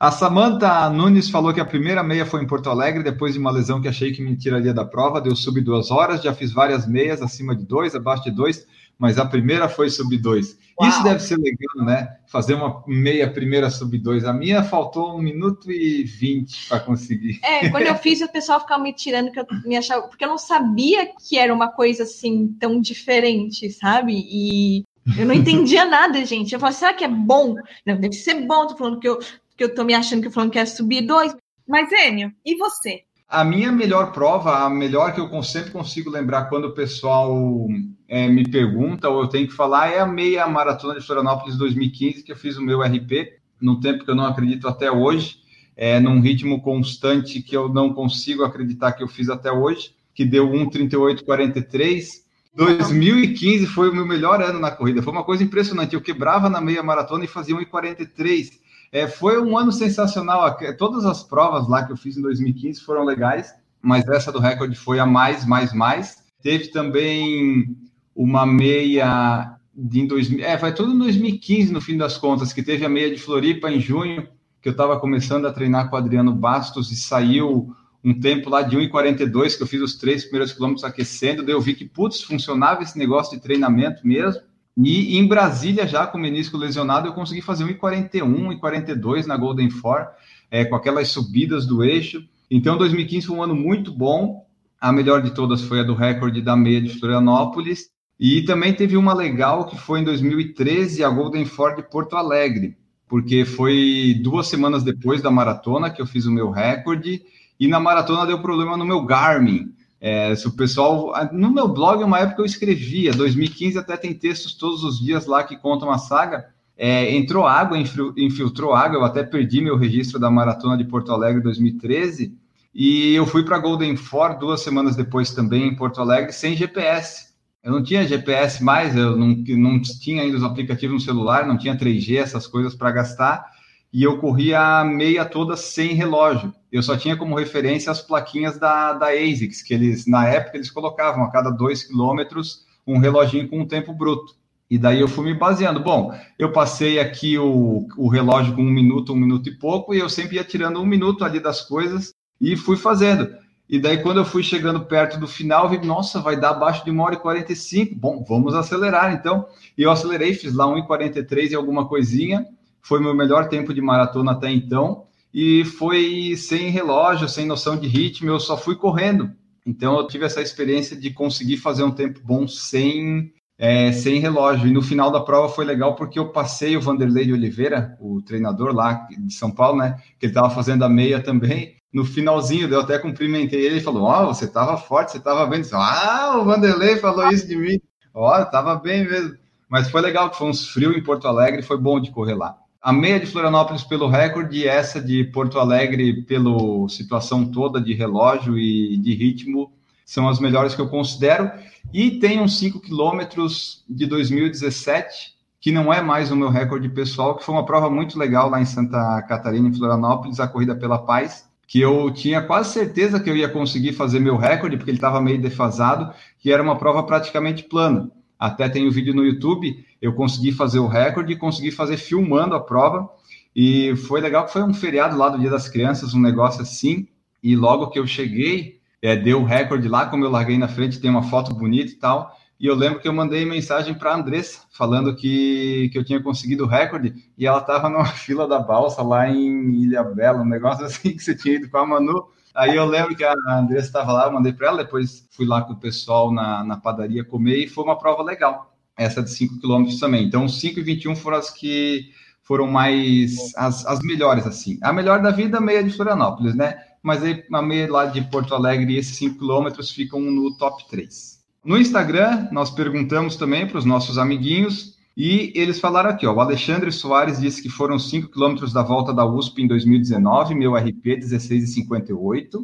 A 0.00 0.12
Samanta 0.12 0.88
Nunes 0.90 1.28
falou 1.28 1.52
que 1.52 1.60
a 1.60 1.64
primeira 1.64 2.04
meia 2.04 2.24
foi 2.24 2.40
em 2.40 2.46
Porto 2.46 2.70
Alegre, 2.70 3.02
depois 3.02 3.32
de 3.32 3.40
uma 3.40 3.50
lesão 3.50 3.80
que 3.80 3.88
achei 3.88 4.12
que 4.12 4.22
me 4.22 4.36
tiraria 4.36 4.72
da 4.72 4.84
prova, 4.84 5.20
deu 5.20 5.34
sub 5.34 5.60
duas 5.60 5.90
horas, 5.90 6.22
já 6.22 6.32
fiz 6.32 6.52
várias 6.52 6.86
meias 6.86 7.20
acima 7.20 7.56
de 7.56 7.64
dois, 7.64 7.96
abaixo 7.96 8.22
de 8.22 8.30
dois, 8.30 8.64
mas 8.98 9.18
a 9.18 9.24
primeira 9.24 9.68
foi 9.68 9.88
sub 9.88 10.16
dois. 10.18 10.58
Isso 10.80 11.02
deve 11.02 11.20
ser 11.20 11.36
legal, 11.36 11.84
né? 11.84 12.18
Fazer 12.28 12.54
uma 12.54 12.84
meia 12.86 13.28
primeira 13.32 13.68
sub 13.68 13.96
dois. 13.98 14.24
A 14.24 14.32
minha 14.32 14.62
faltou 14.62 15.16
um 15.16 15.22
minuto 15.22 15.72
e 15.72 16.04
vinte 16.04 16.68
para 16.68 16.78
conseguir. 16.80 17.40
É, 17.42 17.68
quando 17.68 17.86
eu 17.86 17.96
fiz, 17.96 18.20
o 18.20 18.28
pessoal 18.28 18.60
ficava 18.60 18.82
me 18.82 18.92
tirando 18.92 19.32
que 19.32 19.40
eu 19.40 19.46
me 19.64 19.76
achava, 19.76 20.06
porque 20.06 20.24
eu 20.24 20.28
não 20.28 20.38
sabia 20.38 21.10
que 21.28 21.36
era 21.36 21.52
uma 21.52 21.68
coisa 21.68 22.04
assim 22.04 22.54
tão 22.60 22.80
diferente, 22.80 23.70
sabe? 23.70 24.14
E 24.14 24.84
eu 25.18 25.26
não 25.26 25.34
entendia 25.34 25.84
nada, 25.86 26.24
gente. 26.24 26.52
Eu 26.52 26.60
falei, 26.60 26.74
será 26.74 26.92
que 26.92 27.04
é 27.04 27.08
bom? 27.08 27.56
Não, 27.84 27.96
deve 27.96 28.14
ser 28.14 28.46
bom. 28.46 28.66
Tô 28.66 28.76
falando 28.76 29.00
que 29.00 29.08
eu 29.08 29.18
que 29.56 29.64
eu 29.64 29.74
tô 29.74 29.82
me 29.82 29.92
achando 29.92 30.22
que 30.22 30.30
falando 30.30 30.52
que 30.52 30.58
é 30.58 30.64
subir 30.64 31.02
dois. 31.02 31.34
Mas, 31.66 31.90
Enio, 31.90 32.32
e 32.46 32.56
você? 32.56 33.02
A 33.28 33.44
minha 33.44 33.70
melhor 33.70 34.12
prova, 34.12 34.64
a 34.64 34.70
melhor 34.70 35.12
que 35.12 35.20
eu 35.20 35.42
sempre 35.42 35.70
consigo 35.70 36.08
lembrar 36.08 36.46
quando 36.46 36.64
o 36.64 36.72
pessoal 36.72 37.68
é, 38.08 38.26
me 38.26 38.48
pergunta 38.48 39.10
ou 39.10 39.20
eu 39.20 39.28
tenho 39.28 39.46
que 39.46 39.52
falar, 39.52 39.88
é 39.88 40.00
a 40.00 40.06
meia 40.06 40.46
maratona 40.46 40.98
de 40.98 41.04
Florianópolis 41.04 41.58
2015, 41.58 42.22
que 42.22 42.32
eu 42.32 42.36
fiz 42.36 42.56
o 42.56 42.62
meu 42.62 42.80
RP, 42.80 43.34
num 43.60 43.78
tempo 43.80 44.02
que 44.02 44.10
eu 44.10 44.14
não 44.14 44.24
acredito 44.24 44.66
até 44.66 44.90
hoje, 44.90 45.40
é, 45.76 46.00
num 46.00 46.20
ritmo 46.20 46.62
constante 46.62 47.42
que 47.42 47.54
eu 47.54 47.68
não 47.68 47.92
consigo 47.92 48.44
acreditar 48.44 48.92
que 48.92 49.02
eu 49.02 49.08
fiz 49.08 49.28
até 49.28 49.52
hoje, 49.52 49.90
que 50.14 50.24
deu 50.24 50.48
1,38,43. 50.48 52.22
2015 52.54 53.66
foi 53.66 53.90
o 53.90 53.94
meu 53.94 54.06
melhor 54.06 54.40
ano 54.40 54.58
na 54.58 54.70
corrida, 54.70 55.02
foi 55.02 55.12
uma 55.12 55.22
coisa 55.22 55.44
impressionante. 55.44 55.94
Eu 55.94 56.00
quebrava 56.00 56.48
na 56.48 56.62
meia 56.62 56.82
maratona 56.82 57.24
e 57.24 57.28
fazia 57.28 57.54
1,43. 57.54 58.52
É, 58.90 59.06
foi 59.06 59.40
um 59.40 59.56
ano 59.56 59.72
sensacional. 59.72 60.56
Todas 60.76 61.04
as 61.04 61.22
provas 61.22 61.68
lá 61.68 61.84
que 61.84 61.92
eu 61.92 61.96
fiz 61.96 62.16
em 62.16 62.22
2015 62.22 62.80
foram 62.80 63.04
legais, 63.04 63.54
mas 63.82 64.06
essa 64.08 64.32
do 64.32 64.38
recorde 64.38 64.76
foi 64.76 64.98
a 64.98 65.06
mais, 65.06 65.46
mais, 65.46 65.72
mais. 65.72 66.16
Teve 66.42 66.68
também 66.68 67.76
uma 68.14 68.46
meia 68.46 69.58
de 69.74 70.00
em 70.00 70.06
2000, 70.08 70.44
é, 70.44 70.58
foi 70.58 70.74
tudo 70.74 70.92
em 70.92 70.98
2015 70.98 71.72
no 71.72 71.80
fim 71.80 71.96
das 71.96 72.18
contas, 72.18 72.52
que 72.52 72.64
teve 72.64 72.84
a 72.84 72.88
meia 72.88 73.08
de 73.08 73.20
Floripa 73.20 73.70
em 73.70 73.78
junho, 73.78 74.26
que 74.60 74.68
eu 74.68 74.72
estava 74.72 74.98
começando 74.98 75.46
a 75.46 75.52
treinar 75.52 75.88
com 75.88 75.94
o 75.94 75.98
Adriano 75.98 76.32
Bastos 76.34 76.90
e 76.90 76.96
saiu 76.96 77.72
um 78.02 78.18
tempo 78.18 78.50
lá 78.50 78.62
de 78.62 78.76
1,42, 78.76 79.56
que 79.56 79.62
eu 79.62 79.66
fiz 79.66 79.80
os 79.80 79.96
três 79.96 80.24
primeiros 80.24 80.52
quilômetros 80.52 80.84
aquecendo, 80.84 81.44
daí 81.44 81.54
eu 81.54 81.60
vi 81.60 81.74
que, 81.74 81.84
putz, 81.84 82.22
funcionava 82.22 82.82
esse 82.82 82.98
negócio 82.98 83.36
de 83.36 83.42
treinamento 83.42 84.06
mesmo. 84.06 84.42
E 84.80 85.18
em 85.18 85.26
Brasília, 85.26 85.88
já 85.88 86.06
com 86.06 86.18
o 86.18 86.20
menisco 86.20 86.56
lesionado, 86.56 87.08
eu 87.08 87.12
consegui 87.12 87.42
fazer 87.42 87.64
1,41, 87.64 88.22
1,42 88.60 89.26
na 89.26 89.36
Golden 89.36 89.68
Four, 89.70 90.06
é, 90.50 90.64
com 90.64 90.76
aquelas 90.76 91.08
subidas 91.08 91.66
do 91.66 91.82
eixo. 91.82 92.22
Então, 92.48 92.78
2015 92.78 93.26
foi 93.26 93.36
um 93.36 93.42
ano 93.42 93.56
muito 93.56 93.92
bom. 93.92 94.46
A 94.80 94.92
melhor 94.92 95.20
de 95.20 95.30
todas 95.32 95.62
foi 95.62 95.80
a 95.80 95.82
do 95.82 95.94
recorde 95.94 96.40
da 96.40 96.56
meia 96.56 96.80
de 96.80 96.90
Florianópolis. 96.90 97.90
E 98.20 98.42
também 98.42 98.72
teve 98.72 98.96
uma 98.96 99.12
legal 99.12 99.66
que 99.66 99.76
foi 99.76 100.00
em 100.00 100.04
2013, 100.04 101.02
a 101.02 101.08
Golden 101.08 101.44
Four 101.44 101.74
de 101.74 101.82
Porto 101.82 102.16
Alegre, 102.16 102.76
porque 103.08 103.44
foi 103.44 104.20
duas 104.22 104.46
semanas 104.46 104.84
depois 104.84 105.20
da 105.20 105.30
maratona 105.30 105.90
que 105.90 106.00
eu 106.00 106.06
fiz 106.06 106.24
o 106.24 106.32
meu 106.32 106.50
recorde. 106.50 107.22
E 107.58 107.66
na 107.66 107.80
maratona 107.80 108.26
deu 108.26 108.40
problema 108.40 108.76
no 108.76 108.84
meu 108.84 109.04
Garmin. 109.04 109.72
É, 110.00 110.34
se 110.34 110.46
o 110.46 110.52
pessoal. 110.52 111.12
No 111.32 111.52
meu 111.52 111.68
blog, 111.68 112.02
uma 112.02 112.20
época 112.20 112.42
eu 112.42 112.46
escrevia, 112.46 113.12
2015 113.12 113.78
até 113.78 113.96
tem 113.96 114.14
textos 114.14 114.54
todos 114.54 114.84
os 114.84 114.98
dias 114.98 115.26
lá 115.26 115.42
que 115.42 115.56
contam 115.56 115.90
a 115.90 115.98
saga. 115.98 116.46
É, 116.76 117.12
entrou 117.16 117.44
água, 117.44 117.76
infiltrou 118.16 118.72
água, 118.72 118.98
eu 118.98 119.04
até 119.04 119.24
perdi 119.24 119.60
meu 119.60 119.76
registro 119.76 120.20
da 120.20 120.30
maratona 120.30 120.76
de 120.76 120.84
Porto 120.84 121.12
Alegre 121.12 121.42
2013. 121.42 122.36
E 122.72 123.14
eu 123.14 123.26
fui 123.26 123.42
para 123.42 123.58
Golden 123.58 123.96
Four 123.96 124.38
duas 124.38 124.60
semanas 124.60 124.94
depois 124.94 125.32
também 125.32 125.66
em 125.66 125.74
Porto 125.74 126.00
Alegre 126.00 126.32
sem 126.32 126.54
GPS. 126.54 127.28
Eu 127.64 127.72
não 127.72 127.82
tinha 127.82 128.06
GPS 128.06 128.62
mais, 128.62 128.96
eu 128.96 129.16
não, 129.16 129.34
não 129.34 129.82
tinha 129.82 130.22
ainda 130.22 130.36
os 130.36 130.44
aplicativos 130.44 130.94
no 130.94 131.00
celular, 131.00 131.44
não 131.44 131.58
tinha 131.58 131.76
3G, 131.76 132.18
essas 132.18 132.46
coisas 132.46 132.76
para 132.76 132.92
gastar 132.92 133.44
e 133.92 134.02
eu 134.02 134.18
corria 134.18 134.80
a 134.80 134.84
meia 134.84 135.24
toda 135.24 135.56
sem 135.56 135.94
relógio. 135.94 136.52
Eu 136.70 136.82
só 136.82 136.96
tinha 136.96 137.16
como 137.16 137.36
referência 137.36 137.90
as 137.90 138.02
plaquinhas 138.02 138.58
da, 138.58 138.92
da 138.92 139.08
ASICS, 139.08 139.62
que 139.62 139.72
eles, 139.72 140.06
na 140.06 140.26
época, 140.26 140.56
eles 140.56 140.70
colocavam 140.70 141.24
a 141.24 141.30
cada 141.30 141.50
dois 141.50 141.84
quilômetros 141.84 142.66
um 142.86 142.98
reloginho 142.98 143.48
com 143.48 143.60
um 143.60 143.66
tempo 143.66 143.92
bruto. 143.92 144.34
E 144.70 144.76
daí 144.78 145.00
eu 145.00 145.08
fui 145.08 145.24
me 145.24 145.34
baseando. 145.34 145.80
Bom, 145.80 146.14
eu 146.38 146.52
passei 146.52 147.00
aqui 147.00 147.38
o, 147.38 147.86
o 147.96 148.08
relógio 148.08 148.54
com 148.54 148.62
um 148.62 148.70
minuto, 148.70 149.14
um 149.14 149.16
minuto 149.16 149.48
e 149.48 149.56
pouco, 149.56 149.94
e 149.94 149.98
eu 149.98 150.10
sempre 150.10 150.36
ia 150.36 150.44
tirando 150.44 150.80
um 150.80 150.86
minuto 150.86 151.24
ali 151.24 151.40
das 151.40 151.62
coisas 151.62 152.12
e 152.38 152.56
fui 152.56 152.76
fazendo. 152.76 153.30
E 153.68 153.78
daí, 153.78 154.02
quando 154.02 154.18
eu 154.18 154.24
fui 154.24 154.42
chegando 154.42 154.84
perto 154.84 155.18
do 155.18 155.26
final, 155.26 155.64
eu 155.64 155.70
vi, 155.70 155.86
nossa, 155.86 156.20
vai 156.20 156.38
dar 156.38 156.50
abaixo 156.50 156.84
de 156.84 156.90
1 156.90 157.00
hora 157.00 157.14
e 157.14 157.18
45. 157.18 157.94
Bom, 157.94 158.24
vamos 158.26 158.54
acelerar, 158.54 159.12
então. 159.14 159.46
E 159.76 159.82
eu 159.82 159.90
acelerei, 159.90 160.34
fiz 160.34 160.54
lá 160.54 160.66
1,43 160.66 161.50
e 161.50 161.54
alguma 161.54 161.86
coisinha 161.86 162.46
foi 162.88 163.00
meu 163.00 163.14
melhor 163.14 163.48
tempo 163.48 163.74
de 163.74 163.82
maratona 163.82 164.32
até 164.32 164.50
então, 164.50 165.04
e 165.32 165.62
foi 165.62 166.34
sem 166.36 166.70
relógio, 166.70 167.28
sem 167.28 167.46
noção 167.46 167.76
de 167.76 167.86
ritmo, 167.86 168.30
eu 168.30 168.40
só 168.40 168.56
fui 168.56 168.74
correndo. 168.74 169.30
Então 169.66 169.98
eu 169.98 170.06
tive 170.06 170.24
essa 170.24 170.40
experiência 170.40 170.96
de 170.96 171.10
conseguir 171.10 171.58
fazer 171.58 171.82
um 171.82 171.90
tempo 171.90 172.20
bom 172.24 172.48
sem 172.48 173.30
é, 173.58 173.92
sem 173.92 174.20
relógio. 174.20 174.66
E 174.66 174.72
no 174.72 174.80
final 174.80 175.10
da 175.10 175.20
prova 175.20 175.52
foi 175.52 175.66
legal 175.66 175.94
porque 175.94 176.18
eu 176.18 176.30
passei 176.30 176.76
o 176.76 176.80
Vanderlei 176.80 177.26
de 177.26 177.32
Oliveira, 177.34 177.94
o 178.00 178.22
treinador 178.22 178.72
lá 178.72 179.06
de 179.10 179.34
São 179.34 179.50
Paulo, 179.50 179.78
né? 179.78 179.96
Que 180.18 180.24
ele 180.26 180.30
estava 180.30 180.48
fazendo 180.48 180.84
a 180.84 180.88
meia 180.88 181.22
também. 181.22 181.76
No 181.92 182.04
finalzinho, 182.04 182.68
eu 182.68 182.80
até 182.80 182.98
cumprimentei 182.98 183.66
ele 183.66 183.78
e 183.78 183.82
falou: 183.82 184.04
Ó, 184.04 184.22
oh, 184.22 184.34
você 184.34 184.46
estava 184.46 184.78
forte, 184.78 185.12
você 185.12 185.18
estava 185.18 185.44
bem. 185.46 185.62
Ah, 185.74 186.38
o 186.38 186.44
Vanderlei 186.44 186.96
falou 186.96 187.28
isso 187.28 187.46
de 187.46 187.56
mim. 187.56 187.78
Ó, 188.14 188.34
oh, 188.34 188.42
estava 188.42 188.76
bem 188.76 189.04
mesmo. 189.04 189.36
Mas 189.68 189.90
foi 189.90 190.00
legal 190.00 190.30
que 190.30 190.38
foi 190.38 190.48
uns 190.48 190.66
frio 190.66 190.92
em 190.92 191.02
Porto 191.02 191.28
Alegre, 191.28 191.60
foi 191.60 191.76
bom 191.76 192.00
de 192.00 192.10
correr 192.10 192.34
lá. 192.34 192.56
A 192.88 192.92
meia 192.94 193.20
de 193.20 193.26
Florianópolis 193.26 193.84
pelo 193.84 194.08
recorde 194.08 194.60
e 194.60 194.66
essa 194.66 194.98
de 194.98 195.22
Porto 195.24 195.58
Alegre 195.58 196.22
pela 196.22 196.88
situação 196.88 197.44
toda 197.44 197.78
de 197.78 197.92
relógio 197.92 198.56
e 198.56 198.96
de 198.96 199.12
ritmo 199.12 199.70
são 200.06 200.26
as 200.26 200.40
melhores 200.40 200.74
que 200.74 200.80
eu 200.80 200.88
considero. 200.88 201.50
E 201.92 202.12
tem 202.12 202.40
uns 202.40 202.58
5 202.58 202.80
quilômetros 202.80 203.84
de 203.86 204.06
2017, 204.06 205.34
que 205.60 205.70
não 205.70 205.92
é 205.92 206.00
mais 206.00 206.30
o 206.30 206.36
meu 206.36 206.48
recorde 206.48 206.88
pessoal, 206.88 207.36
que 207.36 207.44
foi 207.44 207.54
uma 207.54 207.66
prova 207.66 207.90
muito 207.90 208.18
legal 208.18 208.48
lá 208.48 208.58
em 208.58 208.64
Santa 208.64 209.20
Catarina, 209.28 209.68
em 209.68 209.74
Florianópolis, 209.74 210.40
a 210.40 210.48
Corrida 210.48 210.74
pela 210.74 210.96
Paz, 210.96 211.46
que 211.66 211.82
eu 211.82 212.10
tinha 212.10 212.40
quase 212.40 212.72
certeza 212.72 213.20
que 213.20 213.28
eu 213.28 213.36
ia 213.36 213.50
conseguir 213.50 213.92
fazer 213.92 214.18
meu 214.18 214.38
recorde, 214.38 214.78
porque 214.78 214.90
ele 214.90 214.96
estava 214.96 215.20
meio 215.20 215.38
defasado, 215.38 216.10
que 216.38 216.50
era 216.50 216.62
uma 216.62 216.78
prova 216.78 217.02
praticamente 217.02 217.64
plana. 217.64 218.10
Até 218.38 218.68
tem 218.68 218.84
o 218.84 218.88
um 218.88 218.90
vídeo 218.90 219.14
no 219.14 219.24
YouTube, 219.24 219.84
eu 220.00 220.12
consegui 220.12 220.52
fazer 220.52 220.78
o 220.78 220.86
recorde 220.86 221.34
consegui 221.36 221.70
fazer 221.70 221.96
filmando 221.96 222.54
a 222.54 222.60
prova. 222.60 223.08
E 223.54 223.96
foi 223.96 224.20
legal 224.20 224.44
que 224.46 224.52
foi 224.52 224.62
um 224.62 224.72
feriado 224.72 225.16
lá 225.16 225.28
do 225.28 225.38
Dia 225.38 225.50
das 225.50 225.68
Crianças, 225.68 226.14
um 226.14 226.20
negócio 226.20 226.62
assim. 226.62 227.08
E 227.42 227.56
logo 227.56 227.90
que 227.90 227.98
eu 227.98 228.06
cheguei, 228.06 228.78
é, 229.02 229.16
deu 229.16 229.40
o 229.40 229.44
recorde 229.44 229.88
lá, 229.88 230.06
como 230.06 230.24
eu 230.24 230.30
larguei 230.30 230.58
na 230.58 230.68
frente, 230.68 231.00
tem 231.00 231.10
uma 231.10 231.22
foto 231.22 231.54
bonita 231.54 231.90
e 231.90 231.96
tal. 231.96 232.36
E 232.60 232.66
eu 232.66 232.74
lembro 232.74 233.00
que 233.00 233.06
eu 233.06 233.12
mandei 233.12 233.44
mensagem 233.44 233.94
para 233.94 234.12
a 234.12 234.16
Andressa, 234.16 234.62
falando 234.70 235.14
que, 235.14 235.88
que 235.92 235.98
eu 235.98 236.04
tinha 236.04 236.20
conseguido 236.20 236.64
o 236.64 236.66
recorde, 236.66 237.14
e 237.36 237.46
ela 237.46 237.58
estava 237.58 237.88
numa 237.88 238.06
fila 238.12 238.48
da 238.48 238.58
balsa 238.58 239.02
lá 239.02 239.28
em 239.28 239.82
Ilha 239.82 240.02
Bela, 240.02 240.42
um 240.42 240.48
negócio 240.48 240.84
assim 240.84 241.16
que 241.16 241.22
você 241.22 241.36
tinha 241.36 241.54
ido 241.54 241.70
com 241.70 241.78
a 241.78 241.86
Manu. 241.86 242.28
Aí 242.58 242.74
eu 242.74 242.84
lembro 242.86 243.14
que 243.14 243.22
a 243.22 243.34
Andressa 243.46 243.86
estava 243.86 244.12
lá, 244.12 244.26
eu 244.26 244.32
mandei 244.32 244.52
para 244.52 244.66
ela, 244.66 244.82
depois 244.82 245.28
fui 245.30 245.46
lá 245.46 245.62
com 245.62 245.74
o 245.74 245.78
pessoal 245.78 246.32
na, 246.32 246.64
na 246.64 246.76
padaria 246.76 247.24
comer 247.24 247.58
e 247.58 247.68
foi 247.68 247.84
uma 247.84 247.96
prova 247.96 248.20
legal, 248.20 248.74
essa 248.96 249.22
de 249.22 249.30
5 249.30 249.60
quilômetros 249.60 250.00
também. 250.00 250.26
Então, 250.26 250.48
5 250.48 250.80
e 250.80 250.82
21 250.82 251.14
foram 251.14 251.36
as 251.36 251.50
que 251.50 252.10
foram 252.42 252.66
mais 252.66 253.54
as, 253.56 253.86
as 253.86 254.00
melhores, 254.00 254.44
assim. 254.44 254.76
A 254.82 254.92
melhor 254.92 255.22
da 255.22 255.30
vida, 255.30 255.60
meia 255.60 255.84
de 255.84 255.90
Florianópolis, 255.90 256.56
né? 256.56 256.82
Mas 257.00 257.22
aí, 257.22 257.44
a 257.52 257.62
meia 257.62 257.92
lá 257.92 258.06
de 258.06 258.22
Porto 258.22 258.52
Alegre 258.52 258.96
esses 258.96 259.16
5 259.16 259.38
quilômetros 259.38 259.92
ficam 259.92 260.20
no 260.20 260.58
top 260.58 260.84
3. 260.88 261.38
No 261.64 261.78
Instagram, 261.78 262.48
nós 262.50 262.72
perguntamos 262.72 263.36
também 263.36 263.68
para 263.68 263.78
os 263.78 263.84
nossos 263.84 264.18
amiguinhos 264.18 264.97
e 265.20 265.52
eles 265.56 265.80
falaram 265.80 266.10
aqui, 266.10 266.24
ó, 266.24 266.32
o 266.32 266.40
Alexandre 266.40 266.92
Soares 266.92 267.40
disse 267.40 267.60
que 267.60 267.68
foram 267.68 267.98
5 267.98 268.30
quilômetros 268.30 268.72
da 268.72 268.84
volta 268.84 269.12
da 269.12 269.26
USP 269.26 269.62
em 269.62 269.66
2019, 269.66 270.54
meu 270.54 270.76
RP 270.76 271.18
16,58. 271.18 272.54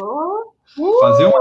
Uh! 0.00 1.00
Fazer 1.02 1.26
uma 1.26 1.38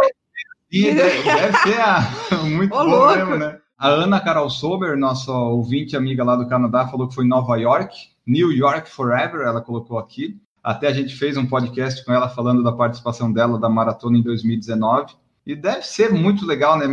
Sim, 0.70 0.94
deve, 0.94 1.24
deve 1.24 1.58
ser 1.60 1.80
a, 1.80 2.02
muito 2.44 2.76
Ô, 2.76 2.80
bom 2.80 2.90
louco. 2.90 3.16
mesmo, 3.16 3.38
né? 3.38 3.60
A 3.78 3.88
Ana 3.88 4.20
Carol 4.20 4.50
Sober, 4.50 4.98
nossa 4.98 5.32
ouvinte 5.32 5.96
amiga 5.96 6.22
lá 6.22 6.36
do 6.36 6.50
Canadá, 6.50 6.86
falou 6.86 7.08
que 7.08 7.16
foi 7.16 7.24
em 7.24 7.30
Nova 7.30 7.56
York, 7.56 7.96
New 8.28 8.52
York 8.52 8.90
Forever, 8.90 9.48
ela 9.48 9.62
colocou 9.62 9.98
aqui. 9.98 10.38
Até 10.62 10.88
a 10.88 10.94
gente 10.94 11.16
fez 11.16 11.38
um 11.38 11.46
podcast 11.46 12.04
com 12.04 12.12
ela 12.12 12.28
falando 12.28 12.62
da 12.62 12.74
participação 12.74 13.32
dela 13.32 13.58
da 13.58 13.70
maratona 13.70 14.18
em 14.18 14.22
2019. 14.22 15.16
E 15.46 15.56
deve 15.56 15.82
ser 15.84 16.12
muito 16.14 16.46
legal, 16.46 16.78
né? 16.78 16.86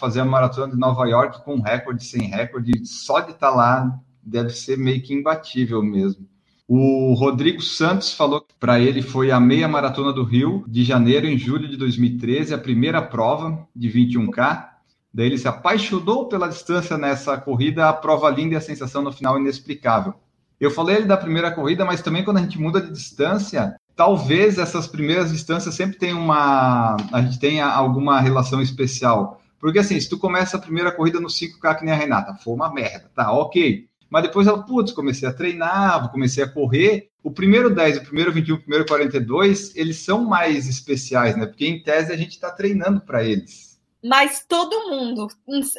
Fazer 0.00 0.20
a 0.20 0.24
maratona 0.24 0.72
de 0.72 0.78
Nova 0.78 1.06
York 1.06 1.44
com 1.44 1.60
recorde, 1.60 2.04
sem 2.04 2.22
recorde, 2.22 2.84
só 2.84 3.20
de 3.20 3.30
estar 3.32 3.50
lá 3.50 3.98
deve 4.22 4.50
ser 4.50 4.78
meio 4.78 5.02
que 5.02 5.14
imbatível 5.14 5.82
mesmo. 5.82 6.26
O 6.66 7.14
Rodrigo 7.14 7.60
Santos 7.60 8.14
falou 8.14 8.40
que 8.40 8.54
para 8.58 8.80
ele 8.80 9.02
foi 9.02 9.30
a 9.30 9.38
meia 9.38 9.68
maratona 9.68 10.12
do 10.12 10.24
Rio 10.24 10.64
de 10.66 10.84
janeiro 10.84 11.26
em 11.26 11.36
julho 11.36 11.68
de 11.68 11.76
2013, 11.76 12.54
a 12.54 12.58
primeira 12.58 13.02
prova 13.02 13.66
de 13.74 13.90
21K. 13.90 14.68
Daí 15.12 15.26
ele 15.26 15.38
se 15.38 15.46
apaixonou 15.46 16.28
pela 16.28 16.48
distância 16.48 16.96
nessa 16.96 17.36
corrida, 17.36 17.88
a 17.88 17.92
prova 17.92 18.30
linda 18.30 18.54
e 18.54 18.56
a 18.56 18.60
sensação 18.60 19.02
no 19.02 19.12
final 19.12 19.38
inexplicável. 19.38 20.14
Eu 20.58 20.70
falei 20.70 21.04
da 21.04 21.16
primeira 21.16 21.50
corrida, 21.50 21.84
mas 21.84 22.00
também 22.00 22.24
quando 22.24 22.38
a 22.38 22.40
gente 22.40 22.58
muda 22.58 22.80
de 22.80 22.92
distância, 22.92 23.76
talvez 23.96 24.58
essas 24.58 24.86
primeiras 24.86 25.32
distâncias 25.32 25.74
sempre 25.74 25.98
tenham 25.98 26.20
uma. 26.20 26.96
A 27.12 27.22
gente 27.22 27.38
tenha 27.38 27.66
alguma 27.66 28.20
relação 28.20 28.60
especial. 28.60 29.40
Porque 29.58 29.78
assim, 29.78 29.98
se 30.00 30.08
tu 30.08 30.18
começa 30.18 30.56
a 30.56 30.60
primeira 30.60 30.90
corrida 30.90 31.20
no 31.20 31.28
5K 31.28 31.78
que 31.78 31.84
nem 31.84 31.94
a 31.94 31.96
Renata, 31.96 32.34
foi 32.34 32.52
uma 32.52 32.72
merda, 32.72 33.10
tá, 33.14 33.32
ok. 33.32 33.86
Mas 34.10 34.24
depois 34.24 34.46
ela, 34.46 34.62
putz, 34.62 34.92
comecei 34.92 35.26
a 35.26 35.32
treinar, 35.32 36.10
comecei 36.10 36.42
a 36.42 36.48
correr. 36.48 37.08
O 37.22 37.30
primeiro 37.30 37.72
10, 37.72 37.98
o 37.98 38.04
primeiro 38.04 38.32
21, 38.32 38.56
o 38.56 38.58
primeiro 38.58 38.84
42, 38.84 39.74
eles 39.76 39.98
são 39.98 40.24
mais 40.24 40.68
especiais, 40.68 41.36
né? 41.36 41.46
Porque 41.46 41.66
em 41.66 41.82
tese 41.82 42.12
a 42.12 42.16
gente 42.16 42.32
está 42.32 42.50
treinando 42.50 43.00
para 43.00 43.24
eles. 43.24 43.80
Mas 44.04 44.44
todo 44.46 44.90
mundo 44.90 45.28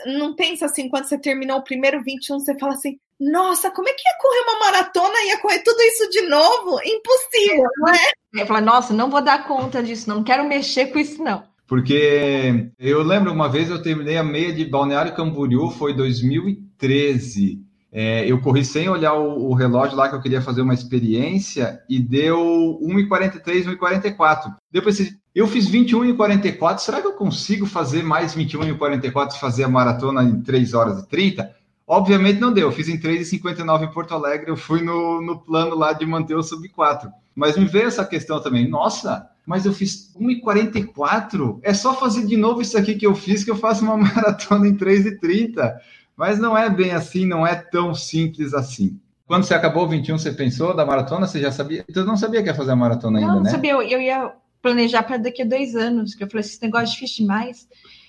não 0.06 0.34
pensa 0.34 0.66
assim, 0.66 0.88
quando 0.88 1.06
você 1.06 1.18
terminou 1.18 1.58
o 1.58 1.64
primeiro 1.64 2.02
21, 2.02 2.40
você 2.40 2.58
fala 2.58 2.74
assim: 2.74 2.98
nossa, 3.32 3.72
como 3.72 3.88
é 3.88 3.94
que 3.94 4.02
ia 4.08 4.18
correr 4.22 4.42
uma 4.42 4.60
maratona? 4.60 5.14
Ia 5.28 5.40
correr 5.40 5.60
tudo 5.60 5.82
isso 5.82 6.10
de 6.10 6.22
novo? 6.24 6.80
Impossível, 6.84 7.70
não 7.78 7.94
é? 7.94 8.12
Eu 8.34 8.46
falei, 8.46 8.64
nossa, 8.64 8.94
não 8.94 9.10
vou 9.10 9.22
dar 9.22 9.48
conta 9.48 9.82
disso, 9.82 10.10
não 10.10 10.24
quero 10.24 10.48
mexer 10.48 10.88
com 10.88 11.00
isso, 11.00 11.24
não. 11.24 11.44
Porque 11.68 12.70
eu 12.78 13.02
lembro 13.02 13.32
uma 13.32 13.50
vez 13.50 13.70
eu 13.70 13.82
terminei 13.82 14.18
a 14.18 14.24
meia 14.24 14.54
de 14.54 14.66
Balneário 14.66 15.16
Camboriú, 15.16 15.72
foi 15.72 15.94
2013. 15.94 17.62
É, 17.96 18.30
eu 18.30 18.42
corri 18.42 18.66
sem 18.66 18.90
olhar 18.90 19.14
o, 19.14 19.52
o 19.52 19.54
relógio 19.54 19.96
lá 19.96 20.10
que 20.10 20.16
eu 20.16 20.22
queria 20.22 20.42
fazer 20.42 20.62
uma 20.62 20.74
experiência 20.74 21.80
e 21.88 22.00
deu 22.00 22.80
1,43, 22.82 23.78
1,44. 23.78 24.56
Depois 24.72 25.16
eu 25.34 25.48
fiz 25.48 25.68
21 25.68 26.06
e 26.06 26.14
44. 26.14 26.84
Será 26.84 27.02
que 27.02 27.08
eu 27.08 27.14
consigo 27.14 27.66
fazer 27.66 28.04
mais 28.04 28.34
21 28.34 28.70
e 28.70 28.78
44 28.78 29.38
e 29.38 29.40
fazer 29.40 29.64
a 29.64 29.70
maratona 29.70 30.24
em 30.24 30.42
3 30.42 30.74
horas 30.74 31.00
e 31.00 31.08
30? 31.08 31.63
Obviamente 31.88 32.40
não 32.40 32.54
deu. 32.54 32.70
Eu 32.70 32.72
fiz 32.72 32.88
em 32.88 32.98
3,59 32.98 33.84
em 33.84 33.92
Porto 33.92 34.14
Alegre. 34.14 34.50
Eu 34.50 34.58
fui 34.58 34.82
no, 34.82 35.22
no 35.22 35.40
plano 35.40 35.76
lá 35.76 35.94
de 35.94 36.06
manter 36.06 36.36
o 36.36 36.44
sub 36.44 36.68
4. 36.70 37.12
Mas 37.36 37.58
me 37.58 37.66
veio 37.66 37.88
essa 37.88 38.06
questão 38.06 38.40
também. 38.42 38.68
Nossa, 38.68 39.30
mas 39.46 39.66
eu 39.66 39.74
fiz 39.74 40.14
1,44? 40.16 41.60
É 41.62 41.74
só 41.74 41.94
fazer 41.94 42.26
de 42.26 42.38
novo 42.38 42.62
isso 42.62 42.78
aqui 42.78 42.96
que 42.96 43.06
eu 43.06 43.16
fiz 43.16 43.44
que 43.44 43.52
eu 43.52 43.56
faço 43.56 43.84
uma 43.84 43.98
maratona 43.98 44.68
em 44.68 44.78
3,30. 44.78 45.74
Mas 46.16 46.40
não 46.40 46.58
é 46.58 46.70
bem 46.70 46.92
assim, 46.92 47.26
não 47.26 47.46
é 47.46 47.56
tão 47.56 47.94
simples 47.94 48.54
assim. 48.54 49.00
Quando 49.26 49.44
você 49.44 49.54
acabou 49.54 49.86
o 49.86 49.90
21, 49.90 50.18
você 50.18 50.32
pensou 50.32 50.76
da 50.76 50.86
maratona? 50.86 51.26
Você 51.26 51.40
já 51.40 51.52
sabia? 51.52 51.84
Você 51.90 52.04
não 52.04 52.16
sabia 52.16 52.42
que 52.44 52.50
ia 52.50 52.56
fazer 52.56 52.72
a 52.72 52.76
maratona 52.76 53.20
ainda, 53.20 53.34
não, 53.34 53.42
né? 53.42 53.50
sabia, 53.50 53.72
eu, 53.72 53.82
eu 53.82 54.00
ia 54.00 54.32
planejar 54.62 55.04
para 55.04 55.18
daqui 55.18 55.42
a 55.42 55.46
dois 55.46 55.76
anos, 55.76 56.14
que 56.14 56.24
eu 56.24 56.30
falei, 56.30 56.42
esse 56.42 56.62
negócio 56.62 56.88
é 56.88 56.92
difícil 56.92 57.26
demais. 57.26 57.68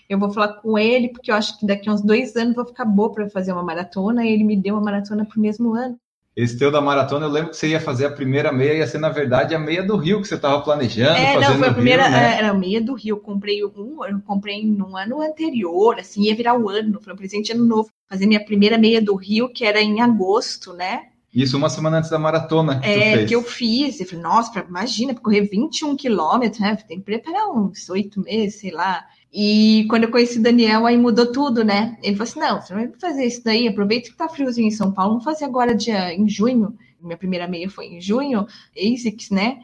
Eu 0.09 0.19
vou 0.19 0.31
falar 0.31 0.55
com 0.55 0.79
ele, 0.79 1.09
porque 1.09 1.31
eu 1.31 1.35
acho 1.35 1.59
que 1.59 1.67
daqui 1.67 1.89
a 1.89 1.93
uns 1.93 2.03
dois 2.03 2.37
anos 2.37 2.55
vou 2.55 2.67
ficar 2.67 2.85
boa 2.85 3.13
para 3.13 3.31
fazer 3.31 3.53
uma 3.53 3.63
maratona, 3.63 4.25
e 4.25 4.33
ele 4.33 4.45
me 4.45 4.57
deu 4.57 4.75
uma 4.75 4.83
maratona 4.83 5.25
pro 5.25 5.41
mesmo 5.41 5.75
ano. 5.75 5.99
Esse 6.37 6.59
teu 6.59 6.69
da 6.71 6.81
maratona, 6.81 7.27
eu 7.27 7.31
lembro 7.31 7.51
que 7.51 7.57
você 7.57 7.69
ia 7.69 7.81
fazer 7.81 8.07
a 8.07 8.11
primeira 8.11 8.53
meia, 8.53 8.79
ia 8.79 8.87
ser, 8.89 8.99
na 8.99 9.09
verdade, 9.09 9.55
a 9.55 9.59
meia 9.59 9.85
do 9.85 9.97
Rio 9.97 10.21
que 10.21 10.27
você 10.27 10.35
estava 10.35 10.61
planejando. 10.63 11.17
É, 11.17 11.39
não, 11.39 11.59
foi 11.59 11.69
a 11.69 11.73
primeira, 11.73 12.03
Rio, 12.03 12.13
né? 12.13 12.35
é, 12.35 12.39
era 12.39 12.51
a 12.51 12.55
meia 12.55 12.81
do 12.81 12.95
Rio. 12.95 13.15
Eu 13.15 13.21
comprei 13.21 13.65
um, 13.65 14.05
eu 14.05 14.21
comprei 14.21 14.67
no 14.67 14.97
ano 14.97 15.23
anterior, 15.23 15.97
assim, 16.01 16.23
ia 16.23 16.35
virar 16.35 16.59
o 16.59 16.69
ano, 16.69 17.01
foi 17.01 17.13
um 17.13 17.17
presente 17.17 17.53
ano 17.53 17.65
novo. 17.65 17.89
Fazer 18.11 18.27
minha 18.27 18.45
primeira 18.45 18.77
meia 18.77 19.01
do 19.01 19.15
Rio, 19.15 19.49
que 19.49 19.65
era 19.65 19.81
em 19.81 20.01
agosto, 20.01 20.73
né? 20.73 21.03
Isso 21.33 21.57
uma 21.57 21.69
semana 21.69 21.99
antes 21.99 22.11
da 22.11 22.19
maratona 22.19 22.81
que 22.81 22.89
É, 22.89 23.25
que 23.25 23.35
eu 23.35 23.43
fiz. 23.43 24.01
Eu 24.01 24.07
falei, 24.07 24.23
nossa, 24.23 24.65
imagina, 24.69 25.15
correr 25.15 25.43
21 25.43 25.97
quilômetros, 25.97 26.61
né? 26.61 26.77
Tem 26.77 26.99
que 26.99 27.05
preparar 27.05 27.49
uns 27.49 27.89
oito 27.91 28.21
meses, 28.21 28.61
sei 28.61 28.73
lá. 28.73 29.05
E 29.37 29.85
quando 29.91 30.05
eu 30.05 30.13
conheci 30.13 30.39
o 30.39 30.43
Daniel, 30.43 30.87
aí 30.87 30.97
mudou 30.97 31.33
tudo, 31.33 31.65
né? 31.65 31.99
Ele 32.05 32.15
falou 32.15 32.31
assim: 32.31 32.39
não, 32.39 32.61
você 32.61 32.73
não 32.73 32.81
vai 32.83 32.93
fazer 33.01 33.27
isso 33.27 33.43
daí, 33.43 33.67
aproveita 33.67 34.09
que 34.09 34.17
tá 34.17 34.29
friozinho 34.29 34.69
em 34.69 34.71
São 34.71 34.93
Paulo, 34.93 35.15
vamos 35.15 35.25
fazer 35.25 35.45
agora 35.45 35.75
dia, 35.75 36.15
em 36.15 36.29
junho. 36.29 36.79
Minha 37.01 37.17
primeira 37.17 37.49
meia 37.49 37.69
foi 37.69 37.87
em 37.87 38.01
junho, 38.01 38.47
ASICS, 38.77 39.31
né? 39.31 39.59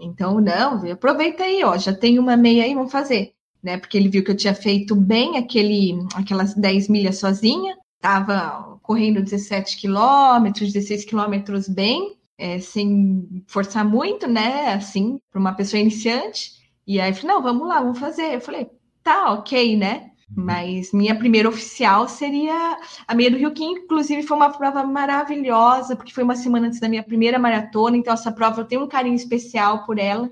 Então, 0.00 0.40
não, 0.40 0.90
aproveita 0.90 1.44
aí, 1.44 1.62
ó, 1.62 1.76
já 1.76 1.92
tem 1.94 2.18
uma 2.18 2.38
meia 2.38 2.64
aí, 2.64 2.74
vamos 2.74 2.90
fazer. 2.90 3.34
Né, 3.62 3.78
porque 3.78 3.96
ele 3.96 4.08
viu 4.08 4.24
que 4.24 4.30
eu 4.32 4.36
tinha 4.36 4.54
feito 4.54 4.96
bem 4.96 5.36
aquele, 5.36 5.96
aquelas 6.16 6.52
10 6.52 6.88
milhas 6.88 7.18
sozinha, 7.18 7.76
tava 8.00 8.76
correndo 8.82 9.22
17 9.22 9.76
quilômetros, 9.76 10.72
16 10.72 11.04
quilômetros 11.04 11.68
bem, 11.68 12.16
é, 12.36 12.58
sem 12.58 13.44
forçar 13.46 13.84
muito, 13.84 14.26
né? 14.26 14.72
Assim, 14.72 15.20
para 15.30 15.38
uma 15.38 15.54
pessoa 15.54 15.80
iniciante. 15.80 16.50
E 16.84 17.00
aí, 17.00 17.14
falei, 17.14 17.36
não, 17.36 17.42
vamos 17.42 17.68
lá, 17.68 17.80
vamos 17.80 18.00
fazer. 18.00 18.34
Eu 18.34 18.40
falei, 18.40 18.68
tá, 19.02 19.32
ok, 19.32 19.76
né? 19.76 20.10
Mas 20.34 20.92
minha 20.92 21.14
primeira 21.14 21.48
oficial 21.48 22.08
seria 22.08 22.78
a 23.06 23.14
meia 23.14 23.30
do 23.30 23.36
Rio, 23.36 23.52
que 23.52 23.62
inclusive 23.62 24.22
foi 24.22 24.36
uma 24.36 24.50
prova 24.50 24.82
maravilhosa, 24.82 25.94
porque 25.94 26.12
foi 26.12 26.24
uma 26.24 26.34
semana 26.34 26.68
antes 26.68 26.80
da 26.80 26.88
minha 26.88 27.02
primeira 27.02 27.38
maratona, 27.38 27.96
então 27.96 28.14
essa 28.14 28.32
prova 28.32 28.62
eu 28.62 28.64
tenho 28.64 28.82
um 28.82 28.88
carinho 28.88 29.14
especial 29.14 29.84
por 29.84 29.98
ela, 29.98 30.30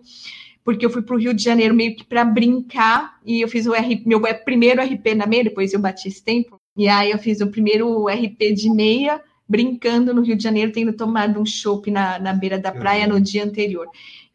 porque 0.64 0.87
eu 0.87 0.90
fui 0.90 1.02
para 1.02 1.14
o 1.14 1.18
Rio 1.18 1.35
de 1.35 1.42
Janeiro 1.42 1.74
meio 1.74 1.94
que 1.94 2.04
para 2.04 2.24
brincar, 2.24 3.18
e 3.26 3.42
eu 3.42 3.48
fiz 3.48 3.66
o 3.66 3.72
RP, 3.72 4.06
meu 4.06 4.20
primeiro 4.42 4.83
RP 4.83 5.14
na 5.14 5.26
meia, 5.26 5.44
depois 5.44 5.74
eu 5.74 5.80
bati 5.80 6.09
esse 6.09 6.24
tempo, 6.24 6.59
e 6.74 6.88
aí 6.88 7.11
eu 7.11 7.18
fiz 7.18 7.42
o 7.42 7.48
primeiro 7.48 8.06
RP 8.09 8.54
de 8.54 8.70
meia, 8.70 9.20
brincando 9.46 10.14
no 10.14 10.22
Rio 10.22 10.37
de 10.37 10.42
Janeiro, 10.42 10.72
tendo 10.72 10.92
tomado 10.92 11.38
um 11.38 11.44
chopp 11.44 11.90
na, 11.90 12.18
na 12.18 12.33
beira 12.33 12.59
da 12.59 12.70
praia 12.70 13.06
no 13.06 13.20
dia 13.20 13.44
anterior. 13.44 13.87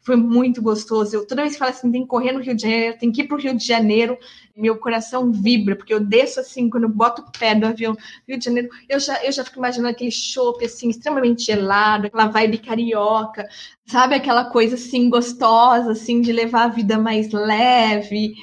Foi 0.06 0.14
muito 0.14 0.62
gostoso. 0.62 1.16
Eu 1.16 1.26
toda 1.26 1.42
vez 1.42 1.56
falo 1.56 1.72
assim, 1.72 1.90
tem 1.90 2.02
que 2.02 2.06
correr 2.06 2.30
no 2.30 2.38
Rio 2.38 2.54
de 2.54 2.62
Janeiro, 2.62 2.96
tem 2.96 3.10
que 3.10 3.22
ir 3.22 3.24
para 3.26 3.36
o 3.36 3.40
Rio 3.40 3.56
de 3.56 3.66
Janeiro, 3.66 4.16
meu 4.56 4.78
coração 4.78 5.32
vibra, 5.32 5.74
porque 5.74 5.92
eu 5.92 5.98
desço 5.98 6.38
assim, 6.38 6.70
quando 6.70 6.84
eu 6.84 6.88
boto 6.88 7.22
o 7.22 7.32
pé 7.36 7.56
do 7.56 7.66
avião 7.66 7.96
Rio 8.26 8.38
de 8.38 8.44
Janeiro, 8.44 8.68
eu 8.88 9.00
já, 9.00 9.20
eu 9.24 9.32
já 9.32 9.44
fico 9.44 9.58
imaginando 9.58 9.90
aquele 9.90 10.12
chopp 10.12 10.64
assim, 10.64 10.90
extremamente 10.90 11.42
gelado, 11.42 12.06
aquela 12.06 12.28
vibe 12.28 12.58
carioca, 12.58 13.48
sabe? 13.84 14.14
Aquela 14.14 14.44
coisa 14.44 14.76
assim, 14.76 15.10
gostosa, 15.10 15.90
assim, 15.90 16.20
de 16.20 16.30
levar 16.30 16.66
a 16.66 16.68
vida 16.68 16.96
mais 16.98 17.32
leve. 17.32 18.36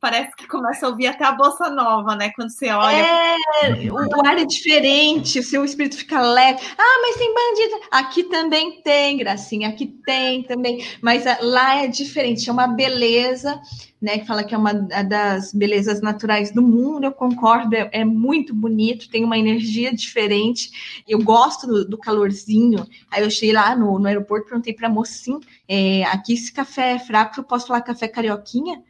Parece 0.00 0.34
que 0.34 0.48
começa 0.48 0.86
a 0.86 0.88
ouvir 0.88 1.08
até 1.08 1.26
a 1.26 1.32
bossa 1.32 1.68
nova, 1.68 2.16
né? 2.16 2.30
Quando 2.34 2.48
você 2.48 2.70
olha. 2.70 2.96
É, 2.96 3.92
o 3.92 4.26
ar 4.26 4.38
é 4.38 4.46
diferente, 4.46 5.38
o 5.38 5.42
seu 5.42 5.62
espírito 5.62 5.98
fica 5.98 6.22
leve. 6.22 6.58
Ah, 6.78 7.00
mas 7.02 7.16
tem 7.16 7.34
bandido. 7.34 7.86
Aqui 7.90 8.24
também 8.24 8.80
tem, 8.80 9.18
gracinha, 9.18 9.68
aqui 9.68 9.86
tem 10.06 10.42
também. 10.42 10.82
Mas 11.02 11.26
ah, 11.26 11.36
lá 11.42 11.84
é 11.84 11.86
diferente, 11.86 12.48
é 12.48 12.52
uma 12.52 12.66
beleza, 12.66 13.60
né? 14.00 14.18
Que 14.18 14.26
fala 14.26 14.42
que 14.42 14.54
é 14.54 14.58
uma 14.58 14.72
das 14.72 15.52
belezas 15.52 16.00
naturais 16.00 16.50
do 16.50 16.62
mundo. 16.62 17.04
Eu 17.04 17.12
concordo, 17.12 17.76
é, 17.76 17.90
é 17.92 18.02
muito 18.02 18.54
bonito, 18.54 19.10
tem 19.10 19.22
uma 19.22 19.36
energia 19.36 19.94
diferente. 19.94 21.02
Eu 21.06 21.22
gosto 21.22 21.66
do, 21.66 21.86
do 21.86 21.98
calorzinho. 21.98 22.86
Aí 23.10 23.22
eu 23.22 23.30
cheguei 23.30 23.52
lá 23.52 23.76
no, 23.76 23.98
no 23.98 24.06
aeroporto, 24.08 24.48
perguntei 24.48 24.72
para 24.72 24.86
a 24.86 24.90
moça 24.90 25.12
assim: 25.12 25.38
é, 25.68 26.04
aqui 26.04 26.32
esse 26.32 26.50
café 26.50 26.92
é 26.92 26.98
fraco, 26.98 27.38
eu 27.38 27.44
posso 27.44 27.66
falar 27.66 27.82
café 27.82 28.08
carioquinha? 28.08 28.82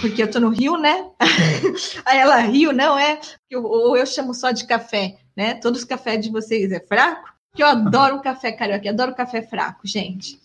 Porque 0.00 0.22
eu 0.22 0.30
tô 0.30 0.40
no 0.40 0.48
Rio, 0.48 0.76
né? 0.76 1.10
Aí 2.04 2.18
ela, 2.18 2.36
Rio, 2.38 2.72
não 2.72 2.98
é? 2.98 3.20
Ou 3.54 3.96
eu 3.96 4.06
chamo 4.06 4.34
só 4.34 4.50
de 4.50 4.66
café, 4.66 5.16
né? 5.36 5.54
Todos 5.54 5.80
os 5.80 5.84
cafés 5.84 6.24
de 6.24 6.30
vocês 6.30 6.70
é 6.72 6.80
fraco? 6.80 7.34
Que 7.54 7.62
eu 7.62 7.66
adoro 7.66 8.16
um 8.16 8.22
café 8.22 8.52
carioca, 8.52 8.86
eu 8.86 8.92
adoro 8.92 9.14
café 9.14 9.42
fraco, 9.42 9.86
gente. 9.86 10.38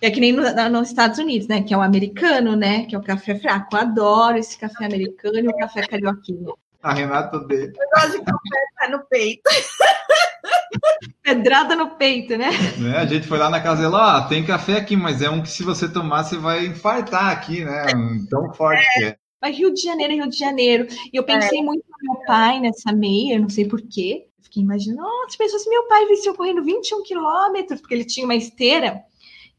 É 0.00 0.10
que 0.10 0.20
nem 0.20 0.32
no, 0.32 0.42
nos 0.70 0.88
Estados 0.88 1.18
Unidos, 1.18 1.48
né? 1.48 1.62
Que 1.62 1.74
é 1.74 1.76
o 1.76 1.82
americano, 1.82 2.54
né? 2.54 2.84
Que 2.86 2.94
é 2.94 2.98
o 2.98 3.02
café 3.02 3.38
fraco. 3.38 3.74
Eu 3.74 3.80
adoro 3.80 4.38
esse 4.38 4.56
café 4.56 4.84
americano 4.84 5.38
e 5.38 5.48
o 5.48 5.56
café 5.56 5.86
carioquinho. 5.86 6.54
A 6.82 6.92
Renata 6.92 7.36
odeia. 7.36 7.72
Eu 7.76 7.90
gosto 7.94 8.18
de 8.18 8.24
café 8.24 8.68
pé 8.78 8.88
no 8.88 9.04
peito. 9.06 9.42
Pedrada 11.22 11.76
no 11.76 11.90
peito, 11.90 12.36
né? 12.36 12.50
né? 12.78 12.96
A 12.98 13.06
gente 13.06 13.26
foi 13.26 13.38
lá 13.38 13.50
na 13.50 13.60
casa 13.60 13.82
dela, 13.82 14.18
ó, 14.18 14.28
tem 14.28 14.44
café 14.44 14.76
aqui, 14.76 14.96
mas 14.96 15.20
é 15.20 15.28
um 15.28 15.42
que 15.42 15.50
se 15.50 15.62
você 15.62 15.88
tomar, 15.88 16.24
você 16.24 16.36
vai 16.36 16.66
infartar 16.66 17.30
aqui, 17.30 17.64
né? 17.64 17.86
Tão 18.30 18.52
forte 18.54 18.82
que 18.94 19.04
é. 19.04 19.16
Mas 19.40 19.56
Rio 19.56 19.72
de 19.72 19.82
Janeiro, 19.82 20.14
Rio 20.14 20.28
de 20.28 20.38
Janeiro. 20.38 20.86
E 21.12 21.16
eu 21.16 21.24
pensei 21.24 21.60
é. 21.60 21.62
muito 21.62 21.84
no 21.88 22.14
meu 22.14 22.24
pai 22.24 22.60
nessa 22.60 22.92
meia, 22.92 23.34
eu 23.34 23.40
não 23.40 23.48
sei 23.48 23.66
porquê. 23.66 24.26
Fiquei 24.40 24.62
imaginando, 24.62 25.02
nossa, 25.02 25.36
pessoas, 25.36 25.62
se 25.62 25.68
meu 25.68 25.86
pai 25.86 26.06
venceu 26.06 26.34
correndo 26.34 26.64
21 26.64 27.02
quilômetros, 27.02 27.80
porque 27.80 27.94
ele 27.94 28.04
tinha 28.04 28.24
uma 28.24 28.34
esteira, 28.34 29.02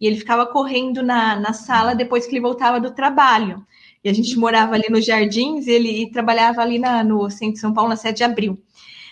e 0.01 0.07
ele 0.07 0.17
ficava 0.17 0.47
correndo 0.47 1.03
na, 1.03 1.35
na 1.35 1.53
sala 1.53 1.93
depois 1.93 2.25
que 2.25 2.33
ele 2.33 2.41
voltava 2.41 2.79
do 2.79 2.91
trabalho. 2.91 3.63
E 4.03 4.09
a 4.09 4.13
gente 4.13 4.37
morava 4.37 4.75
ali 4.75 4.85
nos 4.89 5.05
Jardins, 5.05 5.67
ele 5.67 6.03
e 6.03 6.11
trabalhava 6.11 6.61
ali 6.61 6.79
na, 6.79 7.03
no 7.03 7.29
centro 7.29 7.55
de 7.55 7.59
São 7.59 7.73
Paulo, 7.73 7.89
na 7.89 7.95
7 7.95 8.17
de 8.17 8.23
abril. 8.23 8.57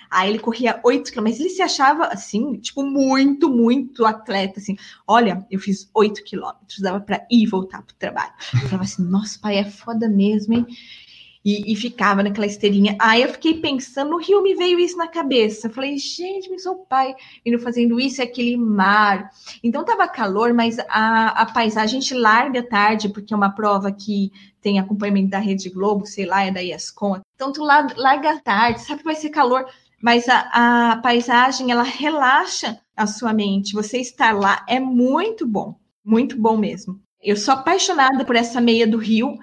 Aí 0.09 0.29
ele 0.29 0.39
corria 0.39 0.79
8 0.83 1.11
quilômetros, 1.11 1.41
ele 1.41 1.49
se 1.49 1.61
achava 1.61 2.05
assim, 2.05 2.53
tipo, 2.53 2.83
muito, 2.83 3.49
muito 3.49 4.05
atleta, 4.05 4.59
assim. 4.59 4.77
Olha, 5.05 5.45
eu 5.51 5.59
fiz 5.59 5.89
8 5.93 6.23
quilômetros, 6.23 6.79
dava 6.79 6.99
para 6.99 7.25
ir 7.29 7.43
e 7.43 7.45
voltar 7.45 7.81
pro 7.81 7.95
trabalho. 7.95 8.31
Eu 8.53 8.61
falava 8.61 8.83
assim, 8.83 9.03
nossa, 9.03 9.37
pai, 9.39 9.57
é 9.57 9.65
foda 9.65 10.07
mesmo, 10.07 10.53
hein? 10.53 10.65
E, 11.43 11.71
e, 11.71 11.75
ficava 11.77 12.23
naquela 12.23 12.45
esteirinha. 12.45 12.97
Aí 12.99 13.21
eu 13.21 13.29
fiquei 13.29 13.53
pensando, 13.61 14.11
no 14.11 14.17
Rio 14.17 14.43
me 14.43 14.53
veio 14.53 14.77
isso 14.79 14.97
na 14.97 15.07
cabeça. 15.07 15.67
Eu 15.67 15.71
falei, 15.71 15.97
gente, 15.97 16.49
meu 16.49 16.59
sou 16.59 16.75
pai 16.75 17.15
indo 17.45 17.57
fazendo 17.59 17.97
isso 17.97 18.19
e 18.19 18.23
aquele 18.23 18.57
mar. 18.57 19.29
Então 19.63 19.85
tava 19.85 20.09
calor, 20.09 20.53
mas 20.53 20.77
a, 20.89 21.43
a 21.43 21.45
paisagem 21.45 21.99
a 21.99 22.01
gente 22.01 22.13
larga 22.13 22.61
tarde, 22.61 23.07
porque 23.07 23.33
é 23.33 23.37
uma 23.37 23.51
prova 23.51 23.93
que 23.93 24.29
tem 24.67 24.79
acompanhamento 24.79 25.29
da 25.29 25.39
Rede 25.39 25.69
Globo, 25.69 26.05
sei 26.05 26.25
lá, 26.25 26.43
é 26.43 26.51
da 26.51 26.61
ESCOM. 26.61 27.21
Então 27.35 27.53
tu 27.53 27.63
larga 27.63 28.41
tarde, 28.43 28.81
sabe 28.81 28.99
que 28.99 29.05
vai 29.05 29.15
ser 29.15 29.29
calor, 29.29 29.65
mas 30.03 30.27
a, 30.27 30.91
a 30.91 30.97
paisagem 30.97 31.71
ela 31.71 31.83
relaxa 31.83 32.77
a 32.93 33.07
sua 33.07 33.31
mente. 33.31 33.73
Você 33.73 33.99
estar 33.99 34.35
lá 34.37 34.65
é 34.67 34.77
muito 34.77 35.47
bom, 35.47 35.79
muito 36.03 36.37
bom 36.37 36.57
mesmo. 36.57 36.99
Eu 37.23 37.37
sou 37.37 37.53
apaixonada 37.53 38.25
por 38.25 38.35
essa 38.35 38.59
meia 38.59 38.85
do 38.85 38.97
Rio 38.97 39.37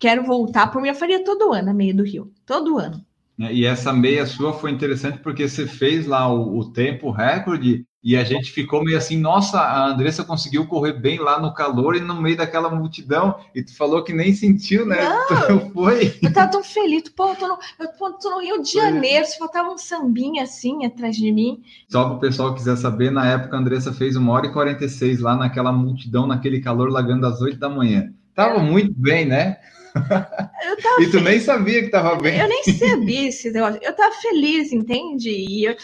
quero 0.00 0.24
voltar. 0.24 0.66
Por 0.68 0.82
mim, 0.82 0.88
eu 0.88 0.94
faria 0.94 1.24
todo 1.24 1.52
ano 1.52 1.70
a 1.70 1.74
meia 1.74 1.94
do 1.94 2.02
Rio. 2.02 2.32
Todo 2.44 2.76
ano. 2.76 3.04
E 3.38 3.64
essa 3.64 3.92
meia 3.92 4.26
sua 4.26 4.52
foi 4.52 4.72
interessante 4.72 5.18
porque 5.18 5.48
você 5.48 5.66
fez 5.66 6.06
lá 6.06 6.28
o, 6.32 6.58
o, 6.58 6.72
tempo 6.72 7.10
recorde 7.10 7.84
e 8.06 8.16
a 8.16 8.22
gente 8.22 8.52
ficou 8.52 8.84
meio 8.84 8.96
assim, 8.96 9.18
nossa, 9.18 9.58
a 9.58 9.88
Andressa 9.88 10.22
conseguiu 10.22 10.64
correr 10.68 10.92
bem 10.92 11.18
lá 11.18 11.40
no 11.40 11.52
calor 11.52 11.96
e 11.96 12.00
no 12.00 12.14
meio 12.22 12.36
daquela 12.36 12.70
multidão. 12.70 13.34
E 13.52 13.64
tu 13.64 13.76
falou 13.76 14.04
que 14.04 14.12
nem 14.12 14.32
sentiu, 14.32 14.86
né? 14.86 14.98
Não, 15.48 15.70
foi. 15.74 16.16
Eu 16.22 16.32
tava 16.32 16.52
tão 16.52 16.62
feliz. 16.62 17.08
Pô, 17.08 17.30
eu 17.30 17.34
tô 17.34 17.48
no, 17.48 17.58
eu 17.80 17.88
tô 17.88 18.30
no 18.30 18.40
Rio 18.40 18.62
de 18.62 18.74
Janeiro, 18.74 19.26
se 19.26 19.36
faltava 19.36 19.70
um 19.70 19.76
sambinha 19.76 20.44
assim 20.44 20.86
atrás 20.86 21.16
de 21.16 21.32
mim. 21.32 21.60
Só 21.88 22.04
para 22.04 22.14
o 22.14 22.20
pessoal 22.20 22.54
quiser 22.54 22.76
saber, 22.76 23.10
na 23.10 23.28
época 23.28 23.56
a 23.56 23.58
Andressa 23.58 23.92
fez 23.92 24.14
uma 24.14 24.32
hora 24.34 24.46
e 24.46 24.52
46 24.52 25.18
lá 25.18 25.34
naquela 25.34 25.72
multidão, 25.72 26.28
naquele 26.28 26.60
calor, 26.60 26.88
largando 26.88 27.26
às 27.26 27.40
8 27.40 27.58
da 27.58 27.68
manhã. 27.68 28.12
Tava 28.36 28.60
é. 28.60 28.62
muito 28.62 28.94
bem, 28.94 29.26
né? 29.26 29.56
E 31.00 31.10
tu 31.10 31.20
nem 31.20 31.40
sabia 31.40 31.80
que 31.80 31.86
estava 31.86 32.16
bem. 32.16 32.38
Eu 32.38 32.48
nem 32.48 32.62
sabia 32.64 33.28
esse 33.28 33.50
negócio. 33.50 33.80
Eu 33.82 33.90
estava 33.90 34.14
feliz, 34.14 34.72
entende? 34.72 35.30
E 35.30 35.64
eu, 35.64 35.76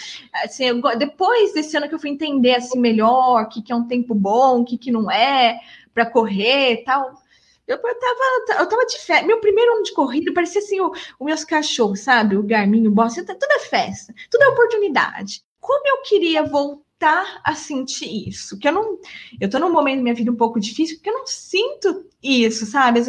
assim, 0.44 0.64
eu, 0.64 0.98
depois 0.98 1.52
desse 1.52 1.76
ano 1.76 1.88
que 1.88 1.94
eu 1.94 1.98
fui 1.98 2.10
entender 2.10 2.54
assim 2.54 2.78
melhor 2.78 3.42
o 3.42 3.48
que, 3.48 3.62
que 3.62 3.72
é 3.72 3.76
um 3.76 3.86
tempo 3.86 4.14
bom, 4.14 4.60
o 4.60 4.64
que, 4.64 4.76
que 4.78 4.90
não 4.90 5.10
é, 5.10 5.58
para 5.94 6.06
correr 6.06 6.72
e 6.72 6.84
tal. 6.84 7.22
Eu, 7.66 7.76
eu, 7.76 7.98
tava, 7.98 8.60
eu 8.62 8.68
tava 8.68 8.86
de 8.86 8.98
festa. 8.98 9.26
Meu 9.26 9.40
primeiro 9.40 9.72
ano 9.74 9.82
de 9.82 9.92
corrida 9.92 10.32
parecia 10.32 10.60
assim: 10.60 10.80
o, 10.80 10.90
os 10.90 11.26
meus 11.26 11.44
cachorros, 11.44 12.00
sabe? 12.00 12.36
O 12.36 12.42
Garminho, 12.42 12.90
o 12.90 12.94
Boss, 12.94 13.14
tudo 13.14 13.52
é 13.52 13.58
festa, 13.60 14.12
tudo 14.30 14.42
é 14.42 14.48
oportunidade. 14.48 15.42
Como 15.60 15.86
eu 15.86 16.02
queria 16.02 16.42
voltar 16.42 17.40
a 17.44 17.54
sentir 17.54 18.28
isso? 18.28 18.58
Que 18.58 18.68
eu 18.68 18.72
não. 18.72 18.98
Eu 19.40 19.48
tô 19.48 19.58
num 19.58 19.72
momento 19.72 19.98
da 19.98 20.02
minha 20.02 20.14
vida 20.14 20.30
um 20.30 20.36
pouco 20.36 20.58
difícil, 20.58 20.96
porque 20.96 21.10
eu 21.10 21.18
não 21.18 21.26
sinto 21.26 22.04
isso, 22.22 22.66
sabe? 22.66 23.00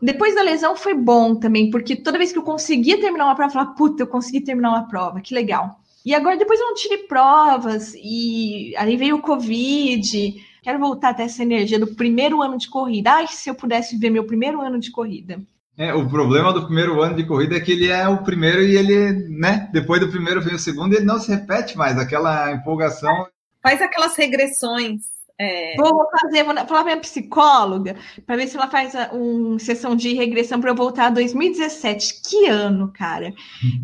Depois 0.00 0.34
da 0.34 0.42
lesão 0.42 0.76
foi 0.76 0.94
bom 0.94 1.34
também, 1.34 1.70
porque 1.70 1.96
toda 1.96 2.18
vez 2.18 2.32
que 2.32 2.38
eu 2.38 2.42
conseguia 2.42 3.00
terminar 3.00 3.26
uma 3.26 3.34
prova, 3.34 3.50
eu 3.50 3.54
falava, 3.54 3.74
puta, 3.74 4.02
eu 4.02 4.06
consegui 4.06 4.40
terminar 4.40 4.70
uma 4.70 4.88
prova, 4.88 5.20
que 5.20 5.34
legal. 5.34 5.80
E 6.04 6.14
agora 6.14 6.36
depois 6.36 6.58
eu 6.60 6.66
não 6.66 6.74
tive 6.74 6.98
provas, 6.98 7.94
e 7.94 8.74
aí 8.76 8.96
veio 8.96 9.16
o 9.16 9.22
Covid. 9.22 10.34
Quero 10.62 10.78
voltar 10.78 11.10
até 11.10 11.24
essa 11.24 11.42
energia 11.42 11.78
do 11.78 11.94
primeiro 11.94 12.40
ano 12.42 12.56
de 12.56 12.68
corrida. 12.68 13.12
Ai, 13.12 13.26
se 13.26 13.50
eu 13.50 13.54
pudesse 13.54 13.96
ver 13.96 14.10
meu 14.10 14.24
primeiro 14.24 14.60
ano 14.60 14.78
de 14.78 14.90
corrida. 14.90 15.40
É, 15.76 15.94
o 15.94 16.08
problema 16.08 16.52
do 16.52 16.64
primeiro 16.64 17.00
ano 17.00 17.14
de 17.14 17.24
corrida 17.24 17.56
é 17.56 17.60
que 17.60 17.72
ele 17.72 17.88
é 17.88 18.08
o 18.08 18.24
primeiro 18.24 18.62
e 18.62 18.76
ele, 18.76 19.28
né? 19.28 19.68
Depois 19.72 20.00
do 20.00 20.08
primeiro 20.08 20.40
vem 20.40 20.54
o 20.54 20.58
segundo 20.58 20.92
e 20.92 20.96
ele 20.96 21.04
não 21.04 21.20
se 21.20 21.30
repete 21.30 21.76
mais, 21.76 21.96
aquela 21.98 22.52
empolgação. 22.52 23.28
Faz 23.62 23.80
aquelas 23.80 24.16
regressões 24.16 25.17
é... 25.38 25.76
Vou 25.76 26.04
fazer, 26.10 26.42
vou 26.42 26.54
falar 26.66 26.84
minha 26.84 26.96
psicóloga 26.96 27.96
para 28.26 28.36
ver 28.36 28.48
se 28.48 28.56
ela 28.56 28.68
faz 28.68 28.92
uma 29.12 29.58
sessão 29.58 29.94
de 29.94 30.12
regressão 30.12 30.60
para 30.60 30.70
eu 30.70 30.74
voltar 30.74 31.06
a 31.06 31.10
2017. 31.10 32.22
Que 32.28 32.46
ano, 32.46 32.92
cara? 32.92 33.32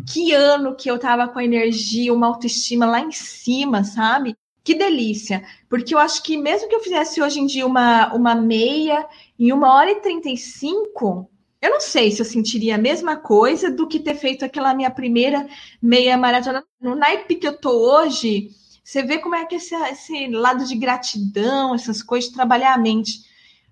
Que 0.05 0.33
ano 0.33 0.75
que 0.75 0.91
eu 0.91 0.99
tava 0.99 1.29
com 1.29 1.39
a 1.39 1.45
energia, 1.45 2.13
uma 2.13 2.27
autoestima 2.27 2.85
lá 2.85 2.99
em 2.99 3.11
cima, 3.11 3.85
sabe? 3.85 4.35
Que 4.65 4.73
delícia. 4.73 5.45
Porque 5.69 5.95
eu 5.95 5.99
acho 5.99 6.21
que 6.23 6.35
mesmo 6.35 6.67
que 6.67 6.75
eu 6.75 6.81
fizesse 6.81 7.21
hoje 7.21 7.39
em 7.39 7.45
dia 7.45 7.65
uma, 7.65 8.13
uma 8.13 8.35
meia 8.35 9.07
em 9.39 9.53
uma 9.53 9.73
hora 9.73 9.91
e 9.91 10.01
35, 10.01 11.29
eu 11.61 11.69
não 11.69 11.79
sei 11.79 12.11
se 12.11 12.19
eu 12.21 12.25
sentiria 12.25 12.75
a 12.75 12.79
mesma 12.79 13.15
coisa 13.15 13.71
do 13.71 13.87
que 13.87 13.99
ter 13.99 14.15
feito 14.15 14.43
aquela 14.43 14.73
minha 14.73 14.91
primeira 14.91 15.47
meia 15.81 16.17
maratona. 16.17 16.63
No 16.81 16.95
naipe 16.95 17.35
que 17.35 17.47
eu 17.47 17.55
tô 17.57 17.71
hoje 17.71 18.49
você 18.85 19.01
vê 19.01 19.17
como 19.17 19.33
é 19.33 19.43
que 19.45 19.55
esse, 19.55 19.73
esse 19.73 20.27
lado 20.27 20.63
de 20.63 20.75
gratidão, 20.75 21.73
essas 21.73 22.03
coisas, 22.03 22.29
de 22.29 22.35
trabalhar 22.35 22.75
a 22.75 22.77
mente. 22.77 23.23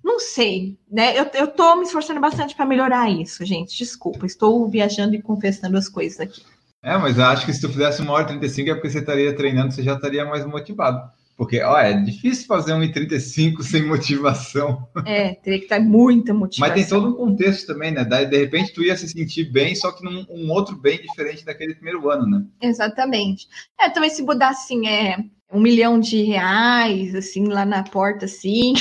Não 0.04 0.20
sei, 0.20 0.76
né? 0.92 1.18
Eu, 1.18 1.30
eu 1.36 1.48
tô 1.48 1.76
me 1.76 1.84
esforçando 1.84 2.20
bastante 2.20 2.56
para 2.56 2.66
melhorar 2.66 3.08
isso, 3.12 3.46
gente. 3.46 3.78
Desculpa, 3.78 4.26
estou 4.26 4.68
viajando 4.68 5.14
e 5.14 5.22
confessando 5.22 5.78
as 5.78 5.88
coisas 5.88 6.20
aqui. 6.20 6.42
É, 6.82 6.98
mas 6.98 7.20
acho 7.20 7.46
que 7.46 7.54
se 7.54 7.62
tu 7.62 7.70
fizesse 7.70 8.02
uma 8.02 8.12
hora 8.14 8.24
e 8.24 8.28
35 8.30 8.70
é 8.72 8.74
porque 8.74 8.90
você 8.90 9.00
estaria 9.00 9.36
treinando, 9.36 9.72
você 9.72 9.84
já 9.84 9.94
estaria 9.94 10.26
mais 10.26 10.44
motivado. 10.48 11.10
Porque, 11.36 11.62
ó, 11.62 11.78
é 11.78 11.94
difícil 11.94 12.46
fazer 12.46 12.74
um 12.74 12.82
1,35 12.82 13.62
sem 13.64 13.86
motivação. 13.86 14.88
É, 15.06 15.34
teria 15.36 15.60
que 15.60 15.66
estar 15.66 15.80
muita 15.80 16.34
motivação. 16.34 16.76
Mas 16.76 16.90
tem 16.90 16.90
todo 16.90 17.10
um 17.10 17.18
contexto 17.18 17.68
também, 17.68 17.92
né? 17.92 18.04
De 18.04 18.38
repente 18.38 18.74
tu 18.74 18.84
ia 18.84 18.96
se 18.96 19.08
sentir 19.10 19.52
bem, 19.52 19.76
só 19.76 19.92
que 19.92 20.04
num 20.04 20.26
um 20.30 20.52
outro 20.52 20.76
bem 20.76 21.02
diferente 21.02 21.44
daquele 21.44 21.76
primeiro 21.76 22.10
ano, 22.10 22.28
né? 22.28 22.46
Exatamente. 22.62 23.48
É, 23.80 23.90
talvez 23.90 24.14
se 24.14 24.22
mudar 24.22 24.50
assim, 24.50 24.88
é 24.88 25.18
um 25.52 25.60
milhão 25.60 26.00
de 26.00 26.24
reais, 26.24 27.14
assim, 27.14 27.48
lá 27.48 27.64
na 27.64 27.84
porta, 27.84 28.26
assim. 28.26 28.74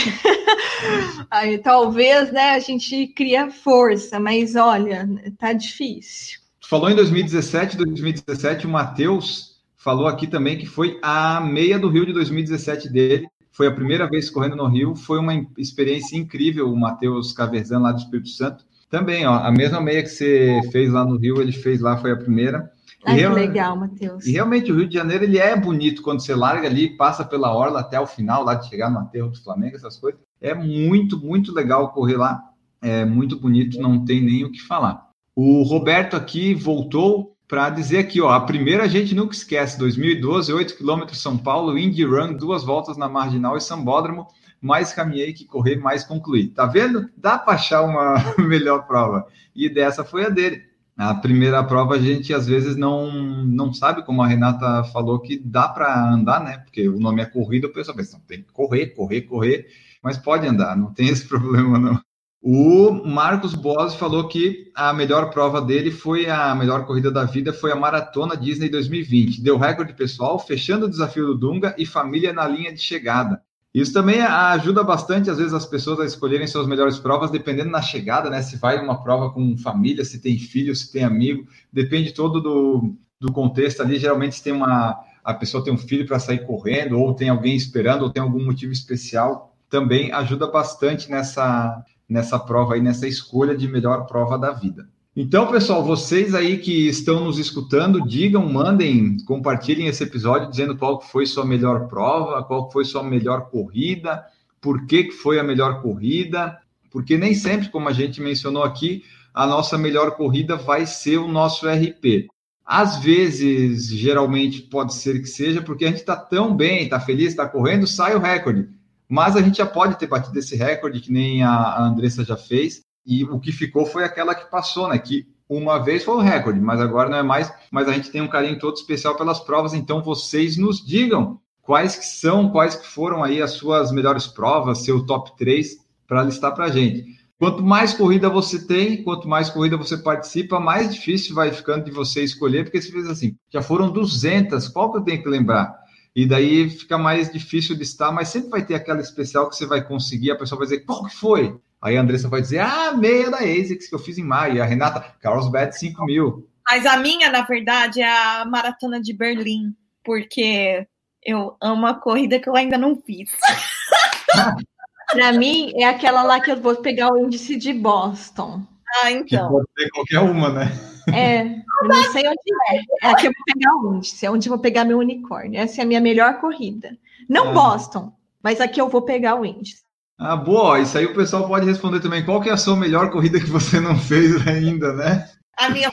Aí 1.30 1.58
talvez, 1.58 2.32
né, 2.32 2.50
a 2.50 2.58
gente 2.58 3.08
cria 3.08 3.50
força, 3.50 4.18
mas 4.18 4.56
olha, 4.56 5.06
tá 5.38 5.52
difícil. 5.52 6.40
falou 6.62 6.90
em 6.90 6.96
2017, 6.96 7.76
2017, 7.76 8.66
o 8.66 8.70
Matheus 8.70 9.51
falou 9.82 10.06
aqui 10.06 10.26
também 10.26 10.56
que 10.56 10.66
foi 10.66 10.98
a 11.02 11.40
meia 11.40 11.78
do 11.78 11.88
Rio 11.88 12.06
de 12.06 12.12
2017 12.12 12.88
dele. 12.88 13.26
Foi 13.50 13.66
a 13.66 13.72
primeira 13.72 14.08
vez 14.08 14.30
correndo 14.30 14.56
no 14.56 14.66
Rio. 14.66 14.94
Foi 14.94 15.18
uma 15.18 15.34
experiência 15.58 16.16
incrível. 16.16 16.72
O 16.72 16.78
Matheus 16.78 17.32
Caverzan, 17.32 17.80
lá 17.80 17.92
do 17.92 17.98
Espírito 17.98 18.30
Santo. 18.30 18.64
Também, 18.88 19.26
ó, 19.26 19.34
a 19.34 19.50
mesma 19.50 19.80
meia 19.80 20.02
que 20.02 20.08
você 20.08 20.60
fez 20.70 20.92
lá 20.92 21.04
no 21.04 21.16
Rio, 21.18 21.40
ele 21.40 21.52
fez 21.52 21.80
lá, 21.80 21.96
foi 21.96 22.12
a 22.12 22.16
primeira. 22.16 22.70
Ai, 23.04 23.16
que 23.18 23.26
legal, 23.26 23.76
Matheus. 23.76 24.24
E 24.26 24.32
realmente 24.32 24.70
o 24.70 24.76
Rio 24.76 24.88
de 24.88 24.94
Janeiro 24.94 25.24
ele 25.24 25.38
é 25.38 25.56
bonito 25.56 26.02
quando 26.02 26.20
você 26.20 26.34
larga 26.34 26.68
ali, 26.68 26.96
passa 26.96 27.24
pela 27.24 27.54
orla 27.54 27.80
até 27.80 27.98
o 27.98 28.06
final, 28.06 28.44
lá 28.44 28.54
de 28.54 28.68
chegar 28.68 28.90
no 28.90 29.00
aterro 29.00 29.30
do 29.30 29.42
Flamengo, 29.42 29.76
essas 29.76 29.96
coisas. 29.96 30.20
É 30.40 30.54
muito, 30.54 31.18
muito 31.18 31.52
legal 31.52 31.92
correr 31.92 32.16
lá. 32.16 32.40
É 32.80 33.04
muito 33.04 33.38
bonito, 33.38 33.80
não 33.80 34.04
tem 34.04 34.20
nem 34.22 34.44
o 34.44 34.52
que 34.52 34.60
falar. 34.60 35.08
O 35.34 35.62
Roberto 35.62 36.14
aqui 36.14 36.54
voltou 36.54 37.31
para 37.52 37.68
dizer 37.68 37.98
aqui, 37.98 38.18
ó, 38.18 38.30
a 38.30 38.40
primeira 38.40 38.84
a 38.84 38.88
gente 38.88 39.14
nunca 39.14 39.34
esquece, 39.34 39.78
2012, 39.78 40.50
8 40.54 40.74
km 40.74 41.02
São 41.12 41.36
Paulo, 41.36 41.76
Indy 41.76 42.02
Run, 42.02 42.32
duas 42.32 42.64
voltas 42.64 42.96
na 42.96 43.10
Marginal 43.10 43.58
e 43.58 43.60
Sambódromo, 43.60 44.26
mais 44.58 44.94
caminhei 44.94 45.34
que 45.34 45.44
correr, 45.44 45.76
mais 45.76 46.02
concluí. 46.02 46.48
Tá 46.48 46.64
vendo? 46.64 47.10
Dá 47.14 47.36
para 47.36 47.52
achar 47.52 47.82
uma 47.82 48.14
melhor 48.40 48.86
prova. 48.86 49.26
E 49.54 49.68
dessa 49.68 50.02
foi 50.02 50.24
a 50.24 50.30
dele. 50.30 50.62
A 50.96 51.14
primeira 51.14 51.62
prova 51.62 51.96
a 51.96 51.98
gente 51.98 52.32
às 52.32 52.46
vezes 52.46 52.74
não, 52.74 53.12
não 53.44 53.70
sabe, 53.70 54.02
como 54.02 54.22
a 54.22 54.26
Renata 54.26 54.84
falou, 54.84 55.20
que 55.20 55.36
dá 55.36 55.68
para 55.68 56.10
andar, 56.10 56.42
né? 56.42 56.56
Porque 56.56 56.88
o 56.88 56.98
nome 56.98 57.20
é 57.20 57.26
corrida, 57.26 57.66
o 57.66 57.70
pessoal 57.70 57.94
pensa, 57.94 58.18
tem 58.26 58.40
que 58.40 58.50
correr, 58.50 58.94
correr, 58.94 59.20
correr, 59.20 59.66
mas 60.02 60.16
pode 60.16 60.46
andar, 60.46 60.74
não 60.74 60.90
tem 60.90 61.08
esse 61.08 61.28
problema 61.28 61.78
não. 61.78 62.00
O 62.44 62.90
Marcos 62.90 63.54
Boas 63.54 63.94
falou 63.94 64.26
que 64.26 64.72
a 64.74 64.92
melhor 64.92 65.30
prova 65.30 65.62
dele 65.62 65.92
foi 65.92 66.28
a 66.28 66.52
melhor 66.56 66.84
corrida 66.84 67.08
da 67.08 67.22
vida, 67.22 67.52
foi 67.52 67.70
a 67.70 67.76
Maratona 67.76 68.36
Disney 68.36 68.68
2020. 68.68 69.40
Deu 69.40 69.56
recorde 69.56 69.92
pessoal, 69.92 70.40
fechando 70.40 70.86
o 70.86 70.90
desafio 70.90 71.24
do 71.24 71.38
Dunga 71.38 71.72
e 71.78 71.86
família 71.86 72.32
na 72.32 72.48
linha 72.48 72.72
de 72.72 72.80
chegada. 72.80 73.40
Isso 73.72 73.92
também 73.92 74.20
ajuda 74.20 74.82
bastante, 74.82 75.30
às 75.30 75.38
vezes, 75.38 75.54
as 75.54 75.64
pessoas 75.64 76.00
a 76.00 76.04
escolherem 76.04 76.48
suas 76.48 76.66
melhores 76.66 76.98
provas, 76.98 77.30
dependendo 77.30 77.70
na 77.70 77.80
chegada, 77.80 78.28
né? 78.28 78.42
Se 78.42 78.56
vai 78.56 78.82
uma 78.82 79.00
prova 79.00 79.30
com 79.30 79.56
família, 79.56 80.04
se 80.04 80.20
tem 80.20 80.36
filho, 80.36 80.74
se 80.74 80.90
tem 80.90 81.04
amigo, 81.04 81.46
depende 81.72 82.12
todo 82.12 82.40
do, 82.40 82.92
do 83.20 83.32
contexto 83.32 83.82
ali. 83.82 84.00
Geralmente, 84.00 84.34
se 84.34 84.42
tem 84.42 84.52
uma, 84.52 84.98
a 85.22 85.32
pessoa 85.32 85.62
tem 85.62 85.72
um 85.72 85.78
filho 85.78 86.08
para 86.08 86.18
sair 86.18 86.44
correndo, 86.44 86.98
ou 86.98 87.14
tem 87.14 87.28
alguém 87.28 87.54
esperando, 87.54 88.02
ou 88.02 88.10
tem 88.10 88.20
algum 88.20 88.44
motivo 88.44 88.72
especial, 88.72 89.54
também 89.70 90.12
ajuda 90.12 90.46
bastante 90.48 91.10
nessa, 91.10 91.82
nessa 92.12 92.38
prova 92.38 92.74
aí, 92.74 92.80
nessa 92.80 93.08
escolha 93.08 93.56
de 93.56 93.66
melhor 93.66 94.06
prova 94.06 94.38
da 94.38 94.52
vida. 94.52 94.88
Então, 95.14 95.50
pessoal, 95.50 95.84
vocês 95.84 96.34
aí 96.34 96.56
que 96.58 96.88
estão 96.88 97.24
nos 97.24 97.38
escutando, 97.38 98.06
digam, 98.06 98.50
mandem, 98.50 99.18
compartilhem 99.26 99.86
esse 99.86 100.02
episódio 100.02 100.48
dizendo 100.48 100.76
qual 100.76 101.00
foi 101.00 101.26
sua 101.26 101.44
melhor 101.44 101.86
prova, 101.86 102.42
qual 102.42 102.70
foi 102.70 102.84
sua 102.84 103.02
melhor 103.02 103.50
corrida, 103.50 104.24
por 104.58 104.86
que, 104.86 105.04
que 105.04 105.12
foi 105.12 105.38
a 105.38 105.42
melhor 105.42 105.82
corrida, 105.82 106.58
porque 106.90 107.18
nem 107.18 107.34
sempre, 107.34 107.68
como 107.68 107.88
a 107.88 107.92
gente 107.92 108.22
mencionou 108.22 108.62
aqui, 108.62 109.02
a 109.34 109.46
nossa 109.46 109.76
melhor 109.76 110.12
corrida 110.12 110.56
vai 110.56 110.86
ser 110.86 111.18
o 111.18 111.28
nosso 111.28 111.66
RP. 111.68 112.28
Às 112.64 112.98
vezes, 112.98 113.88
geralmente 113.88 114.62
pode 114.62 114.94
ser 114.94 115.20
que 115.20 115.26
seja, 115.26 115.60
porque 115.60 115.84
a 115.84 115.88
gente 115.88 115.98
está 115.98 116.16
tão 116.16 116.56
bem, 116.56 116.84
está 116.84 117.00
feliz, 117.00 117.28
está 117.28 117.46
correndo, 117.46 117.86
sai 117.86 118.14
o 118.14 118.20
recorde. 118.20 118.68
Mas 119.12 119.36
a 119.36 119.42
gente 119.42 119.58
já 119.58 119.66
pode 119.66 119.98
ter 119.98 120.06
batido 120.06 120.38
esse 120.38 120.56
recorde, 120.56 120.98
que 120.98 121.12
nem 121.12 121.42
a 121.42 121.82
Andressa 121.82 122.24
já 122.24 122.34
fez, 122.34 122.82
e 123.04 123.24
o 123.24 123.38
que 123.38 123.52
ficou 123.52 123.84
foi 123.84 124.04
aquela 124.04 124.34
que 124.34 124.50
passou, 124.50 124.88
né? 124.88 124.98
Que 124.98 125.26
uma 125.46 125.78
vez 125.78 126.02
foi 126.02 126.14
o 126.14 126.20
recorde, 126.20 126.58
mas 126.58 126.80
agora 126.80 127.10
não 127.10 127.18
é 127.18 127.22
mais. 127.22 127.52
Mas 127.70 127.86
a 127.88 127.92
gente 127.92 128.10
tem 128.10 128.22
um 128.22 128.26
carinho 128.26 128.58
todo 128.58 128.74
especial 128.74 129.14
pelas 129.14 129.38
provas, 129.38 129.74
então 129.74 130.02
vocês 130.02 130.56
nos 130.56 130.82
digam 130.82 131.38
quais 131.60 131.94
que 131.94 132.06
são, 132.06 132.48
quais 132.48 132.74
que 132.74 132.86
foram 132.86 133.22
aí 133.22 133.42
as 133.42 133.50
suas 133.50 133.92
melhores 133.92 134.26
provas, 134.26 134.78
seu 134.78 135.04
top 135.04 135.36
3, 135.36 135.76
para 136.08 136.22
listar 136.22 136.54
para 136.54 136.64
a 136.64 136.70
gente. 136.70 137.04
Quanto 137.38 137.62
mais 137.62 137.92
corrida 137.92 138.30
você 138.30 138.66
tem, 138.66 139.02
quanto 139.04 139.28
mais 139.28 139.50
corrida 139.50 139.76
você 139.76 139.98
participa, 139.98 140.58
mais 140.58 140.94
difícil 140.94 141.34
vai 141.34 141.52
ficando 141.52 141.84
de 141.84 141.90
você 141.90 142.24
escolher, 142.24 142.64
porque 142.64 142.80
você 142.80 142.90
fez 142.90 143.06
assim, 143.06 143.36
já 143.52 143.60
foram 143.60 143.90
200, 143.90 144.68
qual 144.68 144.90
que 144.90 144.96
eu 144.96 145.02
tenho 145.02 145.22
que 145.22 145.28
lembrar? 145.28 145.81
E 146.14 146.26
daí 146.26 146.68
fica 146.68 146.98
mais 146.98 147.32
difícil 147.32 147.74
de 147.74 147.82
estar, 147.82 148.12
mas 148.12 148.28
sempre 148.28 148.50
vai 148.50 148.64
ter 148.64 148.74
aquela 148.74 149.00
especial 149.00 149.48
que 149.48 149.56
você 149.56 149.66
vai 149.66 149.82
conseguir, 149.82 150.30
a 150.30 150.36
pessoa 150.36 150.58
vai 150.58 150.68
dizer, 150.68 150.84
qual 150.84 151.04
que 151.04 151.16
foi? 151.16 151.58
Aí 151.80 151.96
a 151.96 152.00
Andressa 152.00 152.28
vai 152.28 152.40
dizer, 152.40 152.60
ah, 152.60 152.92
meia 152.92 153.30
da 153.30 153.38
ASICS 153.38 153.88
que 153.88 153.94
eu 153.94 153.98
fiz 153.98 154.18
em 154.18 154.24
maio. 154.24 154.56
E 154.56 154.60
a 154.60 154.64
Renata, 154.64 155.00
Carlsbad 155.20 155.72
5 155.72 156.04
mil. 156.04 156.48
Mas 156.64 156.86
a 156.86 156.96
minha, 156.96 157.30
na 157.30 157.42
verdade, 157.42 158.00
é 158.00 158.08
a 158.08 158.44
maratona 158.44 159.00
de 159.00 159.12
Berlim, 159.12 159.74
porque 160.04 160.86
eu 161.24 161.56
amo 161.60 161.86
a 161.86 161.94
corrida 161.94 162.38
que 162.38 162.48
eu 162.48 162.54
ainda 162.54 162.78
não 162.78 162.94
fiz. 162.94 163.30
Para 165.10 165.32
mim, 165.32 165.72
é 165.76 165.84
aquela 165.84 166.22
lá 166.22 166.40
que 166.40 166.50
eu 166.50 166.60
vou 166.60 166.76
pegar 166.76 167.12
o 167.12 167.18
índice 167.18 167.56
de 167.56 167.72
Boston. 167.72 168.62
Ah, 169.02 169.10
então. 169.10 169.46
Que 169.46 169.52
pode 169.52 169.66
ser 169.76 169.90
qualquer 169.90 170.20
uma, 170.20 170.50
né? 170.50 170.91
É, 171.12 171.42
eu 171.42 171.88
não 171.88 172.12
sei 172.12 172.28
onde 172.28 172.38
é. 172.70 173.06
É 173.06 173.10
aqui 173.10 173.26
eu 173.26 173.32
vou 173.32 173.54
pegar 173.54 173.76
o 173.76 173.96
índice, 173.96 174.26
é 174.26 174.30
onde 174.30 174.48
eu 174.48 174.52
vou 174.52 174.58
pegar 174.60 174.84
meu 174.84 174.98
unicórnio. 174.98 175.60
Essa 175.60 175.80
é 175.80 175.84
a 175.84 175.86
minha 175.86 176.00
melhor 176.00 176.40
corrida. 176.40 176.96
Não 177.28 177.50
é. 177.50 177.52
Boston, 177.52 178.12
mas 178.42 178.60
aqui 178.60 178.80
eu 178.80 178.88
vou 178.88 179.02
pegar 179.02 179.34
o 179.34 179.44
índice. 179.44 179.82
Ah, 180.18 180.36
boa. 180.36 180.78
Isso 180.80 180.96
aí 180.96 181.06
o 181.06 181.14
pessoal 181.14 181.48
pode 181.48 181.66
responder 181.66 182.00
também. 182.00 182.24
Qual 182.24 182.40
que 182.40 182.48
é 182.48 182.52
a 182.52 182.56
sua 182.56 182.76
melhor 182.76 183.10
corrida 183.10 183.40
que 183.40 183.50
você 183.50 183.80
não 183.80 183.98
fez 183.98 184.46
ainda, 184.46 184.92
né? 184.92 185.28
A 185.56 185.68
minha 185.68 185.90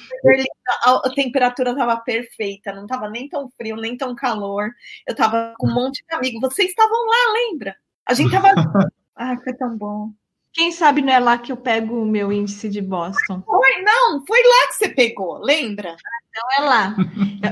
a 0.83 1.09
temperatura 1.15 1.71
estava 1.71 1.97
perfeita, 1.97 2.71
não 2.71 2.83
estava 2.83 3.09
nem 3.09 3.27
tão 3.27 3.49
frio, 3.57 3.75
nem 3.75 3.97
tão 3.97 4.15
calor. 4.15 4.69
Eu 5.07 5.13
estava 5.13 5.53
com 5.57 5.67
um 5.67 5.73
monte 5.73 6.03
de 6.07 6.15
amigos. 6.15 6.41
Vocês 6.41 6.69
estavam 6.69 6.97
lá, 7.07 7.33
lembra? 7.33 7.75
A 8.05 8.13
gente 8.13 8.33
estava. 8.33 8.49
ah, 9.15 9.35
foi 9.43 9.53
tão 9.53 9.75
bom. 9.75 10.11
Quem 10.53 10.71
sabe 10.71 11.01
não 11.01 11.13
é 11.13 11.19
lá 11.19 11.37
que 11.37 11.51
eu 11.51 11.57
pego 11.57 12.01
o 12.01 12.05
meu 12.05 12.31
índice 12.31 12.69
de 12.69 12.81
Boston? 12.81 13.41
Foi, 13.45 13.81
não, 13.81 14.25
foi 14.25 14.39
lá 14.39 14.67
que 14.67 14.75
você 14.75 14.89
pegou, 14.89 15.39
lembra? 15.39 15.95
Então 16.29 16.65
é 16.65 16.67
lá. 16.67 16.95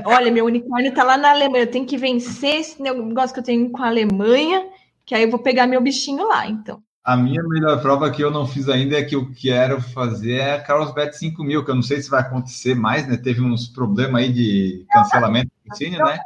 Olha, 0.04 0.30
meu 0.30 0.46
unicórnio 0.46 0.90
está 0.90 1.04
lá 1.04 1.16
na 1.16 1.30
Alemanha. 1.30 1.64
Eu 1.64 1.70
tenho 1.70 1.86
que 1.86 1.96
vencer 1.96 2.56
esse 2.56 2.82
negócio 2.82 3.32
que 3.32 3.40
eu 3.40 3.44
tenho 3.44 3.70
com 3.70 3.82
a 3.82 3.88
Alemanha 3.88 4.68
que 5.08 5.14
aí 5.14 5.22
eu 5.22 5.30
vou 5.30 5.40
pegar 5.40 5.66
meu 5.66 5.80
bichinho 5.80 6.28
lá, 6.28 6.46
então. 6.46 6.82
A 7.02 7.16
minha 7.16 7.42
melhor 7.42 7.80
prova 7.80 8.10
que 8.10 8.22
eu 8.22 8.30
não 8.30 8.46
fiz 8.46 8.68
ainda 8.68 8.98
é 8.98 9.02
que 9.02 9.14
eu 9.14 9.32
quero 9.32 9.80
fazer 9.80 10.34
é 10.34 10.52
a 10.52 10.60
Carlsbad 10.60 11.14
5000, 11.14 11.64
que 11.64 11.70
eu 11.70 11.74
não 11.74 11.82
sei 11.82 12.02
se 12.02 12.10
vai 12.10 12.20
acontecer 12.20 12.74
mais, 12.74 13.08
né? 13.08 13.16
Teve 13.16 13.40
uns 13.40 13.68
problemas 13.68 14.20
aí 14.20 14.30
de 14.30 14.84
cancelamento 14.90 15.46
do 15.46 15.62
patrocínio, 15.62 16.04
né? 16.04 16.20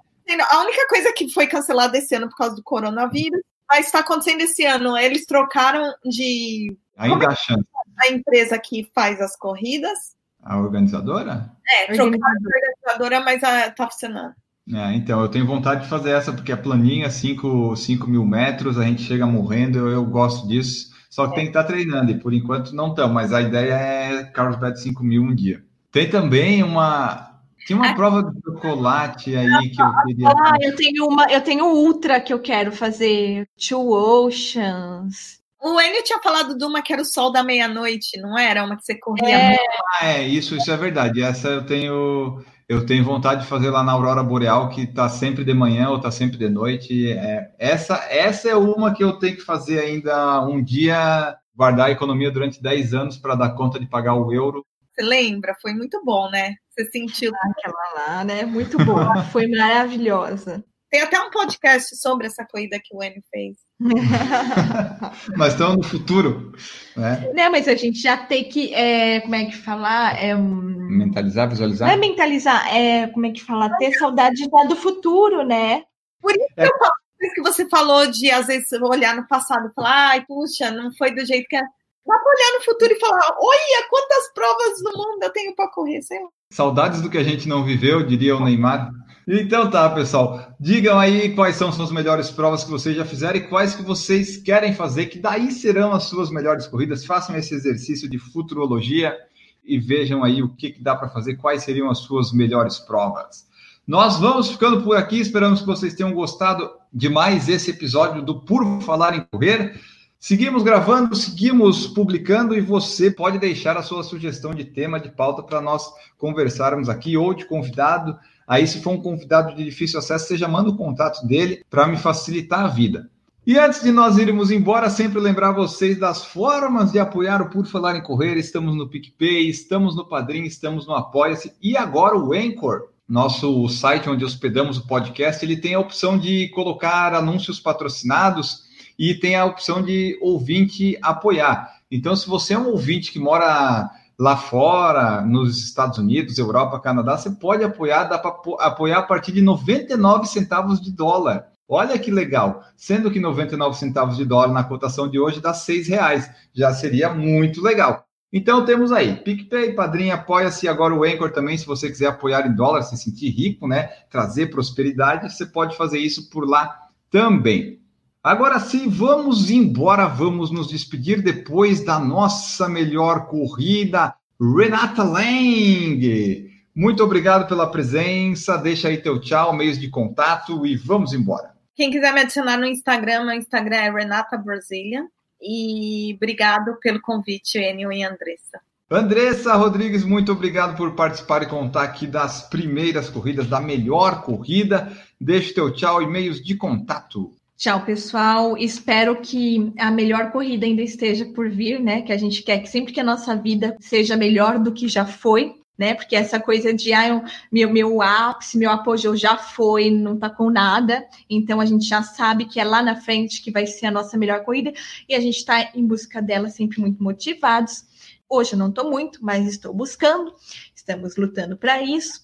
A 0.50 0.60
única 0.62 0.88
coisa 0.88 1.12
que 1.12 1.28
foi 1.28 1.46
cancelada 1.46 1.96
esse 1.96 2.12
ano 2.16 2.28
por 2.28 2.36
causa 2.36 2.56
do 2.56 2.62
coronavírus, 2.64 3.40
mas 3.72 3.86
está 3.86 4.00
acontecendo 4.00 4.42
esse 4.42 4.66
ano. 4.66 4.98
Eles 4.98 5.24
trocaram 5.24 5.82
de. 6.04 6.76
Ainda 6.94 7.28
a 7.28 7.34
chance. 7.34 7.64
A 7.98 8.08
empresa 8.08 8.58
que 8.58 8.90
faz 8.94 9.18
as 9.18 9.34
corridas. 9.34 10.14
A 10.42 10.58
organizadora? 10.58 11.50
É, 11.66 11.86
trocaram 11.86 12.20
a 12.22 12.90
organizadora, 12.90 13.20
mas 13.20 13.42
está 13.42 13.88
funcionando. 13.90 14.34
É, 14.74 14.94
então, 14.94 15.22
eu 15.22 15.28
tenho 15.28 15.46
vontade 15.46 15.84
de 15.84 15.88
fazer 15.88 16.10
essa, 16.10 16.32
porque 16.32 16.52
a 16.52 16.56
planinha, 16.56 17.10
5 17.10 17.74
mil 18.06 18.24
metros, 18.26 18.78
a 18.78 18.84
gente 18.84 19.02
chega 19.02 19.26
morrendo, 19.26 19.78
eu, 19.78 19.88
eu 19.88 20.04
gosto 20.04 20.46
disso. 20.46 20.92
Só 21.08 21.26
que 21.26 21.32
é. 21.32 21.36
tem 21.36 21.44
que 21.44 21.50
estar 21.50 21.62
tá 21.62 21.68
treinando, 21.68 22.12
e 22.12 22.18
por 22.18 22.34
enquanto 22.34 22.74
não 22.74 22.88
estão, 22.88 23.08
mas 23.08 23.32
a 23.32 23.40
ideia 23.40 23.72
é 23.72 24.24
Carlsbad 24.24 24.78
5 24.78 25.02
mil 25.02 25.22
um 25.22 25.34
dia. 25.34 25.64
Tem 25.90 26.08
também 26.08 26.62
uma. 26.62 27.31
Tinha 27.66 27.78
uma 27.78 27.94
prova 27.94 28.22
de 28.24 28.40
chocolate 28.42 29.36
aí 29.36 29.70
que 29.70 29.80
eu 29.80 29.92
queria. 30.04 30.28
Ah, 30.28 30.56
eu 30.60 30.74
tenho 30.74 31.06
uma, 31.06 31.30
eu 31.30 31.40
tenho 31.40 31.66
ultra 31.66 32.20
que 32.20 32.32
eu 32.32 32.40
quero 32.40 32.72
fazer. 32.72 33.48
Two 33.56 33.90
Oceans. 33.90 35.40
O 35.60 35.80
Enio 35.80 36.02
tinha 36.02 36.18
falado 36.18 36.58
de 36.58 36.64
uma 36.64 36.82
que 36.82 36.92
era 36.92 37.02
o 37.02 37.04
sol 37.04 37.30
da 37.30 37.44
meia-noite, 37.44 38.20
não 38.20 38.36
era? 38.36 38.64
Uma 38.64 38.76
que 38.76 38.84
você 38.84 38.98
corria. 38.98 39.52
É, 39.52 39.56
ah, 40.00 40.06
é 40.06 40.26
isso, 40.26 40.56
isso 40.56 40.72
é 40.72 40.76
verdade. 40.76 41.22
Essa 41.22 41.48
eu 41.48 41.64
tenho 41.64 42.42
eu 42.68 42.86
tenho 42.86 43.04
vontade 43.04 43.42
de 43.42 43.46
fazer 43.46 43.68
lá 43.68 43.82
na 43.82 43.92
Aurora 43.92 44.22
Boreal, 44.22 44.70
que 44.70 44.82
está 44.82 45.08
sempre 45.08 45.44
de 45.44 45.52
manhã 45.52 45.90
ou 45.90 45.96
está 45.96 46.10
sempre 46.10 46.38
de 46.38 46.48
noite. 46.48 47.12
É, 47.12 47.54
essa, 47.58 47.96
essa 48.08 48.48
é 48.48 48.56
uma 48.56 48.94
que 48.94 49.04
eu 49.04 49.18
tenho 49.18 49.36
que 49.36 49.42
fazer 49.42 49.78
ainda 49.78 50.40
um 50.46 50.62
dia, 50.62 51.36
guardar 51.54 51.88
a 51.88 51.90
economia 51.90 52.30
durante 52.30 52.62
10 52.62 52.94
anos 52.94 53.16
para 53.18 53.34
dar 53.34 53.50
conta 53.50 53.78
de 53.78 53.86
pagar 53.86 54.14
o 54.14 54.32
euro. 54.32 54.64
Você 54.94 55.02
lembra? 55.02 55.54
Foi 55.60 55.74
muito 55.74 56.02
bom, 56.02 56.30
né? 56.30 56.54
Você 56.72 56.90
sentiu. 56.90 57.32
Aquela 57.50 57.92
lá, 57.94 58.24
né? 58.24 58.44
Muito 58.44 58.78
boa. 58.84 59.22
Foi 59.32 59.46
maravilhosa. 59.46 60.64
Tem 60.90 61.00
até 61.00 61.18
um 61.20 61.30
podcast 61.30 61.96
sobre 61.96 62.26
essa 62.26 62.44
corrida 62.44 62.78
que 62.78 62.94
o 62.94 63.02
Enio 63.02 63.22
fez. 63.30 63.56
mas 65.36 65.54
estamos 65.54 65.76
no 65.76 65.82
futuro, 65.82 66.52
né? 66.94 67.32
Não, 67.34 67.50
mas 67.50 67.66
a 67.66 67.74
gente 67.74 67.98
já 67.98 68.16
tem 68.16 68.48
que, 68.48 68.74
é, 68.74 69.20
como 69.20 69.34
é 69.34 69.46
que 69.46 69.56
falar? 69.56 70.22
É, 70.22 70.34
mentalizar, 70.34 71.48
visualizar? 71.48 71.88
Não 71.88 71.94
é 71.94 71.98
mentalizar, 71.98 72.76
é, 72.76 73.06
como 73.08 73.24
é 73.24 73.30
que 73.30 73.42
falar? 73.42 73.74
Ter 73.78 73.92
saudade 73.94 74.46
do 74.68 74.76
futuro, 74.76 75.42
né? 75.42 75.82
Por 76.20 76.32
isso 76.32 76.46
é. 76.58 76.66
eu 76.66 76.78
falo, 76.78 76.92
que 77.34 77.40
você 77.40 77.68
falou 77.68 78.06
de, 78.10 78.30
às 78.30 78.46
vezes, 78.46 78.70
olhar 78.72 79.16
no 79.16 79.26
passado 79.26 79.68
e 79.68 79.74
falar, 79.74 80.10
ai, 80.10 80.24
puxa, 80.26 80.70
não 80.70 80.92
foi 80.94 81.14
do 81.14 81.24
jeito 81.24 81.48
que 81.48 81.56
é. 81.56 81.62
Dá 81.62 82.18
para 82.18 82.34
olhar 82.34 82.58
no 82.58 82.64
futuro 82.64 82.92
e 82.92 83.00
falar, 83.00 83.36
olha, 83.38 83.88
quantas 83.88 84.32
provas 84.34 84.82
no 84.82 84.90
mundo 84.90 85.22
eu 85.22 85.32
tenho 85.32 85.54
para 85.54 85.70
correr, 85.70 86.02
sei 86.02 86.18
lá. 86.20 86.28
Saudades 86.52 87.00
do 87.00 87.08
que 87.08 87.16
a 87.16 87.24
gente 87.24 87.48
não 87.48 87.64
viveu, 87.64 88.06
diria 88.06 88.36
o 88.36 88.44
Neymar. 88.44 88.92
Então 89.26 89.70
tá, 89.70 89.88
pessoal. 89.88 90.54
Digam 90.60 90.98
aí 90.98 91.34
quais 91.34 91.56
são 91.56 91.72
suas 91.72 91.90
melhores 91.90 92.30
provas 92.30 92.62
que 92.62 92.70
vocês 92.70 92.94
já 92.94 93.06
fizeram 93.06 93.38
e 93.38 93.48
quais 93.48 93.74
que 93.74 93.82
vocês 93.82 94.36
querem 94.36 94.74
fazer, 94.74 95.06
que 95.06 95.18
daí 95.18 95.50
serão 95.50 95.94
as 95.94 96.04
suas 96.04 96.30
melhores 96.30 96.66
corridas. 96.66 97.06
Façam 97.06 97.34
esse 97.36 97.54
exercício 97.54 98.06
de 98.06 98.18
futurologia 98.18 99.16
e 99.64 99.78
vejam 99.78 100.22
aí 100.22 100.42
o 100.42 100.50
que, 100.50 100.72
que 100.72 100.82
dá 100.82 100.94
para 100.94 101.08
fazer, 101.08 101.36
quais 101.36 101.62
seriam 101.62 101.88
as 101.88 102.00
suas 102.00 102.32
melhores 102.32 102.78
provas. 102.78 103.46
Nós 103.86 104.20
vamos 104.20 104.50
ficando 104.50 104.82
por 104.82 104.94
aqui, 104.94 105.20
esperamos 105.20 105.60
que 105.60 105.66
vocês 105.66 105.94
tenham 105.94 106.12
gostado 106.12 106.70
de 106.92 107.08
mais 107.08 107.48
esse 107.48 107.70
episódio 107.70 108.20
do 108.20 108.42
Por 108.42 108.82
Falar 108.82 109.16
em 109.16 109.24
Correr. 109.30 109.80
Seguimos 110.24 110.62
gravando, 110.62 111.16
seguimos 111.16 111.84
publicando 111.84 112.54
e 112.54 112.60
você 112.60 113.10
pode 113.10 113.40
deixar 113.40 113.76
a 113.76 113.82
sua 113.82 114.04
sugestão 114.04 114.54
de 114.54 114.64
tema, 114.64 115.00
de 115.00 115.10
pauta 115.10 115.42
para 115.42 115.60
nós 115.60 115.92
conversarmos 116.16 116.88
aqui 116.88 117.16
ou 117.16 117.34
de 117.34 117.44
convidado. 117.44 118.16
Aí, 118.46 118.64
se 118.64 118.80
for 118.80 118.92
um 118.92 119.02
convidado 119.02 119.52
de 119.52 119.64
difícil 119.64 119.98
acesso, 119.98 120.28
você 120.28 120.36
já 120.36 120.46
manda 120.46 120.70
o 120.70 120.76
contato 120.76 121.26
dele 121.26 121.64
para 121.68 121.88
me 121.88 121.96
facilitar 121.96 122.60
a 122.60 122.68
vida. 122.68 123.10
E 123.44 123.58
antes 123.58 123.82
de 123.82 123.90
nós 123.90 124.16
irmos 124.16 124.52
embora, 124.52 124.88
sempre 124.88 125.18
lembrar 125.18 125.50
vocês 125.50 125.98
das 125.98 126.24
formas 126.24 126.92
de 126.92 127.00
apoiar 127.00 127.42
o 127.42 127.50
Por 127.50 127.66
Falar 127.66 127.96
em 127.96 128.02
Correr. 128.04 128.36
Estamos 128.36 128.76
no 128.76 128.88
PicPay, 128.88 129.50
estamos 129.50 129.96
no 129.96 130.08
Padrim, 130.08 130.44
estamos 130.44 130.86
no 130.86 130.94
Apoia-se 130.94 131.52
e 131.60 131.76
agora 131.76 132.16
o 132.16 132.32
Anchor, 132.32 132.90
nosso 133.08 133.68
site 133.68 134.08
onde 134.08 134.24
hospedamos 134.24 134.78
o 134.78 134.86
podcast, 134.86 135.44
ele 135.44 135.56
tem 135.56 135.74
a 135.74 135.80
opção 135.80 136.16
de 136.16 136.48
colocar 136.50 137.12
anúncios 137.12 137.58
patrocinados 137.58 138.70
e 138.98 139.14
tem 139.14 139.36
a 139.36 139.44
opção 139.44 139.82
de 139.82 140.18
ouvinte 140.20 140.98
apoiar. 141.02 141.70
Então, 141.90 142.16
se 142.16 142.28
você 142.28 142.54
é 142.54 142.58
um 142.58 142.68
ouvinte 142.68 143.12
que 143.12 143.18
mora 143.18 143.90
lá 144.18 144.36
fora, 144.36 145.20
nos 145.22 145.62
Estados 145.62 145.98
Unidos, 145.98 146.38
Europa, 146.38 146.78
Canadá, 146.78 147.16
você 147.16 147.30
pode 147.30 147.64
apoiar, 147.64 148.04
dá 148.04 148.18
para 148.18 148.36
apoiar 148.60 148.98
a 148.98 149.02
partir 149.02 149.32
de 149.32 149.42
99 149.42 150.26
centavos 150.26 150.80
de 150.80 150.92
dólar. 150.92 151.48
Olha 151.68 151.98
que 151.98 152.10
legal, 152.10 152.62
sendo 152.76 153.10
que 153.10 153.18
99 153.18 153.76
centavos 153.76 154.16
de 154.16 154.24
dólar 154.24 154.52
na 154.52 154.64
cotação 154.64 155.08
de 155.08 155.18
hoje 155.18 155.40
dá 155.40 155.52
seis 155.52 155.88
reais, 155.88 156.30
já 156.54 156.72
seria 156.72 157.12
muito 157.12 157.62
legal. 157.62 158.04
Então 158.32 158.64
temos 158.64 158.92
aí, 158.92 159.16
PicPay, 159.16 159.74
Padrinho, 159.74 160.14
apoia-se 160.14 160.66
agora 160.66 160.94
o 160.94 161.04
Anchor 161.04 161.32
também, 161.32 161.58
se 161.58 161.66
você 161.66 161.88
quiser 161.88 162.06
apoiar 162.06 162.46
em 162.46 162.54
dólar, 162.54 162.82
se 162.82 162.96
sentir 162.96 163.28
rico, 163.28 163.68
né? 163.68 163.88
Trazer 164.08 164.46
prosperidade, 164.46 165.30
você 165.30 165.44
pode 165.44 165.76
fazer 165.76 165.98
isso 165.98 166.30
por 166.30 166.48
lá 166.48 166.78
também. 167.10 167.81
Agora 168.22 168.60
sim, 168.60 168.88
vamos 168.88 169.50
embora, 169.50 170.06
vamos 170.06 170.52
nos 170.52 170.68
despedir 170.68 171.20
depois 171.22 171.84
da 171.84 171.98
nossa 171.98 172.68
melhor 172.68 173.26
corrida, 173.26 174.14
Renata 174.40 175.02
Lang. 175.02 176.48
Muito 176.72 177.02
obrigado 177.02 177.48
pela 177.48 177.68
presença, 177.68 178.56
deixa 178.56 178.86
aí 178.86 178.98
teu 178.98 179.20
tchau, 179.20 179.52
meios 179.52 179.76
de 179.76 179.90
contato 179.90 180.64
e 180.64 180.76
vamos 180.76 181.12
embora. 181.12 181.52
Quem 181.74 181.90
quiser 181.90 182.14
me 182.14 182.20
adicionar 182.20 182.56
no 182.56 182.64
Instagram, 182.64 183.24
meu 183.24 183.34
Instagram 183.34 183.76
é 183.76 183.90
Renata 183.90 184.38
Brasília. 184.38 185.04
E 185.40 186.14
obrigado 186.14 186.78
pelo 186.80 187.00
convite, 187.00 187.58
Enio 187.58 187.90
e 187.90 188.04
Andressa. 188.04 188.60
Andressa 188.88 189.54
Rodrigues, 189.54 190.04
muito 190.04 190.30
obrigado 190.30 190.76
por 190.76 190.92
participar 190.94 191.42
e 191.42 191.46
contar 191.46 191.82
aqui 191.82 192.06
das 192.06 192.42
primeiras 192.42 193.10
corridas, 193.10 193.48
da 193.48 193.60
melhor 193.60 194.22
corrida. 194.22 194.92
Deixe 195.20 195.52
teu 195.52 195.72
tchau 195.72 196.00
e 196.00 196.06
meios 196.06 196.40
de 196.40 196.54
contato. 196.54 197.32
Tchau, 197.62 197.84
pessoal. 197.84 198.58
Espero 198.58 199.20
que 199.20 199.72
a 199.78 199.88
melhor 199.88 200.32
corrida 200.32 200.66
ainda 200.66 200.82
esteja 200.82 201.24
por 201.26 201.48
vir, 201.48 201.78
né? 201.78 202.02
Que 202.02 202.12
a 202.12 202.18
gente 202.18 202.42
quer 202.42 202.58
que 202.58 202.68
sempre 202.68 202.92
que 202.92 202.98
a 202.98 203.04
nossa 203.04 203.36
vida 203.36 203.76
seja 203.78 204.16
melhor 204.16 204.58
do 204.58 204.72
que 204.72 204.88
já 204.88 205.06
foi, 205.06 205.54
né? 205.78 205.94
Porque 205.94 206.16
essa 206.16 206.40
coisa 206.40 206.74
de 206.74 206.92
ah, 206.92 207.24
meu, 207.52 207.72
meu 207.72 208.02
ápice, 208.02 208.58
meu 208.58 208.68
apogeu 208.68 209.16
já 209.16 209.36
foi, 209.36 209.92
não 209.92 210.18
tá 210.18 210.28
com 210.28 210.50
nada. 210.50 211.06
Então 211.30 211.60
a 211.60 211.64
gente 211.64 211.84
já 211.84 212.02
sabe 212.02 212.46
que 212.46 212.58
é 212.58 212.64
lá 212.64 212.82
na 212.82 212.96
frente 213.00 213.40
que 213.40 213.52
vai 213.52 213.64
ser 213.64 213.86
a 213.86 213.92
nossa 213.92 214.18
melhor 214.18 214.42
corrida 214.42 214.72
e 215.08 215.14
a 215.14 215.20
gente 215.20 215.36
está 215.36 215.70
em 215.72 215.86
busca 215.86 216.20
dela 216.20 216.48
sempre 216.48 216.80
muito 216.80 217.00
motivados. 217.00 217.84
Hoje 218.28 218.54
eu 218.54 218.58
não 218.58 218.70
estou 218.70 218.90
muito, 218.90 219.20
mas 219.24 219.46
estou 219.46 219.72
buscando. 219.72 220.34
Estamos 220.74 221.16
lutando 221.16 221.56
para 221.56 221.80
isso. 221.80 222.22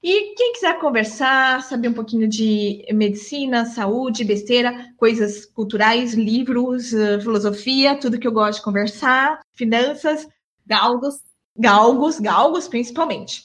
E 0.00 0.34
quem 0.34 0.52
quiser 0.52 0.78
conversar, 0.78 1.62
saber 1.62 1.88
um 1.88 1.92
pouquinho 1.92 2.28
de 2.28 2.86
medicina, 2.92 3.66
saúde, 3.66 4.22
besteira, 4.24 4.92
coisas 4.96 5.44
culturais, 5.44 6.14
livros, 6.14 6.90
filosofia, 7.20 7.98
tudo 7.98 8.18
que 8.18 8.26
eu 8.26 8.32
gosto 8.32 8.58
de 8.58 8.64
conversar, 8.64 9.40
finanças, 9.54 10.28
galgos, 10.64 11.16
galgos, 11.56 12.20
galgos 12.20 12.68
principalmente. 12.68 13.42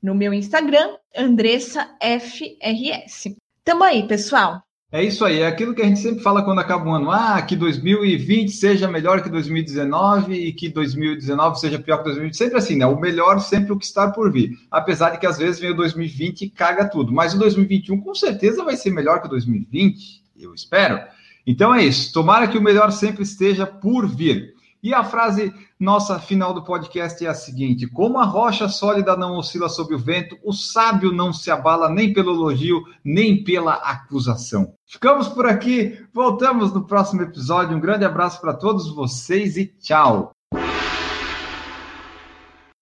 No 0.00 0.14
meu 0.14 0.32
Instagram, 0.32 0.96
Andressa 1.16 1.90
FRS. 2.00 3.36
Tamo 3.64 3.82
aí, 3.82 4.06
pessoal. 4.06 4.62
É 4.90 5.04
isso 5.04 5.22
aí, 5.22 5.40
é 5.40 5.46
aquilo 5.46 5.74
que 5.74 5.82
a 5.82 5.84
gente 5.84 6.00
sempre 6.00 6.22
fala 6.22 6.42
quando 6.42 6.60
acaba 6.60 6.88
um 6.88 6.94
ano. 6.94 7.10
Ah, 7.10 7.42
que 7.42 7.54
2020 7.54 8.50
seja 8.50 8.88
melhor 8.88 9.22
que 9.22 9.28
2019 9.28 10.32
e 10.32 10.50
que 10.50 10.70
2019 10.70 11.60
seja 11.60 11.78
pior 11.78 11.98
que 11.98 12.04
2020. 12.04 12.34
Sempre 12.34 12.56
assim, 12.56 12.76
né? 12.76 12.86
O 12.86 12.98
melhor 12.98 13.38
sempre 13.38 13.70
o 13.70 13.78
que 13.78 13.84
está 13.84 14.10
por 14.10 14.32
vir. 14.32 14.56
Apesar 14.70 15.10
de 15.10 15.18
que 15.18 15.26
às 15.26 15.36
vezes 15.36 15.60
vem 15.60 15.72
o 15.72 15.76
2020 15.76 16.40
e 16.40 16.48
caga 16.48 16.88
tudo. 16.88 17.12
Mas 17.12 17.34
o 17.34 17.38
2021 17.38 18.00
com 18.00 18.14
certeza 18.14 18.64
vai 18.64 18.76
ser 18.76 18.90
melhor 18.90 19.20
que 19.20 19.26
o 19.26 19.30
2020, 19.30 20.22
eu 20.40 20.54
espero. 20.54 21.02
Então 21.46 21.74
é 21.74 21.84
isso. 21.84 22.10
Tomara 22.10 22.48
que 22.48 22.56
o 22.56 22.62
melhor 22.62 22.90
sempre 22.90 23.24
esteja 23.24 23.66
por 23.66 24.08
vir. 24.08 24.54
E 24.82 24.94
a 24.94 25.02
frase 25.02 25.52
nossa 25.78 26.18
final 26.18 26.54
do 26.54 26.62
podcast 26.62 27.24
é 27.24 27.28
a 27.28 27.34
seguinte: 27.34 27.86
Como 27.86 28.18
a 28.18 28.24
rocha 28.24 28.68
sólida 28.68 29.16
não 29.16 29.36
oscila 29.36 29.68
sob 29.68 29.94
o 29.94 29.98
vento, 29.98 30.38
o 30.44 30.52
sábio 30.52 31.12
não 31.12 31.32
se 31.32 31.50
abala 31.50 31.88
nem 31.88 32.12
pelo 32.12 32.32
elogio, 32.32 32.82
nem 33.04 33.42
pela 33.42 33.74
acusação. 33.74 34.74
Ficamos 34.86 35.28
por 35.28 35.46
aqui, 35.46 35.98
voltamos 36.12 36.72
no 36.72 36.86
próximo 36.86 37.22
episódio. 37.22 37.76
Um 37.76 37.80
grande 37.80 38.04
abraço 38.04 38.40
para 38.40 38.54
todos 38.54 38.88
vocês 38.94 39.56
e 39.56 39.66
tchau. 39.66 40.32